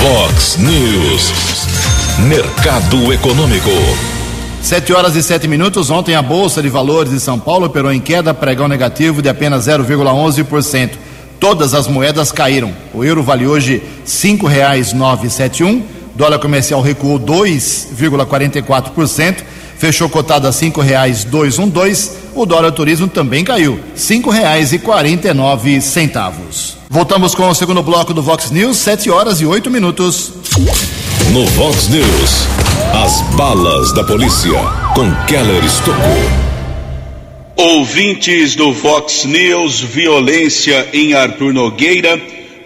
Vox 0.00 0.56
News. 0.58 1.32
Mercado 2.28 3.12
Econômico. 3.12 3.70
Sete 4.62 4.92
horas 4.92 5.14
e 5.14 5.22
sete 5.22 5.46
minutos. 5.46 5.90
Ontem 5.90 6.14
a 6.14 6.22
Bolsa 6.22 6.60
de 6.60 6.68
Valores 6.68 7.12
de 7.12 7.20
São 7.20 7.38
Paulo 7.38 7.66
operou 7.66 7.92
em 7.92 8.00
queda, 8.00 8.34
pregão 8.34 8.66
negativo 8.66 9.22
de 9.22 9.28
apenas 9.28 9.66
0,11%. 9.66 10.90
Todas 11.38 11.74
as 11.74 11.86
moedas 11.86 12.32
caíram. 12.32 12.72
O 12.94 13.04
euro 13.04 13.22
vale 13.22 13.46
hoje 13.46 13.82
cinco 14.04 14.46
reais 14.46 14.92
nove 14.92 15.28
sete 15.28 15.62
um. 15.62 15.82
Dólar 16.16 16.38
comercial 16.38 16.80
recuou 16.80 17.20
2,44%, 17.20 19.36
fechou 19.78 20.08
cotado 20.08 20.48
a 20.48 20.52
cinco 20.52 20.80
reais 20.80 21.24
dois 21.24 21.58
um 21.58 21.68
dois. 21.68 22.16
O 22.34 22.46
dólar 22.46 22.72
turismo 22.72 23.06
também 23.06 23.44
caiu, 23.44 23.78
cinco 23.94 24.30
reais 24.30 24.72
e 24.72 24.78
quarenta 24.78 25.28
e 25.28 25.34
nove 25.34 25.78
centavos. 25.82 26.78
Voltamos 26.88 27.34
com 27.34 27.46
o 27.48 27.54
segundo 27.54 27.82
bloco 27.82 28.14
do 28.14 28.22
Vox 28.22 28.50
News, 28.50 28.78
sete 28.78 29.10
horas 29.10 29.42
e 29.42 29.46
oito 29.46 29.70
minutos. 29.70 30.32
No 31.32 31.44
Vox 31.48 31.88
News, 31.88 32.46
as 33.04 33.20
balas 33.36 33.92
da 33.92 34.02
polícia 34.02 34.58
com 34.94 35.14
Keller 35.26 35.62
Estocou. 35.64 36.00
Ouvintes 37.56 38.56
do 38.56 38.72
Vox 38.72 39.26
News, 39.26 39.80
violência 39.80 40.88
em 40.94 41.12
Arthur 41.14 41.52
Nogueira, 41.52 42.18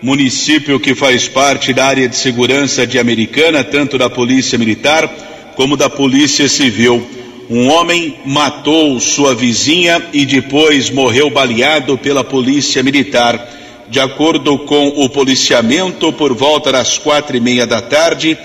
município 0.03 0.80
que 0.80 0.94
faz 0.94 1.28
parte 1.28 1.72
da 1.72 1.86
área 1.86 2.09
de 2.09 2.16
segurança 2.16 2.86
de 2.86 2.98
Americana, 2.98 3.62
tanto 3.62 3.98
da 3.98 4.09
Polícia 4.09 4.59
Militar 4.59 5.09
como 5.55 5.76
da 5.76 5.90
Polícia 5.90 6.48
Civil. 6.48 7.07
Um 7.51 7.68
homem 7.68 8.16
matou 8.24 8.98
sua 9.01 9.34
vizinha 9.34 10.01
e 10.12 10.24
depois 10.24 10.88
morreu 10.88 11.28
baleado 11.30 11.98
pela 11.98 12.22
Polícia 12.22 12.82
Militar. 12.82 13.59
De 13.88 13.98
acordo 13.98 14.57
com 14.61 14.88
o 14.88 15.09
policiamento, 15.09 16.12
por 16.12 16.32
volta 16.32 16.70
das 16.70 16.96
quatro 16.96 17.36
e 17.36 17.40
meia 17.40 17.66
da 17.66 17.82
tarde, 17.82 18.38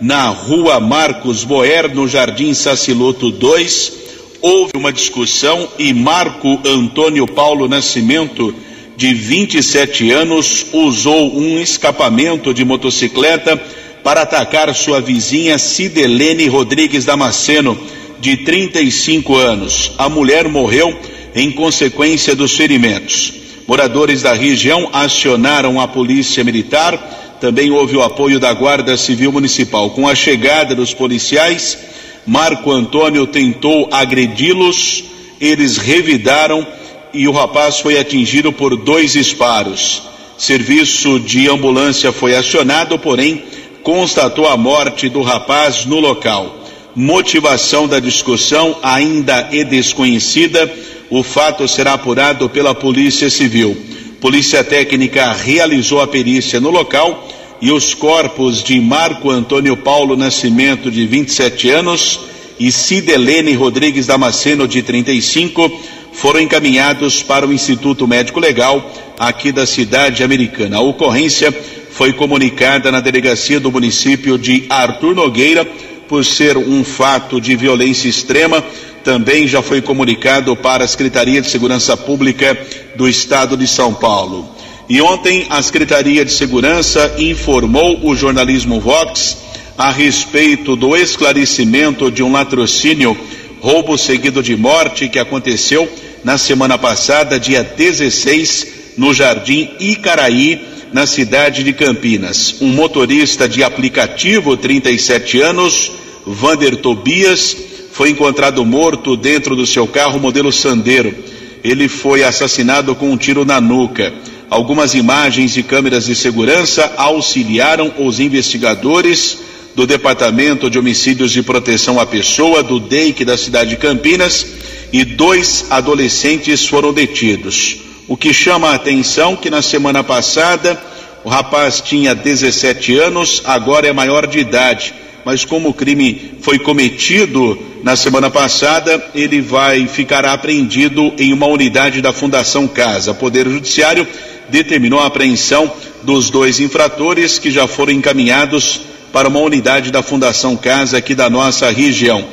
na 0.00 0.28
rua 0.28 0.78
Marcos 0.78 1.42
Boer, 1.44 1.92
no 1.92 2.06
Jardim 2.06 2.54
Saciloto 2.54 3.30
2, 3.30 3.92
houve 4.40 4.72
uma 4.76 4.92
discussão 4.92 5.68
e 5.78 5.92
Marco 5.92 6.60
Antônio 6.64 7.26
Paulo 7.26 7.68
Nascimento, 7.68 8.54
de 8.96 9.14
27 9.14 10.10
anos, 10.10 10.66
usou 10.72 11.36
um 11.36 11.58
escapamento 11.58 12.52
de 12.52 12.64
motocicleta 12.64 13.56
para 14.02 14.22
atacar 14.22 14.74
sua 14.74 15.00
vizinha 15.00 15.58
Cidelene 15.58 16.46
Rodrigues 16.48 17.04
Damasceno, 17.04 17.78
de 18.20 18.36
35 18.38 19.36
anos. 19.36 19.92
A 19.98 20.08
mulher 20.08 20.48
morreu 20.48 20.96
em 21.34 21.50
consequência 21.50 22.36
dos 22.36 22.56
ferimentos. 22.56 23.32
Moradores 23.66 24.22
da 24.22 24.32
região 24.32 24.88
acionaram 24.92 25.80
a 25.80 25.88
polícia 25.88 26.44
militar, 26.44 27.38
também 27.40 27.70
houve 27.70 27.96
o 27.96 28.02
apoio 28.02 28.38
da 28.38 28.52
Guarda 28.52 28.96
Civil 28.96 29.32
Municipal. 29.32 29.90
Com 29.90 30.06
a 30.06 30.14
chegada 30.14 30.74
dos 30.74 30.94
policiais, 30.94 31.78
Marco 32.24 32.70
Antônio 32.70 33.26
tentou 33.26 33.88
agredi-los, 33.90 35.04
eles 35.40 35.76
revidaram 35.76 36.64
e 37.12 37.28
o 37.28 37.32
rapaz 37.32 37.80
foi 37.80 37.98
atingido 37.98 38.52
por 38.52 38.76
dois 38.76 39.12
disparos. 39.12 40.02
Serviço 40.38 41.20
de 41.20 41.48
ambulância 41.48 42.12
foi 42.12 42.34
acionado, 42.34 42.98
porém 42.98 43.42
constatou 43.82 44.46
a 44.46 44.56
morte 44.56 45.08
do 45.08 45.22
rapaz 45.22 45.84
no 45.84 46.00
local. 46.00 46.58
Motivação 46.94 47.88
da 47.88 47.98
discussão 48.00 48.76
ainda 48.82 49.48
é 49.52 49.64
desconhecida 49.64 50.70
o 51.14 51.22
fato 51.22 51.68
será 51.68 51.92
apurado 51.92 52.48
pela 52.48 52.74
Polícia 52.74 53.28
Civil. 53.28 53.76
Polícia 54.18 54.64
Técnica 54.64 55.30
realizou 55.34 56.00
a 56.00 56.06
perícia 56.06 56.58
no 56.58 56.70
local 56.70 57.28
e 57.60 57.70
os 57.70 57.92
corpos 57.92 58.62
de 58.62 58.80
Marco 58.80 59.30
Antônio 59.30 59.76
Paulo 59.76 60.16
Nascimento, 60.16 60.90
de 60.90 61.06
27 61.06 61.68
anos, 61.68 62.20
e 62.58 62.72
Cidelene 62.72 63.52
Rodrigues 63.52 64.06
Damasceno, 64.06 64.66
de 64.66 64.82
35, 64.82 65.70
foram 66.12 66.40
encaminhados 66.40 67.22
para 67.22 67.46
o 67.46 67.52
Instituto 67.52 68.06
Médico 68.06 68.38
Legal 68.40 68.92
aqui 69.18 69.50
da 69.52 69.66
cidade 69.66 70.22
americana. 70.22 70.76
A 70.76 70.80
ocorrência 70.80 71.52
foi 71.90 72.12
comunicada 72.12 72.90
na 72.90 73.00
delegacia 73.00 73.58
do 73.58 73.72
município 73.72 74.38
de 74.38 74.66
Arthur 74.68 75.14
Nogueira 75.14 75.64
por 76.08 76.24
ser 76.24 76.56
um 76.56 76.84
fato 76.84 77.40
de 77.40 77.56
violência 77.56 78.08
extrema 78.08 78.62
também 79.02 79.46
já 79.46 79.60
foi 79.60 79.82
comunicado 79.82 80.54
para 80.56 80.84
a 80.84 80.88
Secretaria 80.88 81.40
de 81.40 81.50
Segurança 81.50 81.96
Pública 81.96 82.56
do 82.96 83.08
Estado 83.08 83.56
de 83.56 83.66
São 83.66 83.92
Paulo. 83.92 84.48
E 84.88 85.00
ontem 85.00 85.46
a 85.50 85.60
Secretaria 85.62 86.24
de 86.24 86.32
Segurança 86.32 87.14
informou 87.18 88.00
o 88.04 88.14
jornalismo 88.14 88.80
Vox 88.80 89.38
a 89.76 89.90
respeito 89.90 90.76
do 90.76 90.96
esclarecimento 90.96 92.10
de 92.10 92.22
um 92.22 92.32
latrocínio, 92.32 93.16
roubo 93.62 93.96
seguido 93.96 94.42
de 94.42 94.56
morte, 94.56 95.08
que 95.08 95.20
aconteceu 95.20 95.88
na 96.24 96.36
semana 96.36 96.76
passada, 96.76 97.38
dia 97.38 97.62
16, 97.62 98.66
no 98.98 99.14
Jardim 99.14 99.70
Icaraí, 99.78 100.60
na 100.92 101.06
cidade 101.06 101.62
de 101.62 101.72
Campinas. 101.72 102.56
Um 102.60 102.72
motorista 102.72 103.48
de 103.48 103.62
aplicativo, 103.62 104.56
37 104.56 105.40
anos, 105.40 105.92
Vander 106.26 106.76
Tobias, 106.78 107.56
foi 107.92 108.10
encontrado 108.10 108.64
morto 108.64 109.16
dentro 109.16 109.54
do 109.54 109.64
seu 109.64 109.86
carro 109.86 110.18
modelo 110.18 110.52
Sandero. 110.52 111.14
ele 111.62 111.88
foi 111.88 112.24
assassinado 112.24 112.96
com 112.96 113.12
um 113.12 113.16
tiro 113.16 113.44
na 113.44 113.60
nuca. 113.60 114.12
Algumas 114.50 114.92
imagens 114.92 115.54
de 115.54 115.62
câmeras 115.62 116.06
de 116.06 116.16
segurança 116.16 116.94
auxiliaram 116.96 117.94
os 118.00 118.18
investigadores 118.18 119.38
do 119.74 119.86
Departamento 119.86 120.68
de 120.68 120.78
Homicídios 120.78 121.36
e 121.36 121.42
Proteção 121.42 121.98
à 121.98 122.06
Pessoa 122.06 122.62
do 122.62 122.78
DEIC 122.78 123.24
da 123.24 123.38
cidade 123.38 123.70
de 123.70 123.76
Campinas 123.76 124.46
e 124.92 125.04
dois 125.04 125.66
adolescentes 125.70 126.66
foram 126.66 126.92
detidos. 126.92 127.78
O 128.06 128.16
que 128.16 128.32
chama 128.32 128.70
a 128.70 128.74
atenção 128.74 129.36
que 129.36 129.48
na 129.48 129.62
semana 129.62 130.04
passada 130.04 130.80
o 131.24 131.28
rapaz 131.28 131.80
tinha 131.80 132.14
17 132.14 132.98
anos, 132.98 133.42
agora 133.44 133.86
é 133.86 133.92
maior 133.92 134.26
de 134.26 134.40
idade, 134.40 134.92
mas 135.24 135.44
como 135.44 135.68
o 135.68 135.74
crime 135.74 136.34
foi 136.40 136.58
cometido 136.58 137.58
na 137.82 137.96
semana 137.96 138.28
passada, 138.28 139.02
ele 139.14 139.40
vai 139.40 139.86
ficar 139.86 140.24
apreendido 140.24 141.12
em 141.16 141.32
uma 141.32 141.46
unidade 141.46 142.02
da 142.02 142.12
Fundação 142.12 142.66
Casa. 142.66 143.12
O 143.12 143.14
Poder 143.14 143.48
Judiciário 143.48 144.06
determinou 144.48 145.00
a 145.00 145.06
apreensão 145.06 145.72
dos 146.02 146.28
dois 146.28 146.60
infratores 146.60 147.38
que 147.38 147.50
já 147.50 147.66
foram 147.66 147.92
encaminhados 147.92 148.91
para 149.12 149.28
uma 149.28 149.40
unidade 149.40 149.90
da 149.90 150.02
Fundação 150.02 150.56
Casa 150.56 150.98
aqui 150.98 151.14
da 151.14 151.28
nossa 151.28 151.70
região. 151.70 152.24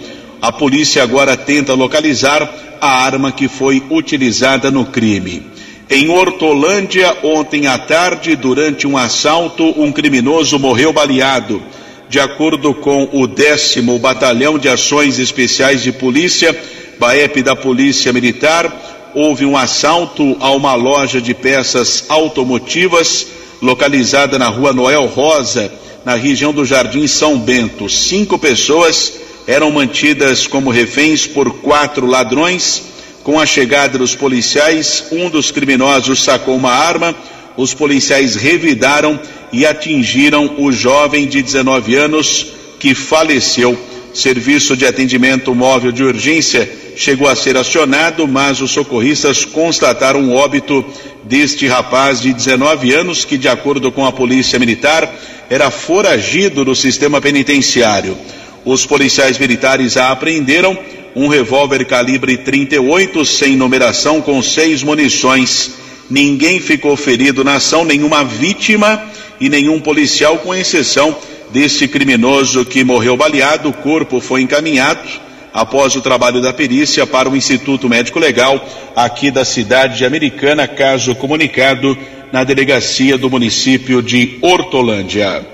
A 0.42 0.52
polícia 0.52 1.04
agora 1.04 1.36
tenta 1.36 1.74
localizar 1.74 2.50
a 2.80 3.04
arma 3.04 3.32
que 3.32 3.48
foi 3.48 3.84
utilizada 3.90 4.72
no 4.72 4.86
crime. 4.86 5.44
Em 5.90 6.08
Hortolândia, 6.08 7.18
ontem 7.24 7.68
à 7.68 7.78
tarde, 7.78 8.36
durante 8.36 8.88
um 8.88 8.98
assalto, 8.98 9.64
um 9.82 9.92
criminoso 9.92 10.58
morreu 10.58 10.94
baleado. 10.94 11.62
De 12.08 12.20
acordo 12.20 12.74
com 12.74 13.10
o 13.12 13.28
décimo 13.28 14.00
Batalhão 14.00 14.58
de 14.58 14.70
Ações 14.70 15.20
Especiais 15.20 15.84
de 15.84 15.92
Polícia, 15.92 16.58
BAEP 17.00 17.44
da 17.44 17.56
Polícia 17.56 18.14
Militar, 18.14 19.12
houve 19.14 19.46
um 19.46 19.58
assalto 19.58 20.38
a 20.40 20.52
uma 20.52 20.76
loja 20.76 21.20
de 21.20 21.34
peças 21.34 22.06
automotivas 22.08 23.28
localizada 23.62 24.40
na 24.40 24.48
rua 24.48 24.74
Noel 24.74 25.06
Rosa, 25.08 25.72
na 26.06 26.16
região 26.16 26.54
do 26.54 26.66
Jardim 26.66 27.08
São 27.08 27.38
Bento. 27.38 27.90
Cinco 27.90 28.38
pessoas 28.38 29.14
eram 29.48 29.72
mantidas 29.72 30.48
como 30.48 30.70
reféns 30.70 31.26
por 31.28 31.60
quatro 31.60 32.06
ladrões. 32.06 32.84
Com 33.24 33.40
a 33.40 33.46
chegada 33.46 33.98
dos 33.98 34.16
policiais, 34.16 35.06
um 35.12 35.30
dos 35.30 35.52
criminosos 35.52 36.24
sacou 36.24 36.56
uma 36.56 36.72
arma. 36.72 37.16
Os 37.58 37.74
policiais 37.74 38.36
revidaram 38.36 39.20
e 39.52 39.66
atingiram 39.66 40.56
o 40.58 40.72
jovem 40.72 41.28
de 41.28 41.42
19 41.42 41.96
anos 41.96 42.48
que 42.80 42.96
faleceu. 42.96 43.78
Serviço 44.14 44.76
de 44.76 44.86
atendimento 44.86 45.54
móvel 45.54 45.92
de 45.92 46.04
urgência 46.04 46.70
chegou 46.96 47.28
a 47.28 47.36
ser 47.36 47.56
acionado, 47.56 48.28
mas 48.28 48.62
os 48.62 48.72
socorristas 48.72 49.46
constataram 49.46 50.30
o 50.30 50.36
óbito 50.36 50.84
deste 51.24 51.68
rapaz 51.68 52.22
de 52.22 52.34
19 52.34 52.94
anos 52.94 53.24
que, 53.24 53.38
de 53.38 53.48
acordo 53.48 53.92
com 53.92 54.06
a 54.06 54.12
Polícia 54.12 54.58
Militar, 54.58 55.10
era 55.50 55.72
foragido 55.72 56.64
do 56.64 56.76
sistema 56.76 57.20
penitenciário. 57.20 58.16
Os 58.64 58.86
policiais 58.86 59.38
militares 59.38 59.98
a 59.98 60.12
apreenderam 60.12 60.78
um 61.16 61.28
revólver 61.28 61.86
calibre 61.86 62.38
38 62.38 63.26
sem 63.26 63.56
numeração 63.56 64.22
com 64.22 64.42
seis 64.44 64.84
munições. 64.84 65.72
Ninguém 66.10 66.60
ficou 66.60 66.96
ferido 66.96 67.44
na 67.44 67.56
ação, 67.56 67.84
nenhuma 67.84 68.24
vítima 68.24 69.02
e 69.40 69.50
nenhum 69.50 69.80
policial, 69.80 70.38
com 70.40 70.54
exceção 70.54 71.18
desse 71.52 71.88
criminoso 71.88 72.64
que 72.66 72.84
morreu 72.84 73.18
baleado. 73.18 73.70
O 73.70 73.74
corpo 73.74 74.20
foi 74.20 74.42
encaminhado 74.42 75.08
após 75.54 75.96
o 75.96 76.02
trabalho 76.02 76.42
da 76.42 76.54
perícia 76.54 77.08
para 77.08 77.30
o 77.30 77.36
Instituto 77.36 77.90
Médico 77.90 78.20
Legal 78.20 78.64
aqui 78.96 79.32
da 79.32 79.44
cidade 79.44 79.98
de 79.98 80.06
Americana, 80.06 80.68
caso 80.68 81.16
comunicado 81.16 81.98
na 82.32 82.44
delegacia 82.44 83.18
do 83.18 83.28
município 83.30 84.02
de 84.02 84.38
Hortolândia. 84.42 85.46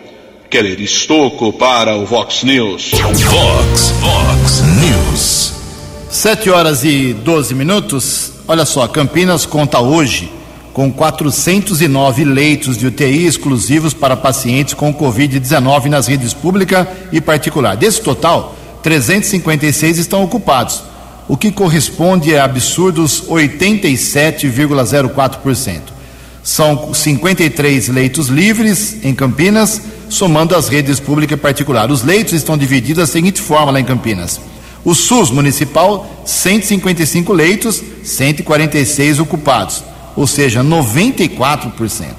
Keller 0.50 0.82
Estocco 0.82 1.54
para 1.54 1.96
o 1.96 2.06
Vox 2.06 2.44
News. 2.44 2.92
Vox, 2.92 3.92
Vox 4.00 4.64
News. 4.80 5.54
Sete 6.10 6.50
horas 6.50 6.84
e 6.84 7.14
12 7.14 7.54
minutos. 7.56 8.34
Olha 8.48 8.66
só, 8.66 8.88
Campinas 8.88 9.46
conta 9.46 9.80
hoje 9.80 10.32
com 10.72 10.92
409 10.92 12.24
leitos 12.26 12.78
de 12.78 12.88
UTI 12.88 13.26
exclusivos 13.26 13.94
para 13.94 14.18
pacientes 14.18 14.74
com 14.74 14.94
Covid-19 14.94 15.86
nas 15.86 16.08
redes 16.08 16.34
pública 16.34 16.88
e 17.12 17.22
particular. 17.22 17.78
Desse 17.78 18.02
total, 18.02 18.56
356 18.84 19.98
estão 19.98 20.24
ocupados, 20.24 20.84
o 21.28 21.36
que 21.36 21.52
corresponde 21.52 22.36
a 22.36 22.44
absurdos 22.44 23.24
87,04%. 23.24 25.95
São 26.46 26.94
53 26.94 27.88
leitos 27.88 28.28
livres 28.28 28.98
em 29.04 29.16
Campinas, 29.16 29.82
somando 30.08 30.56
as 30.56 30.70
redes 30.70 31.00
pública 31.00 31.34
e 31.34 31.38
particular. 31.38 31.90
Os 31.90 32.04
leitos 32.04 32.34
estão 32.34 32.56
divididos 32.56 33.02
da 33.02 33.12
seguinte 33.12 33.42
forma 33.42 33.72
lá 33.72 33.80
em 33.80 33.84
Campinas. 33.84 34.40
O 34.84 34.94
SUS 34.94 35.32
municipal, 35.32 36.08
155 36.24 37.34
leitos, 37.34 37.82
146 38.04 39.20
ocupados, 39.20 39.84
ou 40.16 40.28
seja, 40.28 40.64
94%. 40.64 42.12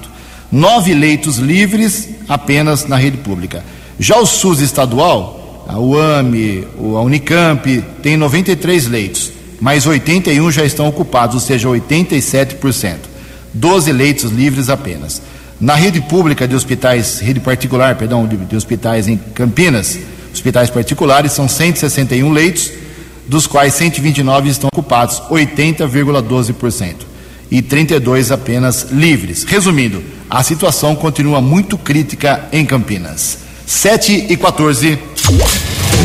Nove 0.51 0.93
leitos 0.93 1.37
livres 1.37 2.09
apenas 2.27 2.85
na 2.85 2.97
rede 2.97 3.19
pública. 3.19 3.63
Já 3.97 4.19
o 4.19 4.25
SUS 4.25 4.59
estadual, 4.59 5.65
a 5.69 5.79
UAME, 5.79 6.67
a 6.77 6.99
Unicamp, 6.99 7.81
tem 8.03 8.17
93 8.17 8.87
leitos, 8.87 9.31
mas 9.61 9.85
81 9.85 10.51
já 10.51 10.65
estão 10.65 10.85
ocupados, 10.85 11.35
ou 11.35 11.41
seja, 11.41 11.69
87%. 11.69 13.15
12 13.53 13.91
leitos 13.91 14.31
livres 14.31 14.69
apenas. 14.69 15.21
Na 15.59 15.73
rede 15.73 15.99
pública 16.01 16.47
de 16.47 16.55
hospitais, 16.55 17.19
rede 17.19 17.39
particular, 17.39 17.95
perdão, 17.95 18.27
de, 18.27 18.37
de 18.37 18.55
hospitais 18.55 19.07
em 19.07 19.17
Campinas, 19.17 19.97
hospitais 20.31 20.69
particulares, 20.69 21.31
são 21.31 21.47
161 21.47 22.31
leitos, 22.31 22.71
dos 23.27 23.47
quais 23.47 23.73
129 23.73 24.49
estão 24.49 24.69
ocupados, 24.71 25.21
80,12%, 25.29 26.95
e 27.49 27.61
32 27.61 28.31
apenas 28.31 28.87
livres. 28.91 29.43
Resumindo, 29.43 30.03
a 30.29 30.43
situação 30.43 30.95
continua 30.95 31.41
muito 31.41 31.77
crítica 31.77 32.47
em 32.51 32.65
Campinas. 32.65 33.39
7 33.65 34.27
e 34.29 34.37
14. 34.37 34.97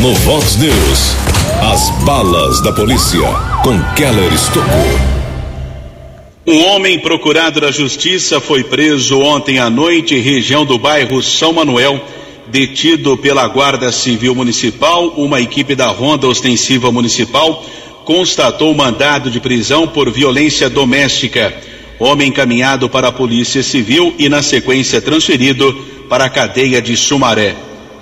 No 0.01 0.13
Vox 0.15 0.57
News, 0.57 1.15
as 1.71 1.89
balas 2.03 2.61
da 2.61 2.73
polícia 2.73 3.21
com 3.63 3.79
Keller 3.95 4.33
Estocou. 4.33 5.22
Um 6.45 6.61
homem 6.65 6.99
procurado 6.99 7.61
da 7.61 7.71
justiça 7.71 8.41
foi 8.41 8.65
preso 8.65 9.17
ontem 9.19 9.59
à 9.59 9.69
noite, 9.69 10.19
região 10.19 10.65
do 10.65 10.77
bairro 10.77 11.23
São 11.23 11.53
Manuel, 11.53 12.03
detido 12.47 13.15
pela 13.15 13.47
Guarda 13.47 13.93
Civil 13.93 14.35
Municipal. 14.35 15.13
Uma 15.15 15.39
equipe 15.39 15.73
da 15.73 15.87
Ronda 15.87 16.27
Ostensiva 16.27 16.91
Municipal 16.91 17.63
constatou 18.03 18.73
mandado 18.73 19.31
de 19.31 19.39
prisão 19.39 19.87
por 19.87 20.11
violência 20.11 20.69
doméstica. 20.69 21.55
Homem 21.97 22.27
encaminhado 22.27 22.89
para 22.89 23.07
a 23.07 23.13
Polícia 23.13 23.63
Civil 23.63 24.13
e, 24.19 24.27
na 24.27 24.43
sequência, 24.43 24.99
transferido 24.99 25.73
para 26.09 26.25
a 26.25 26.29
cadeia 26.29 26.81
de 26.81 26.97
Sumaré. 26.97 27.55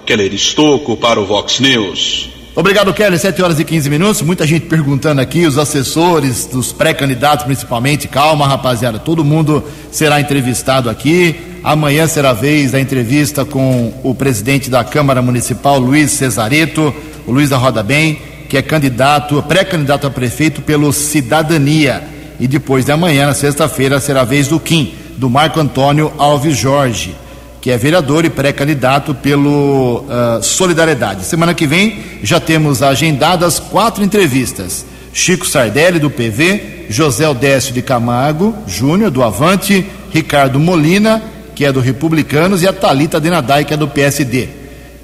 Keller 0.04 0.34
Estocco 0.34 0.98
para 0.98 1.22
o 1.22 1.28
Vox 1.28 1.60
News. 1.60 2.41
Obrigado, 2.54 2.94
Kelly. 2.94 3.18
7 3.18 3.42
horas 3.42 3.60
e 3.60 3.64
15 3.64 3.90
minutos. 3.90 4.22
Muita 4.22 4.46
gente 4.46 4.66
perguntando 4.66 5.22
aqui, 5.22 5.46
os 5.46 5.58
assessores 5.58 6.46
dos 6.46 6.74
pré-candidatos 6.74 7.46
principalmente. 7.46 8.10
Calma, 8.10 8.46
rapaziada. 8.46 9.00
Todo 9.00 9.24
mundo 9.24 9.64
será 9.90 10.20
entrevistado 10.20 10.90
aqui. 10.90 11.40
Amanhã 11.64 12.08
será 12.08 12.32
a 12.32 12.34
vez 12.34 12.72
da 12.72 12.80
entrevista 12.82 13.46
com 13.46 13.94
o 14.04 14.14
presidente 14.14 14.70
da 14.70 14.84
Câmara 14.84 15.22
Municipal, 15.22 15.80
Luiz 15.80 16.12
Cesareto, 16.12 16.94
o 17.26 17.32
Luiz 17.32 17.52
da 17.52 17.58
Roda 17.58 17.82
Bem, 17.82 18.20
que 18.50 18.58
é 18.58 18.62
candidato, 18.62 19.42
pré-candidato 19.44 20.06
a 20.06 20.10
prefeito 20.10 20.62
pelo 20.62 20.92
Cidadania. 20.92 22.04
E 22.38 22.48
depois 22.48 22.84
de 22.84 22.92
amanhã, 22.92 23.28
na 23.28 23.34
sexta-feira, 23.34 23.98
será 24.02 24.22
a 24.22 24.26
vez 24.26 24.50
do 24.50 24.60
Kim, 24.60 24.94
do 25.16 25.30
Marco 25.30 25.60
Antônio 25.60 26.12
Alves 26.18 26.58
Jorge 26.58 27.16
que 27.62 27.70
é 27.70 27.78
vereador 27.78 28.26
e 28.26 28.30
pré-candidato 28.30 29.14
pelo 29.14 30.00
uh, 30.00 30.42
Solidariedade. 30.42 31.24
Semana 31.24 31.54
que 31.54 31.68
vem 31.68 32.00
já 32.24 32.40
temos 32.40 32.82
agendadas 32.82 33.60
quatro 33.60 34.04
entrevistas. 34.04 34.84
Chico 35.14 35.46
Sardelli, 35.46 36.00
do 36.00 36.10
PV, 36.10 36.88
José 36.90 37.30
Odécio 37.30 37.74
de 37.74 37.84
Camargo 37.84 38.56
Júnior, 38.66 39.12
do 39.12 39.22
Avante, 39.22 39.86
Ricardo 40.12 40.60
Molina, 40.60 41.22
que 41.54 41.64
é 41.64 41.72
do 41.72 41.80
Republicanos, 41.80 42.64
e 42.64 42.68
a 42.68 42.74
Talita 42.74 43.20
Denadai, 43.20 43.64
que 43.64 43.74
é 43.76 43.78
do 43.78 43.88
PSD. 43.88 44.50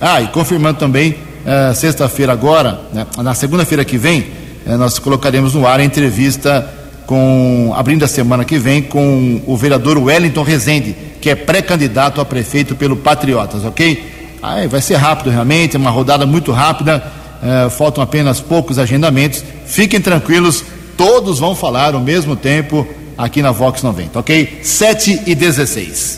Ah, 0.02 0.22
e 0.22 0.28
confirmando 0.28 0.80
também, 0.80 1.12
uh, 1.12 1.76
sexta-feira 1.76 2.34
agora, 2.34 2.82
né, 2.92 3.06
na 3.18 3.36
segunda-feira 3.36 3.86
que 3.86 3.98
vem, 3.98 4.28
uh, 4.66 4.78
nós 4.78 4.98
colocaremos 4.98 5.54
no 5.54 5.68
ar 5.68 5.80
a 5.80 5.84
entrevista 5.84 6.68
com, 7.08 7.74
abrindo 7.74 8.04
a 8.04 8.08
semana 8.08 8.44
que 8.44 8.60
vem, 8.60 8.84
com 8.84 9.42
o 9.48 9.56
vereador 9.56 9.98
Wellington 9.98 10.44
Rezende, 10.44 10.96
que 11.22 11.30
é 11.30 11.36
pré-candidato 11.36 12.20
a 12.20 12.26
prefeito 12.26 12.76
pelo 12.76 12.98
Patriotas, 12.98 13.64
ok? 13.64 14.38
Aí 14.44 14.68
vai 14.68 14.82
ser 14.82 14.96
rápido 14.98 15.32
realmente, 15.32 15.76
é 15.76 15.80
uma 15.80 15.90
rodada 15.90 16.26
muito 16.26 16.52
rápida, 16.52 17.02
é, 17.42 17.70
faltam 17.70 18.04
apenas 18.04 18.42
poucos 18.42 18.78
agendamentos. 18.78 19.44
Fiquem 19.66 20.02
tranquilos, 20.02 20.64
todos 20.98 21.40
vão 21.40 21.56
falar 21.56 21.96
ao 21.96 22.02
mesmo 22.02 22.36
tempo 22.36 22.86
aqui 23.18 23.42
na 23.42 23.52
Vox 23.52 23.82
90, 23.82 24.20
ok? 24.20 24.60
7 24.62 25.22
e 25.26 25.34
16. 25.34 26.18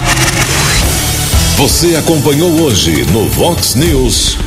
Você 1.56 1.96
acompanhou 1.96 2.50
hoje 2.62 3.06
no 3.12 3.28
Vox 3.30 3.76
News. 3.76 4.38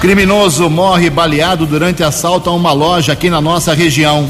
Criminoso 0.00 0.70
morre 0.70 1.10
baleado 1.10 1.66
durante 1.66 2.02
assalto 2.02 2.48
a 2.48 2.54
uma 2.54 2.72
loja 2.72 3.12
aqui 3.12 3.28
na 3.28 3.42
nossa 3.42 3.74
região. 3.74 4.26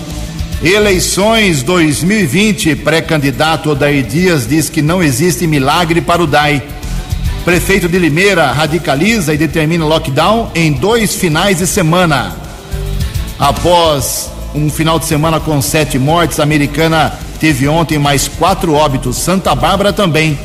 Eleições 0.68 1.62
2020, 1.62 2.74
pré-candidato 2.74 3.70
Odair 3.70 4.04
Dias 4.04 4.48
diz 4.48 4.68
que 4.68 4.82
não 4.82 5.00
existe 5.00 5.46
milagre 5.46 6.00
para 6.00 6.20
o 6.20 6.26
DAI. 6.26 6.60
Prefeito 7.44 7.88
de 7.88 7.96
Limeira 7.96 8.50
radicaliza 8.50 9.32
e 9.32 9.38
determina 9.38 9.86
lockdown 9.86 10.50
em 10.56 10.72
dois 10.72 11.14
finais 11.14 11.58
de 11.58 11.68
semana. 11.68 12.34
Após 13.38 14.28
um 14.56 14.68
final 14.68 14.98
de 14.98 15.04
semana 15.04 15.38
com 15.38 15.62
sete 15.62 16.00
mortes, 16.00 16.40
a 16.40 16.42
americana 16.42 17.16
teve 17.38 17.68
ontem 17.68 17.96
mais 17.96 18.26
quatro 18.26 18.72
óbitos. 18.74 19.18
Santa 19.18 19.54
Bárbara 19.54 19.92
também. 19.92 20.36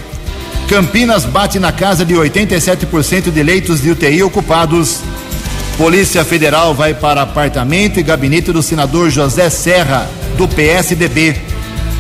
Campinas 0.70 1.26
bate 1.26 1.58
na 1.58 1.72
casa 1.72 2.06
de 2.06 2.14
87% 2.14 3.32
de 3.32 3.42
leitos 3.42 3.82
de 3.82 3.90
UTI 3.90 4.22
ocupados. 4.22 5.00
Polícia 5.82 6.24
Federal 6.24 6.76
vai 6.76 6.94
para 6.94 7.24
apartamento 7.24 8.00
e 8.00 8.04
gabinete 8.04 8.52
do 8.52 8.62
senador 8.62 9.10
José 9.10 9.50
Serra, 9.50 10.08
do 10.38 10.48
PSDB. 10.48 11.36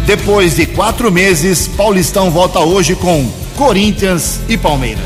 Depois 0.05 0.55
de 0.55 0.67
quatro 0.67 1.11
meses, 1.11 1.67
Paulistão 1.67 2.29
volta 2.29 2.59
hoje 2.59 2.93
com 2.93 3.27
Corinthians 3.57 4.39
e 4.47 4.55
Palmeiras. 4.55 5.03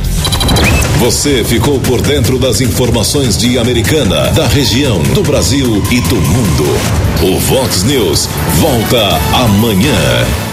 Você 0.99 1.41
ficou 1.45 1.79
por 1.79 2.01
dentro 2.01 2.37
das 2.37 2.59
informações 2.59 3.37
de 3.37 3.57
Americana, 3.57 4.29
da 4.31 4.45
região, 4.45 5.01
do 5.13 5.23
Brasil 5.23 5.81
e 5.89 6.01
do 6.01 6.17
mundo. 6.17 6.65
O 7.23 7.39
Vox 7.39 7.81
News 7.83 8.27
volta 8.59 9.07
amanhã. 9.35 10.44